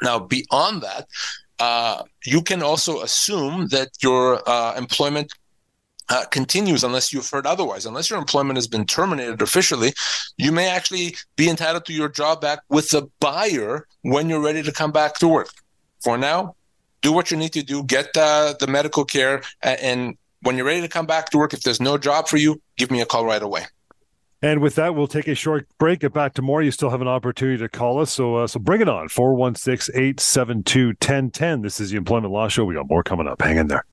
Now, 0.00 0.18
beyond 0.18 0.82
that, 0.82 1.06
uh, 1.58 2.02
you 2.24 2.42
can 2.42 2.62
also 2.62 3.02
assume 3.02 3.68
that 3.68 3.88
your 4.02 4.42
uh, 4.48 4.74
employment 4.76 5.32
uh, 6.08 6.24
continues 6.30 6.84
unless 6.84 7.12
you've 7.12 7.28
heard 7.28 7.46
otherwise. 7.46 7.86
Unless 7.86 8.10
your 8.10 8.18
employment 8.18 8.56
has 8.56 8.66
been 8.66 8.86
terminated 8.86 9.40
officially, 9.40 9.92
you 10.36 10.52
may 10.52 10.68
actually 10.68 11.16
be 11.36 11.48
entitled 11.48 11.86
to 11.86 11.92
your 11.92 12.08
job 12.08 12.40
back 12.40 12.60
with 12.68 12.90
the 12.90 13.08
buyer 13.20 13.86
when 14.02 14.28
you're 14.28 14.42
ready 14.42 14.62
to 14.62 14.72
come 14.72 14.92
back 14.92 15.14
to 15.18 15.28
work. 15.28 15.50
For 16.02 16.18
now, 16.18 16.56
do 17.00 17.12
what 17.12 17.30
you 17.30 17.36
need 17.36 17.52
to 17.52 17.62
do, 17.62 17.84
get 17.84 18.16
uh, 18.16 18.54
the 18.58 18.66
medical 18.66 19.04
care, 19.04 19.42
and 19.62 20.16
when 20.42 20.56
you're 20.56 20.66
ready 20.66 20.82
to 20.82 20.88
come 20.88 21.06
back 21.06 21.30
to 21.30 21.38
work, 21.38 21.54
if 21.54 21.62
there's 21.62 21.80
no 21.80 21.96
job 21.96 22.28
for 22.28 22.36
you, 22.36 22.60
give 22.76 22.90
me 22.90 23.00
a 23.00 23.06
call 23.06 23.24
right 23.24 23.42
away. 23.42 23.64
And 24.44 24.60
with 24.60 24.74
that, 24.74 24.94
we'll 24.94 25.06
take 25.06 25.26
a 25.26 25.34
short 25.34 25.66
break. 25.78 26.00
Get 26.00 26.12
back 26.12 26.34
to 26.34 26.42
more. 26.42 26.60
You 26.60 26.70
still 26.70 26.90
have 26.90 27.00
an 27.00 27.08
opportunity 27.08 27.56
to 27.56 27.68
call 27.70 27.98
us. 27.98 28.12
So, 28.12 28.36
uh, 28.36 28.46
so 28.46 28.60
bring 28.60 28.82
it 28.82 28.90
on. 28.90 29.08
416 29.08 29.94
872 29.96 30.88
1010. 30.88 31.62
This 31.62 31.80
is 31.80 31.92
the 31.92 31.96
Employment 31.96 32.30
Law 32.30 32.48
Show. 32.48 32.66
We 32.66 32.74
got 32.74 32.86
more 32.86 33.02
coming 33.02 33.26
up. 33.26 33.40
Hang 33.40 33.56
in 33.56 33.68
there. 33.68 33.86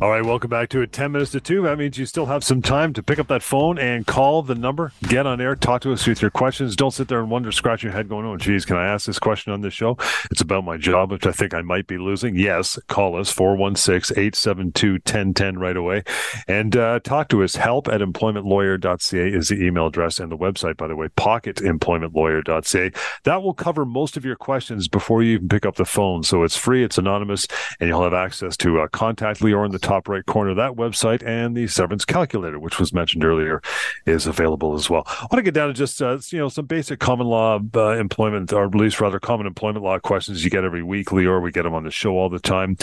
All 0.00 0.10
right, 0.10 0.24
welcome 0.24 0.50
back 0.50 0.68
to 0.68 0.82
it. 0.82 0.92
10 0.92 1.12
minutes 1.12 1.32
to 1.32 1.40
2. 1.40 1.62
That 1.62 1.78
means 1.78 1.98
you 1.98 2.04
still 2.04 2.26
have 2.26 2.44
some 2.44 2.60
time 2.60 2.92
to 2.92 3.02
pick 3.02 3.18
up 3.18 3.26
that 3.28 3.42
phone 3.42 3.78
and 3.78 4.06
call 4.06 4.42
the 4.42 4.54
number. 4.54 4.92
Get 5.04 5.26
on 5.26 5.40
air, 5.40 5.56
talk 5.56 5.80
to 5.82 5.92
us 5.92 6.06
with 6.06 6.20
your 6.20 6.30
questions. 6.30 6.76
Don't 6.76 6.92
sit 6.92 7.08
there 7.08 7.20
and 7.20 7.30
wonder, 7.30 7.50
scratch 7.50 7.82
your 7.82 7.90
head 7.92 8.08
going, 8.08 8.26
oh, 8.26 8.36
geez, 8.36 8.64
can 8.64 8.76
I 8.76 8.86
ask 8.86 9.06
this 9.06 9.18
question 9.18 9.52
on 9.52 9.62
this 9.62 9.72
show? 9.72 9.96
It's 10.30 10.42
about 10.42 10.64
my 10.64 10.76
job, 10.76 11.10
which 11.10 11.26
I 11.26 11.32
think 11.32 11.54
I 11.54 11.62
might 11.62 11.86
be 11.86 11.96
losing. 11.96 12.36
Yes, 12.36 12.78
call 12.88 13.18
us 13.18 13.32
416 13.32 14.16
872 14.16 14.92
1010 14.92 15.58
right 15.58 15.76
away 15.76 16.04
and 16.46 16.76
uh, 16.76 17.00
talk 17.00 17.28
to 17.30 17.42
us. 17.42 17.56
Help 17.56 17.88
at 17.88 18.00
employmentlawyer.ca 18.00 19.28
is 19.28 19.48
the 19.48 19.64
email 19.64 19.86
address 19.86 20.20
and 20.20 20.30
the 20.30 20.38
website, 20.38 20.76
by 20.76 20.86
the 20.86 20.96
way, 20.96 21.08
pocketemploymentlawyer.ca. 21.08 22.92
That 23.24 23.42
will 23.42 23.54
cover 23.54 23.84
most 23.84 24.16
of 24.16 24.24
your 24.24 24.36
questions 24.36 24.86
before 24.86 25.22
you 25.22 25.32
even 25.32 25.48
pick 25.48 25.66
up 25.66 25.76
the 25.76 25.84
phone. 25.84 26.22
So 26.22 26.44
it's 26.44 26.56
free, 26.56 26.84
it's 26.84 26.98
anonymous, 26.98 27.48
and 27.80 27.88
you'll 27.88 28.04
have 28.04 28.14
access 28.14 28.56
to 28.58 28.80
uh, 28.82 28.88
contact 28.88 29.27
Lior 29.36 29.64
in 29.64 29.72
the 29.72 29.78
top 29.78 30.08
right 30.08 30.24
corner 30.24 30.50
of 30.50 30.56
that 30.56 30.72
website, 30.72 31.22
and 31.24 31.56
the 31.56 31.66
severance 31.66 32.04
calculator, 32.04 32.58
which 32.58 32.78
was 32.78 32.92
mentioned 32.92 33.24
earlier, 33.24 33.62
is 34.06 34.26
available 34.26 34.74
as 34.74 34.88
well. 34.88 35.04
I 35.06 35.26
want 35.30 35.36
to 35.36 35.42
get 35.42 35.54
down 35.54 35.68
to 35.68 35.74
just 35.74 36.00
uh, 36.00 36.18
you 36.30 36.38
know 36.38 36.48
some 36.48 36.66
basic 36.66 36.98
common 36.98 37.26
law 37.26 37.60
uh, 37.74 37.90
employment, 37.90 38.52
or 38.52 38.64
at 38.64 38.74
least 38.74 39.00
rather 39.00 39.20
common 39.20 39.46
employment 39.46 39.84
law 39.84 39.98
questions 39.98 40.44
you 40.44 40.50
get 40.50 40.64
every 40.64 40.82
week, 40.82 41.12
or 41.12 41.40
we 41.40 41.52
get 41.52 41.62
them 41.62 41.74
on 41.74 41.84
the 41.84 41.90
show 41.90 42.12
all 42.12 42.28
the 42.28 42.40
time. 42.40 42.76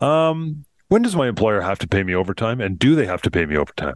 Um, 0.00 0.64
when 0.88 1.02
does 1.02 1.14
my 1.14 1.28
employer 1.28 1.60
have 1.60 1.78
to 1.80 1.88
pay 1.88 2.02
me 2.02 2.14
overtime, 2.14 2.60
and 2.60 2.78
do 2.78 2.94
they 2.96 3.06
have 3.06 3.22
to 3.22 3.30
pay 3.30 3.46
me 3.46 3.56
overtime? 3.56 3.94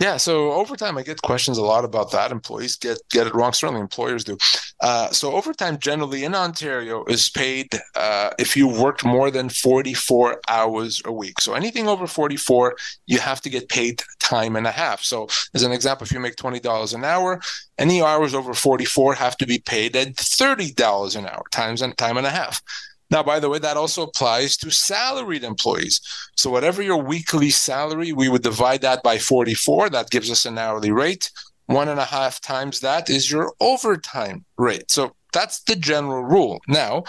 Yeah, 0.00 0.16
so 0.16 0.52
overtime, 0.52 0.96
I 0.96 1.02
get 1.02 1.22
questions 1.22 1.58
a 1.58 1.64
lot 1.64 1.84
about 1.84 2.12
that. 2.12 2.30
Employees 2.30 2.76
get 2.76 3.00
get 3.10 3.26
it 3.26 3.34
wrong. 3.34 3.52
Certainly, 3.52 3.80
employers 3.80 4.22
do. 4.22 4.38
Uh, 4.80 5.10
so 5.10 5.32
overtime, 5.32 5.76
generally 5.78 6.22
in 6.22 6.36
Ontario, 6.36 7.04
is 7.06 7.28
paid 7.28 7.72
uh, 7.96 8.30
if 8.38 8.56
you 8.56 8.68
worked 8.68 9.04
more 9.04 9.32
than 9.32 9.48
forty 9.48 9.94
four 9.94 10.40
hours 10.48 11.02
a 11.04 11.12
week. 11.12 11.40
So 11.40 11.54
anything 11.54 11.88
over 11.88 12.06
forty 12.06 12.36
four, 12.36 12.76
you 13.06 13.18
have 13.18 13.40
to 13.40 13.50
get 13.50 13.68
paid 13.68 14.04
time 14.20 14.54
and 14.54 14.68
a 14.68 14.70
half. 14.70 15.02
So, 15.02 15.26
as 15.52 15.64
an 15.64 15.72
example, 15.72 16.04
if 16.04 16.12
you 16.12 16.20
make 16.20 16.36
twenty 16.36 16.60
dollars 16.60 16.92
an 16.94 17.04
hour, 17.04 17.40
any 17.76 18.00
hours 18.00 18.34
over 18.34 18.54
forty 18.54 18.84
four 18.84 19.14
have 19.14 19.36
to 19.38 19.46
be 19.46 19.58
paid 19.58 19.96
at 19.96 20.16
thirty 20.16 20.70
dollars 20.70 21.16
an 21.16 21.26
hour 21.26 21.42
times 21.50 21.82
and 21.82 21.98
time 21.98 22.16
and 22.16 22.26
a 22.26 22.30
half. 22.30 22.62
Now, 23.10 23.22
by 23.22 23.40
the 23.40 23.48
way, 23.48 23.58
that 23.58 23.76
also 23.76 24.02
applies 24.02 24.56
to 24.58 24.70
salaried 24.70 25.44
employees. 25.44 26.00
So, 26.36 26.50
whatever 26.50 26.82
your 26.82 27.02
weekly 27.02 27.50
salary, 27.50 28.12
we 28.12 28.28
would 28.28 28.42
divide 28.42 28.82
that 28.82 29.02
by 29.02 29.18
44. 29.18 29.90
That 29.90 30.10
gives 30.10 30.30
us 30.30 30.44
an 30.44 30.58
hourly 30.58 30.90
rate. 30.90 31.30
One 31.66 31.88
and 31.88 32.00
a 32.00 32.04
half 32.04 32.40
times 32.40 32.80
that 32.80 33.10
is 33.10 33.30
your 33.30 33.52
overtime 33.60 34.44
rate. 34.56 34.90
So, 34.90 35.14
that's 35.32 35.62
the 35.62 35.76
general 35.76 36.22
rule. 36.22 36.60
Now, 36.68 37.04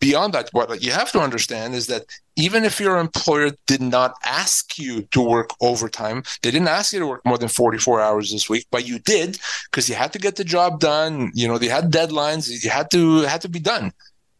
beyond 0.00 0.34
that, 0.34 0.48
what 0.52 0.82
you 0.82 0.92
have 0.92 1.12
to 1.12 1.20
understand 1.20 1.74
is 1.74 1.86
that 1.86 2.04
even 2.34 2.64
if 2.64 2.80
your 2.80 2.98
employer 2.98 3.52
did 3.66 3.80
not 3.80 4.14
ask 4.24 4.78
you 4.78 5.02
to 5.12 5.20
work 5.20 5.50
overtime, 5.60 6.22
they 6.42 6.50
didn't 6.50 6.68
ask 6.68 6.92
you 6.92 6.98
to 6.98 7.06
work 7.06 7.24
more 7.24 7.38
than 7.38 7.48
44 7.48 8.00
hours 8.00 8.32
this 8.32 8.48
week, 8.48 8.66
but 8.70 8.86
you 8.86 8.98
did 8.98 9.38
because 9.70 9.88
you 9.88 9.94
had 9.94 10.12
to 10.12 10.18
get 10.18 10.36
the 10.36 10.44
job 10.44 10.80
done. 10.80 11.30
You 11.34 11.48
know, 11.48 11.56
they 11.56 11.68
had 11.68 11.92
deadlines, 11.92 12.50
you 12.62 12.68
had 12.68 12.90
to 12.90 13.20
had 13.22 13.40
to 13.42 13.48
be 13.48 13.60
done 13.60 13.92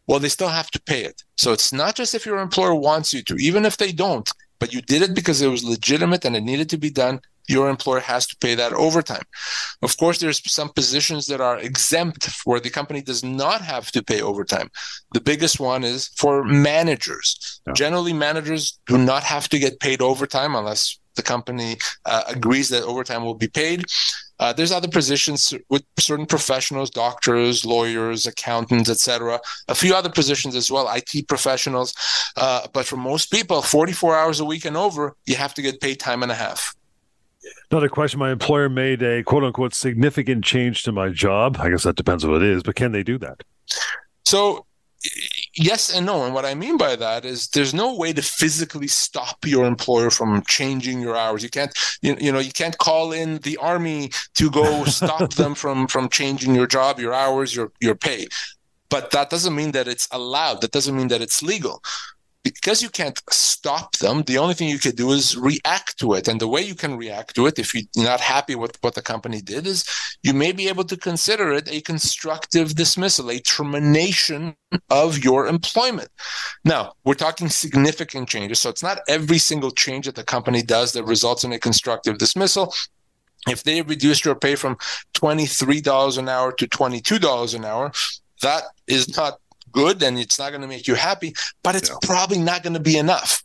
well, 0.07 0.19
they 0.19 0.29
still 0.29 0.47
have 0.47 0.71
to 0.71 0.81
pay 0.81 1.03
it. 1.03 1.23
So 1.35 1.51
it's 1.51 1.73
not 1.73 1.95
just 1.95 2.15
if 2.15 2.25
your 2.25 2.39
employer 2.39 2.75
wants 2.75 3.13
you 3.13 3.21
to, 3.23 3.35
even 3.35 3.65
if 3.65 3.77
they 3.77 3.91
don't, 3.91 4.29
but 4.59 4.73
you 4.73 4.81
did 4.81 5.01
it 5.01 5.13
because 5.13 5.41
it 5.41 5.49
was 5.49 5.63
legitimate 5.63 6.25
and 6.25 6.35
it 6.35 6.43
needed 6.43 6.69
to 6.69 6.77
be 6.77 6.89
done, 6.89 7.19
your 7.47 7.69
employer 7.69 7.99
has 7.99 8.27
to 8.27 8.35
pay 8.37 8.55
that 8.55 8.73
overtime. 8.73 9.23
Of 9.81 9.97
course, 9.97 10.19
there's 10.19 10.41
some 10.51 10.69
positions 10.69 11.27
that 11.27 11.39
are 11.39 11.57
exempt 11.57 12.29
where 12.43 12.59
the 12.59 12.69
company 12.69 13.01
does 13.01 13.23
not 13.23 13.61
have 13.61 13.91
to 13.91 14.03
pay 14.03 14.21
overtime. 14.21 14.69
The 15.13 15.21
biggest 15.21 15.59
one 15.59 15.83
is 15.83 16.09
for 16.17 16.43
managers. 16.43 17.61
Yeah. 17.65 17.73
Generally, 17.73 18.13
managers 18.13 18.79
do 18.85 18.97
not 18.97 19.23
have 19.23 19.47
to 19.49 19.59
get 19.59 19.79
paid 19.79 20.01
overtime 20.01 20.55
unless 20.55 20.99
the 21.15 21.23
company 21.23 21.77
uh, 22.05 22.23
agrees 22.27 22.69
that 22.69 22.83
overtime 22.83 23.23
will 23.23 23.35
be 23.35 23.47
paid. 23.47 23.85
Uh, 24.39 24.53
there's 24.53 24.71
other 24.71 24.87
positions 24.87 25.53
with 25.69 25.83
certain 25.97 26.25
professionals, 26.25 26.89
doctors, 26.89 27.65
lawyers, 27.65 28.27
accountants, 28.27 28.89
etc. 28.89 29.39
A 29.67 29.75
few 29.75 29.95
other 29.95 30.09
positions 30.09 30.55
as 30.55 30.71
well, 30.71 30.87
IT 30.93 31.27
professionals. 31.27 31.93
Uh, 32.35 32.67
but 32.73 32.85
for 32.85 32.97
most 32.97 33.31
people, 33.31 33.61
44 33.61 34.15
hours 34.15 34.39
a 34.39 34.45
week 34.45 34.65
and 34.65 34.77
over, 34.77 35.15
you 35.25 35.35
have 35.35 35.53
to 35.55 35.61
get 35.61 35.81
paid 35.81 35.99
time 35.99 36.23
and 36.23 36.31
a 36.31 36.35
half. 36.35 36.75
Another 37.71 37.89
question: 37.89 38.19
My 38.19 38.31
employer 38.31 38.69
made 38.69 39.01
a 39.01 39.23
quote 39.23 39.43
unquote 39.43 39.73
significant 39.73 40.43
change 40.43 40.83
to 40.83 40.91
my 40.91 41.09
job. 41.09 41.57
I 41.59 41.69
guess 41.69 41.83
that 41.83 41.95
depends 41.95 42.23
on 42.23 42.31
what 42.31 42.41
it 42.41 42.49
is, 42.49 42.63
but 42.63 42.75
can 42.75 42.91
they 42.91 43.03
do 43.03 43.17
that? 43.19 43.43
So 44.25 44.65
yes 45.57 45.93
and 45.93 46.05
no. 46.05 46.23
And 46.25 46.33
what 46.33 46.45
I 46.45 46.53
mean 46.55 46.77
by 46.77 46.95
that 46.95 47.25
is 47.25 47.47
there's 47.49 47.73
no 47.73 47.95
way 47.95 48.13
to 48.13 48.21
physically 48.21 48.87
stop 48.87 49.45
your 49.45 49.65
employer 49.65 50.09
from 50.09 50.43
changing 50.47 51.01
your 51.01 51.17
hours. 51.17 51.43
You 51.43 51.49
can't, 51.49 51.77
you, 52.01 52.15
you 52.19 52.31
know, 52.31 52.39
you 52.39 52.51
can't 52.51 52.77
call 52.77 53.11
in 53.11 53.39
the 53.39 53.57
army 53.57 54.11
to 54.35 54.49
go 54.49 54.83
stop 54.85 55.33
them 55.33 55.55
from 55.55 55.87
from 55.87 56.09
changing 56.09 56.55
your 56.55 56.67
job, 56.67 56.99
your 56.99 57.13
hours, 57.13 57.55
your 57.55 57.71
your 57.81 57.95
pay. 57.95 58.27
But 58.89 59.11
that 59.11 59.29
doesn't 59.29 59.55
mean 59.55 59.71
that 59.71 59.87
it's 59.87 60.07
allowed. 60.11 60.61
That 60.61 60.71
doesn't 60.71 60.95
mean 60.95 61.09
that 61.09 61.21
it's 61.21 61.43
legal. 61.43 61.83
Because 62.43 62.81
you 62.81 62.89
can't 62.89 63.21
stop 63.29 63.97
them, 63.97 64.23
the 64.23 64.37
only 64.37 64.53
thing 64.53 64.69
you 64.69 64.79
could 64.79 64.95
do 64.95 65.11
is 65.11 65.35
react 65.35 65.99
to 65.99 66.13
it. 66.13 66.27
And 66.27 66.39
the 66.39 66.47
way 66.47 66.61
you 66.61 66.75
can 66.75 66.95
react 66.95 67.35
to 67.35 67.45
it, 67.45 67.59
if 67.59 67.73
you're 67.73 67.83
not 67.97 68.21
happy 68.21 68.55
with 68.55 68.77
what 68.81 68.95
the 68.95 69.01
company 69.01 69.41
did, 69.41 69.67
is 69.67 69.85
you 70.23 70.33
may 70.33 70.51
be 70.51 70.67
able 70.69 70.85
to 70.85 70.97
consider 70.97 71.51
it 71.51 71.67
a 71.69 71.81
constructive 71.81 72.75
dismissal, 72.75 73.29
a 73.29 73.39
termination 73.39 74.55
of 74.89 75.23
your 75.23 75.47
employment. 75.47 76.09
Now, 76.63 76.93
we're 77.03 77.15
talking 77.15 77.49
significant 77.49 78.29
changes. 78.29 78.59
So 78.59 78.69
it's 78.69 78.83
not 78.83 78.99
every 79.07 79.37
single 79.37 79.71
change 79.71 80.05
that 80.05 80.15
the 80.15 80.23
company 80.23 80.61
does 80.61 80.93
that 80.93 81.03
results 81.03 81.43
in 81.43 81.51
a 81.53 81.59
constructive 81.59 82.17
dismissal 82.17 82.73
if 83.47 83.63
they 83.63 83.81
reduce 83.81 84.25
your 84.25 84.35
pay 84.35 84.55
from 84.55 84.75
$23 85.13 86.17
an 86.17 86.29
hour 86.29 86.51
to 86.51 86.67
$22 86.67 87.55
an 87.55 87.65
hour, 87.65 87.91
that 88.41 88.63
is 88.87 89.15
not 89.15 89.39
good 89.71 90.01
and 90.03 90.17
it's 90.17 90.39
not 90.39 90.49
going 90.49 90.61
to 90.61 90.67
make 90.67 90.87
you 90.87 90.95
happy, 90.95 91.33
but 91.63 91.75
it's 91.75 91.89
yeah. 91.89 91.95
probably 92.01 92.39
not 92.39 92.63
going 92.63 92.73
to 92.73 92.79
be 92.79 92.97
enough. 92.97 93.43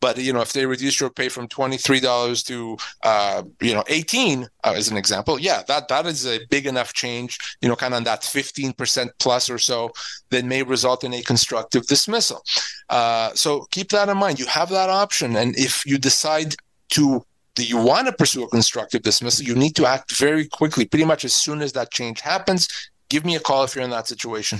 But 0.00 0.18
you 0.18 0.32
know, 0.32 0.40
if 0.40 0.52
they 0.52 0.66
reduce 0.66 1.00
your 1.00 1.10
pay 1.10 1.28
from 1.28 1.46
twenty 1.46 1.76
three 1.76 2.00
dollars 2.00 2.42
to 2.44 2.76
uh, 3.04 3.44
you 3.60 3.72
know 3.72 3.84
eighteen, 3.86 4.48
uh, 4.64 4.74
as 4.76 4.90
an 4.90 4.96
example, 4.96 5.38
yeah, 5.38 5.62
that 5.68 5.86
that 5.88 6.06
is 6.06 6.26
a 6.26 6.40
big 6.50 6.66
enough 6.66 6.92
change. 6.92 7.38
You 7.60 7.68
know, 7.68 7.76
kind 7.76 7.94
of 7.94 7.98
on 7.98 8.04
that 8.04 8.24
fifteen 8.24 8.72
percent 8.72 9.12
plus 9.20 9.48
or 9.48 9.58
so 9.58 9.92
that 10.30 10.44
may 10.44 10.64
result 10.64 11.04
in 11.04 11.14
a 11.14 11.22
constructive 11.22 11.86
dismissal. 11.86 12.42
Uh, 12.88 13.30
so 13.34 13.64
keep 13.70 13.90
that 13.90 14.08
in 14.08 14.16
mind. 14.16 14.40
You 14.40 14.46
have 14.46 14.70
that 14.70 14.90
option, 14.90 15.36
and 15.36 15.56
if 15.56 15.86
you 15.86 15.98
decide 15.98 16.56
to 16.90 17.24
do 17.54 17.64
you 17.64 17.76
want 17.76 18.06
to 18.06 18.12
pursue 18.12 18.42
a 18.42 18.48
constructive 18.48 19.02
dismissal, 19.02 19.46
you 19.46 19.54
need 19.54 19.76
to 19.76 19.86
act 19.86 20.16
very 20.16 20.48
quickly, 20.48 20.84
pretty 20.84 21.04
much 21.04 21.24
as 21.24 21.32
soon 21.34 21.60
as 21.60 21.72
that 21.74 21.92
change 21.92 22.20
happens. 22.20 22.68
Give 23.08 23.24
me 23.24 23.36
a 23.36 23.40
call 23.40 23.62
if 23.62 23.74
you're 23.74 23.84
in 23.84 23.90
that 23.90 24.08
situation. 24.08 24.58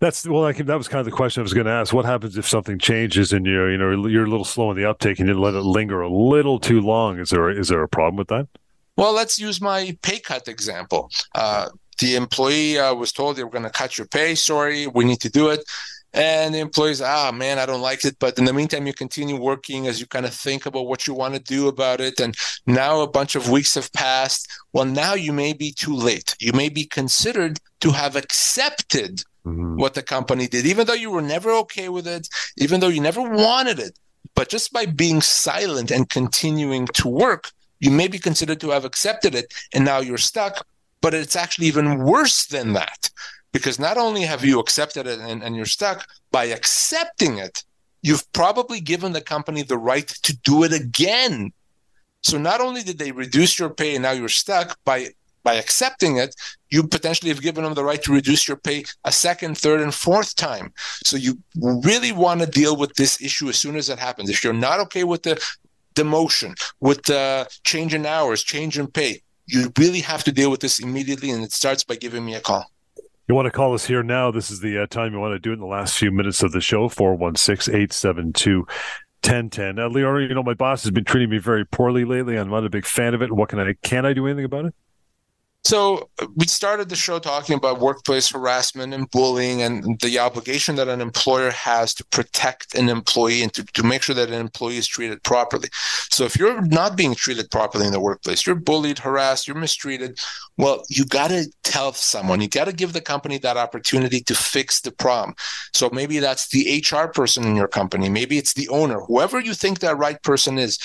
That's 0.00 0.26
well, 0.26 0.44
I 0.44 0.52
can, 0.52 0.66
that 0.66 0.76
was 0.76 0.88
kind 0.88 1.00
of 1.00 1.06
the 1.06 1.12
question 1.12 1.40
I 1.40 1.44
was 1.44 1.54
going 1.54 1.66
to 1.66 1.72
ask. 1.72 1.92
What 1.92 2.04
happens 2.04 2.36
if 2.36 2.48
something 2.48 2.78
changes 2.78 3.32
and 3.32 3.46
you're, 3.46 3.70
you 3.70 3.78
know, 3.78 4.06
you're 4.06 4.24
a 4.24 4.30
little 4.30 4.44
slow 4.44 4.70
in 4.70 4.76
the 4.76 4.88
uptake 4.88 5.18
and 5.18 5.28
you 5.28 5.38
let 5.38 5.54
it 5.54 5.62
linger 5.62 6.00
a 6.00 6.08
little 6.08 6.58
too 6.58 6.80
long? 6.80 7.18
Is 7.18 7.30
there 7.30 7.50
is 7.50 7.68
there 7.68 7.82
a 7.82 7.88
problem 7.88 8.16
with 8.16 8.28
that? 8.28 8.46
Well, 8.96 9.14
let's 9.14 9.38
use 9.38 9.60
my 9.60 9.96
pay 10.02 10.18
cut 10.18 10.48
example. 10.48 11.10
Uh, 11.34 11.68
the 12.00 12.16
employee 12.16 12.78
uh, 12.78 12.94
was 12.94 13.12
told 13.12 13.36
they 13.36 13.44
were 13.44 13.50
going 13.50 13.64
to 13.64 13.70
cut 13.70 13.96
your 13.96 14.06
pay. 14.06 14.34
Sorry, 14.34 14.86
we 14.86 15.04
need 15.04 15.20
to 15.20 15.30
do 15.30 15.48
it. 15.48 15.60
And 16.12 16.54
the 16.54 16.58
employees, 16.58 17.00
ah, 17.00 17.30
man, 17.30 17.58
I 17.58 17.66
don't 17.66 17.82
like 17.82 18.04
it. 18.04 18.16
But 18.18 18.36
in 18.36 18.44
the 18.44 18.52
meantime, 18.52 18.86
you 18.86 18.92
continue 18.92 19.36
working 19.36 19.86
as 19.86 20.00
you 20.00 20.06
kind 20.06 20.26
of 20.26 20.34
think 20.34 20.66
about 20.66 20.86
what 20.86 21.06
you 21.06 21.14
want 21.14 21.34
to 21.34 21.40
do 21.40 21.68
about 21.68 22.00
it. 22.00 22.18
And 22.18 22.36
now 22.66 23.00
a 23.00 23.08
bunch 23.08 23.36
of 23.36 23.48
weeks 23.48 23.74
have 23.76 23.92
passed. 23.92 24.48
Well, 24.72 24.86
now 24.86 25.14
you 25.14 25.32
may 25.32 25.52
be 25.52 25.72
too 25.72 25.94
late. 25.94 26.34
You 26.40 26.52
may 26.52 26.68
be 26.68 26.84
considered 26.84 27.60
to 27.80 27.90
have 27.92 28.16
accepted 28.16 29.22
mm-hmm. 29.44 29.76
what 29.76 29.94
the 29.94 30.02
company 30.02 30.46
did, 30.46 30.66
even 30.66 30.86
though 30.86 30.94
you 30.94 31.10
were 31.10 31.22
never 31.22 31.50
okay 31.50 31.88
with 31.88 32.06
it, 32.06 32.28
even 32.58 32.80
though 32.80 32.88
you 32.88 33.00
never 33.00 33.22
wanted 33.22 33.78
it. 33.78 33.98
But 34.34 34.48
just 34.48 34.72
by 34.72 34.86
being 34.86 35.20
silent 35.20 35.90
and 35.90 36.08
continuing 36.08 36.86
to 36.86 37.08
work, 37.08 37.50
you 37.80 37.90
may 37.90 38.08
be 38.08 38.18
considered 38.18 38.60
to 38.60 38.70
have 38.70 38.84
accepted 38.84 39.34
it. 39.34 39.52
And 39.74 39.84
now 39.84 39.98
you're 40.00 40.18
stuck. 40.18 40.66
But 41.02 41.14
it's 41.14 41.36
actually 41.36 41.66
even 41.66 42.04
worse 42.04 42.46
than 42.46 42.74
that 42.74 43.10
because 43.52 43.78
not 43.78 43.96
only 43.96 44.22
have 44.22 44.44
you 44.44 44.60
accepted 44.60 45.06
it 45.06 45.18
and, 45.18 45.42
and 45.42 45.56
you're 45.56 45.64
stuck, 45.64 46.06
by 46.30 46.44
accepting 46.44 47.38
it, 47.38 47.64
you've 48.02 48.30
probably 48.32 48.80
given 48.80 49.12
the 49.12 49.20
company 49.20 49.62
the 49.62 49.78
right 49.78 50.08
to 50.08 50.36
do 50.38 50.62
it 50.62 50.72
again. 50.72 51.52
So 52.22 52.38
not 52.38 52.60
only 52.60 52.82
did 52.82 52.98
they 52.98 53.12
reduce 53.12 53.58
your 53.58 53.70
pay 53.70 53.94
and 53.94 54.02
now 54.02 54.12
you're 54.12 54.28
stuck 54.28 54.78
by 54.84 55.08
by 55.42 55.54
accepting 55.54 56.16
it, 56.16 56.34
you 56.70 56.86
potentially 56.86 57.30
have 57.30 57.42
given 57.42 57.64
them 57.64 57.74
the 57.74 57.84
right 57.84 58.02
to 58.02 58.12
reduce 58.12 58.46
your 58.46 58.56
pay 58.56 58.84
a 59.04 59.12
second, 59.12 59.56
third, 59.58 59.80
and 59.80 59.94
fourth 59.94 60.36
time. 60.36 60.72
So 61.04 61.16
you 61.16 61.38
really 61.56 62.12
want 62.12 62.40
to 62.40 62.46
deal 62.46 62.76
with 62.76 62.94
this 62.94 63.20
issue 63.20 63.48
as 63.48 63.56
soon 63.56 63.76
as 63.76 63.88
it 63.88 63.98
happens. 63.98 64.30
If 64.30 64.44
you're 64.44 64.52
not 64.52 64.80
okay 64.80 65.04
with 65.04 65.22
the 65.22 65.42
demotion, 65.94 66.54
with 66.80 67.02
the 67.04 67.48
change 67.64 67.94
in 67.94 68.06
hours, 68.06 68.42
change 68.42 68.78
in 68.78 68.86
pay, 68.86 69.22
you 69.46 69.72
really 69.78 70.00
have 70.00 70.24
to 70.24 70.32
deal 70.32 70.50
with 70.50 70.60
this 70.60 70.78
immediately, 70.78 71.30
and 71.30 71.42
it 71.42 71.52
starts 71.52 71.84
by 71.84 71.96
giving 71.96 72.24
me 72.24 72.34
a 72.34 72.40
call. 72.40 72.70
You 73.28 73.34
want 73.34 73.46
to 73.46 73.52
call 73.52 73.74
us 73.74 73.86
here 73.86 74.02
now? 74.02 74.30
This 74.30 74.50
is 74.50 74.60
the 74.60 74.82
uh, 74.82 74.86
time 74.86 75.12
you 75.12 75.20
want 75.20 75.34
to 75.34 75.38
do 75.38 75.50
it 75.50 75.54
in 75.54 75.60
the 75.60 75.66
last 75.66 75.96
few 75.96 76.10
minutes 76.10 76.42
of 76.42 76.52
the 76.52 76.60
show 76.60 76.88
416 76.88 77.72
872 77.72 78.66
1010. 79.22 79.78
Uh, 79.78 79.88
Lior, 79.88 80.28
you 80.28 80.34
know, 80.34 80.42
my 80.42 80.54
boss 80.54 80.82
has 80.82 80.90
been 80.90 81.04
treating 81.04 81.30
me 81.30 81.38
very 81.38 81.64
poorly 81.64 82.04
lately. 82.04 82.36
I'm 82.36 82.50
not 82.50 82.64
a 82.64 82.70
big 82.70 82.86
fan 82.86 83.14
of 83.14 83.22
it. 83.22 83.30
What 83.30 83.48
can 83.48 83.60
I, 83.60 83.74
can 83.82 84.04
I 84.06 84.14
do 84.14 84.26
anything 84.26 84.46
about 84.46 84.66
it? 84.66 84.74
So 85.64 86.08
uh, 86.20 86.26
we 86.36 86.46
started 86.46 86.88
the 86.88 86.96
show 86.96 87.18
talking 87.18 87.54
about 87.54 87.80
workplace 87.80 88.30
harassment 88.30 88.94
and 88.94 89.10
bullying 89.10 89.60
and 89.60 90.00
the 90.00 90.18
obligation 90.18 90.76
that 90.76 90.88
an 90.88 91.02
employer 91.02 91.50
has 91.50 91.92
to 91.94 92.04
protect 92.06 92.74
an 92.74 92.88
employee 92.88 93.42
and 93.42 93.52
to, 93.52 93.64
to 93.64 93.82
make 93.82 94.02
sure 94.02 94.14
that 94.14 94.30
an 94.30 94.40
employee 94.40 94.78
is 94.78 94.86
treated 94.86 95.22
properly. 95.22 95.68
So 96.10 96.24
if 96.24 96.36
you're 96.36 96.62
not 96.62 96.96
being 96.96 97.14
treated 97.14 97.50
properly 97.50 97.86
in 97.86 97.92
the 97.92 98.00
workplace, 98.00 98.46
you're 98.46 98.56
bullied, 98.56 98.98
harassed, 98.98 99.46
you're 99.46 99.56
mistreated, 99.56 100.18
well, 100.56 100.82
you 100.88 101.04
got 101.04 101.28
to 101.28 101.46
tell 101.62 101.92
someone, 101.92 102.40
you 102.40 102.48
got 102.48 102.64
to 102.64 102.72
give 102.72 102.94
the 102.94 103.00
company 103.02 103.36
that 103.38 103.58
opportunity 103.58 104.20
to 104.20 104.34
fix 104.34 104.80
the 104.80 104.92
problem. 104.92 105.34
So 105.74 105.90
maybe 105.92 106.20
that's 106.20 106.48
the 106.48 106.82
HR 106.90 107.08
person 107.08 107.44
in 107.44 107.54
your 107.54 107.68
company, 107.68 108.08
maybe 108.08 108.38
it's 108.38 108.54
the 108.54 108.68
owner, 108.70 109.00
whoever 109.00 109.38
you 109.38 109.52
think 109.52 109.80
that 109.80 109.98
right 109.98 110.20
person 110.22 110.58
is 110.58 110.78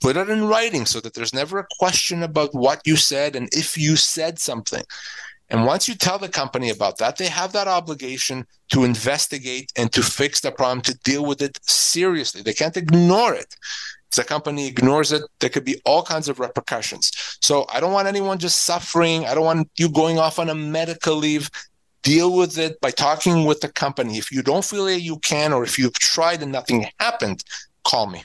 put 0.00 0.16
it 0.16 0.28
in 0.28 0.46
writing 0.46 0.86
so 0.86 1.00
that 1.00 1.14
there's 1.14 1.34
never 1.34 1.58
a 1.58 1.66
question 1.78 2.22
about 2.22 2.54
what 2.54 2.80
you 2.84 2.96
said 2.96 3.36
and 3.36 3.48
if 3.52 3.76
you 3.76 3.96
said 3.96 4.38
something. 4.38 4.82
And 5.50 5.66
once 5.66 5.88
you 5.88 5.94
tell 5.94 6.18
the 6.18 6.28
company 6.28 6.70
about 6.70 6.98
that, 6.98 7.16
they 7.16 7.26
have 7.26 7.52
that 7.52 7.66
obligation 7.66 8.46
to 8.72 8.84
investigate 8.84 9.72
and 9.76 9.92
to 9.92 10.02
fix 10.02 10.40
the 10.40 10.52
problem, 10.52 10.80
to 10.82 10.96
deal 10.98 11.24
with 11.24 11.42
it 11.42 11.58
seriously. 11.68 12.40
They 12.40 12.52
can't 12.52 12.76
ignore 12.76 13.34
it. 13.34 13.56
If 14.10 14.16
the 14.16 14.24
company 14.24 14.68
ignores 14.68 15.10
it, 15.12 15.22
there 15.40 15.50
could 15.50 15.64
be 15.64 15.80
all 15.84 16.04
kinds 16.04 16.28
of 16.28 16.38
repercussions. 16.38 17.10
So 17.40 17.66
I 17.72 17.80
don't 17.80 17.92
want 17.92 18.06
anyone 18.06 18.38
just 18.38 18.64
suffering. 18.64 19.26
I 19.26 19.34
don't 19.34 19.44
want 19.44 19.68
you 19.76 19.88
going 19.88 20.18
off 20.18 20.38
on 20.38 20.50
a 20.50 20.54
medical 20.54 21.16
leave. 21.16 21.50
Deal 22.02 22.34
with 22.34 22.56
it 22.56 22.80
by 22.80 22.92
talking 22.92 23.44
with 23.44 23.60
the 23.60 23.68
company. 23.68 24.18
If 24.18 24.32
you 24.32 24.42
don't 24.42 24.64
feel 24.64 24.86
that 24.86 25.00
you 25.00 25.18
can, 25.18 25.52
or 25.52 25.64
if 25.64 25.78
you've 25.78 25.94
tried 25.94 26.42
and 26.42 26.50
nothing 26.50 26.86
happened, 26.98 27.44
call 27.84 28.06
me. 28.06 28.22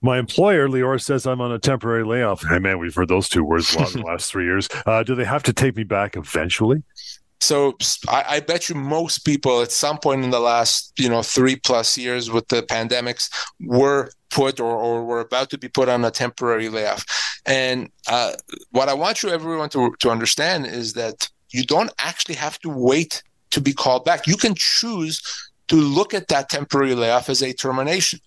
My 0.00 0.18
employer, 0.18 0.68
Lior, 0.68 1.02
says 1.02 1.26
I'm 1.26 1.40
on 1.40 1.50
a 1.50 1.58
temporary 1.58 2.04
layoff. 2.04 2.44
Hey, 2.46 2.60
man, 2.60 2.78
we've 2.78 2.94
heard 2.94 3.08
those 3.08 3.28
two 3.28 3.42
words 3.42 3.74
a 3.74 3.78
lot 3.80 3.94
in 3.94 4.00
the 4.00 4.06
last 4.06 4.30
three 4.30 4.44
years. 4.44 4.68
Uh, 4.86 5.02
do 5.02 5.14
they 5.14 5.24
have 5.24 5.42
to 5.44 5.52
take 5.52 5.76
me 5.76 5.82
back 5.82 6.16
eventually? 6.16 6.82
So 7.40 7.76
I, 8.08 8.24
I, 8.28 8.40
bet 8.40 8.68
you 8.68 8.74
most 8.74 9.20
people 9.20 9.62
at 9.62 9.70
some 9.70 9.98
point 9.98 10.24
in 10.24 10.30
the 10.30 10.40
last, 10.40 10.92
you 10.98 11.08
know, 11.08 11.22
three 11.22 11.54
plus 11.54 11.96
years 11.96 12.30
with 12.30 12.48
the 12.48 12.62
pandemics 12.62 13.30
were 13.60 14.10
put 14.30 14.58
or, 14.58 14.76
or 14.76 15.04
were 15.04 15.20
about 15.20 15.50
to 15.50 15.58
be 15.58 15.68
put 15.68 15.88
on 15.88 16.04
a 16.04 16.10
temporary 16.10 16.68
layoff. 16.68 17.04
And 17.46 17.90
uh, 18.08 18.32
what 18.72 18.88
I 18.88 18.94
want 18.94 19.22
you 19.22 19.30
everyone 19.30 19.68
to, 19.70 19.94
to 20.00 20.10
understand 20.10 20.66
is 20.66 20.94
that 20.94 21.28
you 21.50 21.62
don't 21.62 21.92
actually 22.00 22.34
have 22.34 22.58
to 22.60 22.68
wait 22.68 23.22
to 23.50 23.60
be 23.60 23.72
called 23.72 24.04
back. 24.04 24.26
You 24.26 24.36
can 24.36 24.54
choose 24.56 25.22
to 25.68 25.76
look 25.76 26.14
at 26.14 26.28
that 26.28 26.48
temporary 26.48 26.94
layoff 26.94 27.28
as 27.28 27.42
a 27.42 27.52
termination 27.52 28.18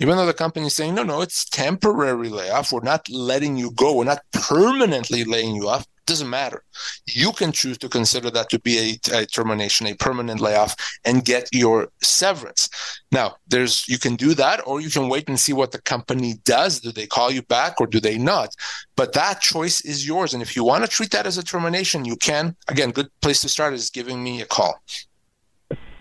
even 0.00 0.16
though 0.16 0.26
the 0.26 0.32
company 0.32 0.66
is 0.66 0.74
saying, 0.74 0.94
no, 0.94 1.02
no, 1.02 1.20
it's 1.20 1.44
temporary 1.44 2.30
layoff. 2.30 2.72
We're 2.72 2.80
not 2.80 3.06
letting 3.10 3.58
you 3.58 3.70
go. 3.72 3.94
We're 3.94 4.04
not 4.04 4.22
permanently 4.32 5.24
laying 5.24 5.54
you 5.54 5.68
off. 5.68 5.86
Doesn't 6.06 6.30
matter. 6.30 6.64
You 7.06 7.32
can 7.32 7.52
choose 7.52 7.76
to 7.78 7.88
consider 7.88 8.30
that 8.30 8.48
to 8.48 8.58
be 8.58 8.98
a, 9.12 9.18
a, 9.18 9.26
termination, 9.26 9.86
a 9.86 9.94
permanent 9.94 10.40
layoff, 10.40 10.74
and 11.04 11.22
get 11.24 11.48
your 11.52 11.88
severance. 12.02 12.68
Now, 13.12 13.36
there's 13.46 13.86
you 13.88 13.98
can 13.98 14.16
do 14.16 14.32
that, 14.34 14.66
or 14.66 14.80
you 14.80 14.88
can 14.88 15.10
wait 15.10 15.28
and 15.28 15.38
see 15.38 15.52
what 15.52 15.70
the 15.70 15.82
company 15.82 16.40
does. 16.44 16.80
Do 16.80 16.90
they 16.90 17.06
call 17.06 17.30
you 17.30 17.42
back 17.42 17.78
or 17.78 17.86
do 17.86 18.00
they 18.00 18.16
not? 18.16 18.56
But 18.96 19.12
that 19.12 19.40
choice 19.40 19.82
is 19.82 20.06
yours. 20.06 20.32
And 20.32 20.42
if 20.42 20.56
you 20.56 20.64
want 20.64 20.82
to 20.82 20.90
treat 20.90 21.10
that 21.10 21.26
as 21.26 21.36
a 21.36 21.44
termination, 21.44 22.06
you 22.06 22.16
can. 22.16 22.56
Again, 22.68 22.90
good 22.90 23.10
place 23.20 23.42
to 23.42 23.50
start 23.50 23.74
is 23.74 23.90
giving 23.90 24.24
me 24.24 24.40
a 24.40 24.46
call. 24.46 24.80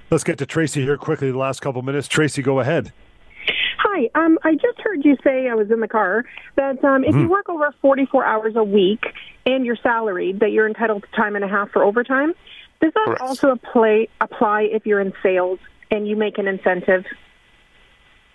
Let's 0.09 0.23
get 0.23 0.39
to 0.39 0.45
Tracy 0.45 0.81
here 0.81 0.97
quickly. 0.97 1.29
The 1.29 1.37
last 1.37 1.59
couple 1.59 1.81
minutes. 1.81 2.07
Tracy, 2.07 2.41
go 2.41 2.61
ahead. 2.61 2.93
Hi. 3.81 4.09
Um, 4.13 4.37
I 4.43 4.55
just 4.55 4.77
heard 4.79 5.05
you 5.05 5.15
say 5.23 5.47
I 5.47 5.55
was 5.55 5.71
in 5.71 5.79
the 5.79 5.87
car 5.87 6.25
that 6.57 6.83
um, 6.83 7.05
if 7.05 7.11
mm-hmm. 7.11 7.21
you 7.21 7.29
work 7.29 7.47
over 7.47 7.73
44 7.81 8.25
hours 8.25 8.55
a 8.57 8.63
week 8.63 9.05
and 9.45 9.65
you're 9.65 9.77
salaried, 9.77 10.41
that 10.41 10.51
you're 10.51 10.67
entitled 10.67 11.03
to 11.03 11.15
time 11.15 11.37
and 11.37 11.45
a 11.45 11.47
half 11.47 11.69
for 11.71 11.83
overtime. 11.83 12.33
Does 12.81 12.91
that 12.93 13.05
Correct. 13.05 13.21
also 13.21 13.51
apply 13.51 14.07
apply 14.19 14.63
if 14.63 14.85
you're 14.85 14.99
in 14.99 15.13
sales 15.23 15.59
and 15.91 16.07
you 16.07 16.17
make 16.17 16.37
an 16.37 16.47
incentive 16.47 17.05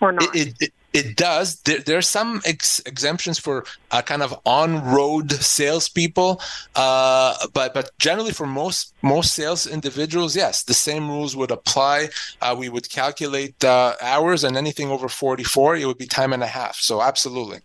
or 0.00 0.12
not? 0.12 0.34
It, 0.34 0.48
it, 0.48 0.54
it 0.60 0.72
does. 1.16 1.60
There, 1.62 1.80
there 1.80 1.98
are 1.98 2.02
some 2.02 2.40
ex- 2.44 2.80
exemptions 2.86 3.38
for 3.38 3.64
uh, 3.90 4.02
kind 4.02 4.22
of 4.22 4.34
on-road 4.46 5.32
salespeople, 5.32 6.40
uh, 6.74 7.34
but 7.52 7.74
but 7.74 7.90
generally 7.98 8.32
for 8.32 8.46
most 8.46 8.94
most 9.02 9.34
sales 9.34 9.66
individuals, 9.66 10.36
yes, 10.36 10.62
the 10.62 10.74
same 10.74 11.08
rules 11.08 11.36
would 11.36 11.50
apply. 11.50 12.08
Uh, 12.40 12.54
we 12.56 12.68
would 12.68 12.88
calculate 12.90 13.62
uh, 13.64 13.94
hours, 14.00 14.44
and 14.44 14.56
anything 14.56 14.90
over 14.90 15.08
forty-four, 15.08 15.76
it 15.76 15.86
would 15.86 15.98
be 15.98 16.06
time 16.06 16.32
and 16.32 16.42
a 16.42 16.46
half. 16.46 16.76
So 16.76 17.02
absolutely. 17.02 17.60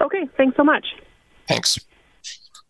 Okay. 0.00 0.28
Thanks 0.36 0.56
so 0.56 0.64
much. 0.64 0.86
Thanks. 1.48 1.78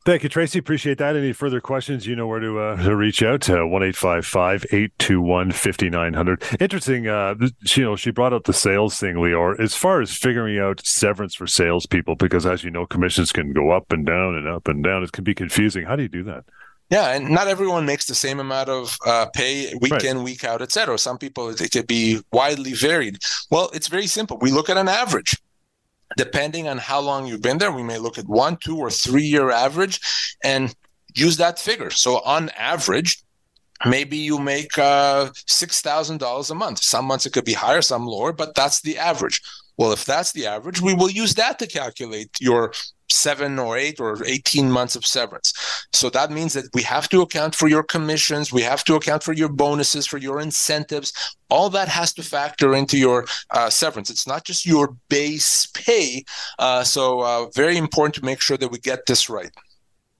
Thank 0.06 0.22
you, 0.22 0.30
Tracy. 0.30 0.58
Appreciate 0.58 0.96
that. 0.98 1.14
Any 1.14 1.32
further 1.32 1.60
questions, 1.60 2.06
you 2.06 2.16
know 2.16 2.26
where 2.26 2.40
to, 2.40 2.58
uh, 2.58 2.82
to 2.84 2.96
reach 2.96 3.22
out 3.22 3.42
to 3.42 3.66
1 3.66 3.82
821 3.82 5.52
5900. 5.52 6.42
Interesting. 6.58 7.06
Uh, 7.06 7.34
you 7.76 7.84
know, 7.84 7.96
she 7.96 8.10
brought 8.10 8.32
up 8.32 8.44
the 8.44 8.54
sales 8.54 8.98
thing, 8.98 9.16
Lior, 9.16 9.60
as 9.60 9.74
far 9.74 10.00
as 10.00 10.16
figuring 10.16 10.58
out 10.58 10.80
severance 10.86 11.34
for 11.34 11.46
salespeople, 11.46 12.16
because 12.16 12.46
as 12.46 12.64
you 12.64 12.70
know, 12.70 12.86
commissions 12.86 13.30
can 13.30 13.52
go 13.52 13.72
up 13.72 13.92
and 13.92 14.06
down 14.06 14.36
and 14.36 14.48
up 14.48 14.68
and 14.68 14.82
down. 14.82 15.02
It 15.02 15.12
can 15.12 15.22
be 15.24 15.34
confusing. 15.34 15.84
How 15.84 15.96
do 15.96 16.02
you 16.02 16.08
do 16.08 16.22
that? 16.24 16.44
Yeah, 16.88 17.10
and 17.10 17.28
not 17.28 17.46
everyone 17.46 17.84
makes 17.86 18.06
the 18.06 18.16
same 18.16 18.40
amount 18.40 18.68
of 18.68 18.96
uh, 19.06 19.26
pay 19.26 19.72
week 19.80 19.92
right. 19.92 20.04
in, 20.04 20.24
week 20.24 20.44
out, 20.44 20.60
etc. 20.60 20.98
Some 20.98 21.18
people 21.18 21.50
it 21.50 21.70
could 21.70 21.86
be 21.86 22.20
widely 22.32 22.72
varied. 22.72 23.18
Well, 23.50 23.70
it's 23.74 23.86
very 23.86 24.08
simple. 24.08 24.38
We 24.38 24.50
look 24.50 24.68
at 24.70 24.76
an 24.76 24.88
average. 24.88 25.36
Depending 26.16 26.68
on 26.68 26.78
how 26.78 27.00
long 27.00 27.26
you've 27.26 27.42
been 27.42 27.58
there, 27.58 27.72
we 27.72 27.82
may 27.82 27.98
look 27.98 28.18
at 28.18 28.28
one, 28.28 28.56
two, 28.56 28.76
or 28.76 28.90
three 28.90 29.24
year 29.24 29.50
average 29.50 30.00
and 30.42 30.74
use 31.14 31.36
that 31.36 31.58
figure. 31.58 31.90
So 31.90 32.20
on 32.20 32.50
average, 32.50 33.22
maybe 33.86 34.16
you 34.16 34.38
make 34.38 34.76
uh, 34.76 35.30
$6,000 35.48 36.50
a 36.50 36.54
month. 36.54 36.82
Some 36.82 37.04
months 37.06 37.26
it 37.26 37.32
could 37.32 37.44
be 37.44 37.52
higher, 37.52 37.82
some 37.82 38.06
lower, 38.06 38.32
but 38.32 38.54
that's 38.54 38.80
the 38.80 38.98
average. 38.98 39.40
Well, 39.76 39.92
if 39.92 40.04
that's 40.04 40.32
the 40.32 40.46
average, 40.46 40.80
we 40.80 40.94
will 40.94 41.10
use 41.10 41.34
that 41.34 41.58
to 41.58 41.66
calculate 41.66 42.30
your 42.40 42.72
seven 43.10 43.58
or 43.58 43.76
eight 43.76 44.00
or 44.00 44.24
18 44.24 44.70
months 44.70 44.96
of 44.96 45.04
severance. 45.04 45.52
So 45.92 46.10
that 46.10 46.30
means 46.30 46.52
that 46.54 46.66
we 46.74 46.82
have 46.82 47.08
to 47.10 47.22
account 47.22 47.54
for 47.54 47.68
your 47.68 47.82
commissions, 47.82 48.52
we 48.52 48.62
have 48.62 48.84
to 48.84 48.94
account 48.94 49.22
for 49.22 49.32
your 49.32 49.48
bonuses, 49.48 50.06
for 50.06 50.18
your 50.18 50.40
incentives. 50.40 51.12
All 51.48 51.68
that 51.70 51.88
has 51.88 52.12
to 52.14 52.22
factor 52.22 52.74
into 52.74 52.96
your 52.96 53.26
uh, 53.50 53.70
severance. 53.70 54.10
It's 54.10 54.26
not 54.26 54.44
just 54.44 54.64
your 54.64 54.96
base 55.08 55.66
pay. 55.74 56.24
Uh, 56.58 56.84
so, 56.84 57.20
uh, 57.20 57.46
very 57.54 57.76
important 57.76 58.14
to 58.16 58.24
make 58.24 58.40
sure 58.40 58.56
that 58.56 58.70
we 58.70 58.78
get 58.78 59.06
this 59.06 59.28
right. 59.28 59.50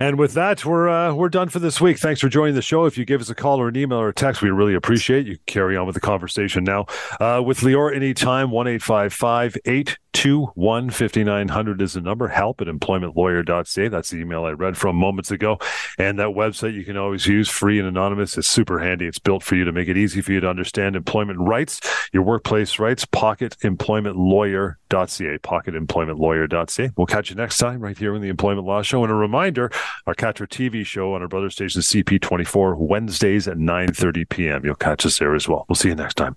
And 0.00 0.18
with 0.18 0.32
that, 0.32 0.64
we're 0.64 0.88
uh, 0.88 1.12
we're 1.12 1.28
done 1.28 1.50
for 1.50 1.58
this 1.58 1.78
week. 1.78 1.98
Thanks 1.98 2.22
for 2.22 2.30
joining 2.30 2.54
the 2.54 2.62
show. 2.62 2.86
If 2.86 2.96
you 2.96 3.04
give 3.04 3.20
us 3.20 3.28
a 3.28 3.34
call 3.34 3.60
or 3.60 3.68
an 3.68 3.76
email 3.76 3.98
or 3.98 4.08
a 4.08 4.14
text, 4.14 4.40
we 4.40 4.48
really 4.48 4.74
appreciate 4.74 5.26
you. 5.26 5.36
Carry 5.46 5.76
on 5.76 5.84
with 5.86 5.92
the 5.94 6.00
conversation 6.00 6.64
now. 6.64 6.86
Uh, 7.20 7.42
with 7.44 7.60
Lior 7.60 7.94
anytime, 7.94 8.50
1 8.50 8.66
821 8.66 9.96
5900 10.14 11.82
is 11.82 11.94
the 11.94 12.00
number. 12.00 12.28
Help 12.28 12.60
at 12.60 12.66
employmentlawyer.ca. 12.66 13.88
That's 13.88 14.10
the 14.10 14.18
email 14.18 14.44
I 14.44 14.50
read 14.50 14.76
from 14.76 14.96
moments 14.96 15.30
ago. 15.30 15.58
And 15.98 16.18
that 16.18 16.28
website 16.28 16.74
you 16.74 16.84
can 16.84 16.96
always 16.96 17.26
use 17.26 17.48
free 17.48 17.78
and 17.78 17.88
anonymous. 17.88 18.36
It's 18.36 18.48
super 18.48 18.80
handy. 18.80 19.06
It's 19.06 19.18
built 19.18 19.42
for 19.42 19.56
you 19.56 19.64
to 19.64 19.72
make 19.72 19.88
it 19.88 19.96
easy 19.96 20.20
for 20.20 20.32
you 20.32 20.40
to 20.40 20.48
understand 20.48 20.96
employment 20.96 21.38
rights, 21.40 21.80
your 22.12 22.22
workplace 22.22 22.78
rights. 22.78 23.06
Pocketemploymentlawyer.ca. 23.06 25.38
Pocketemploymentlawyer.ca. 25.38 26.90
We'll 26.96 27.06
catch 27.06 27.30
you 27.30 27.36
next 27.36 27.58
time 27.58 27.80
right 27.80 27.96
here 27.96 28.14
on 28.14 28.20
the 28.20 28.28
Employment 28.28 28.66
Law 28.66 28.82
Show. 28.82 29.02
And 29.02 29.12
a 29.12 29.14
reminder, 29.14 29.70
our 30.06 30.14
Catcher 30.14 30.46
TV 30.46 30.84
show 30.84 31.14
on 31.14 31.22
our 31.22 31.28
brother 31.28 31.50
station 31.50 31.80
CP24 31.80 32.76
Wednesdays 32.76 33.48
at 33.48 33.56
9:30 33.56 34.28
p.m. 34.28 34.64
You'll 34.64 34.74
catch 34.74 35.06
us 35.06 35.18
there 35.18 35.34
as 35.34 35.48
well. 35.48 35.64
We'll 35.68 35.76
see 35.76 35.88
you 35.88 35.94
next 35.94 36.14
time. 36.14 36.36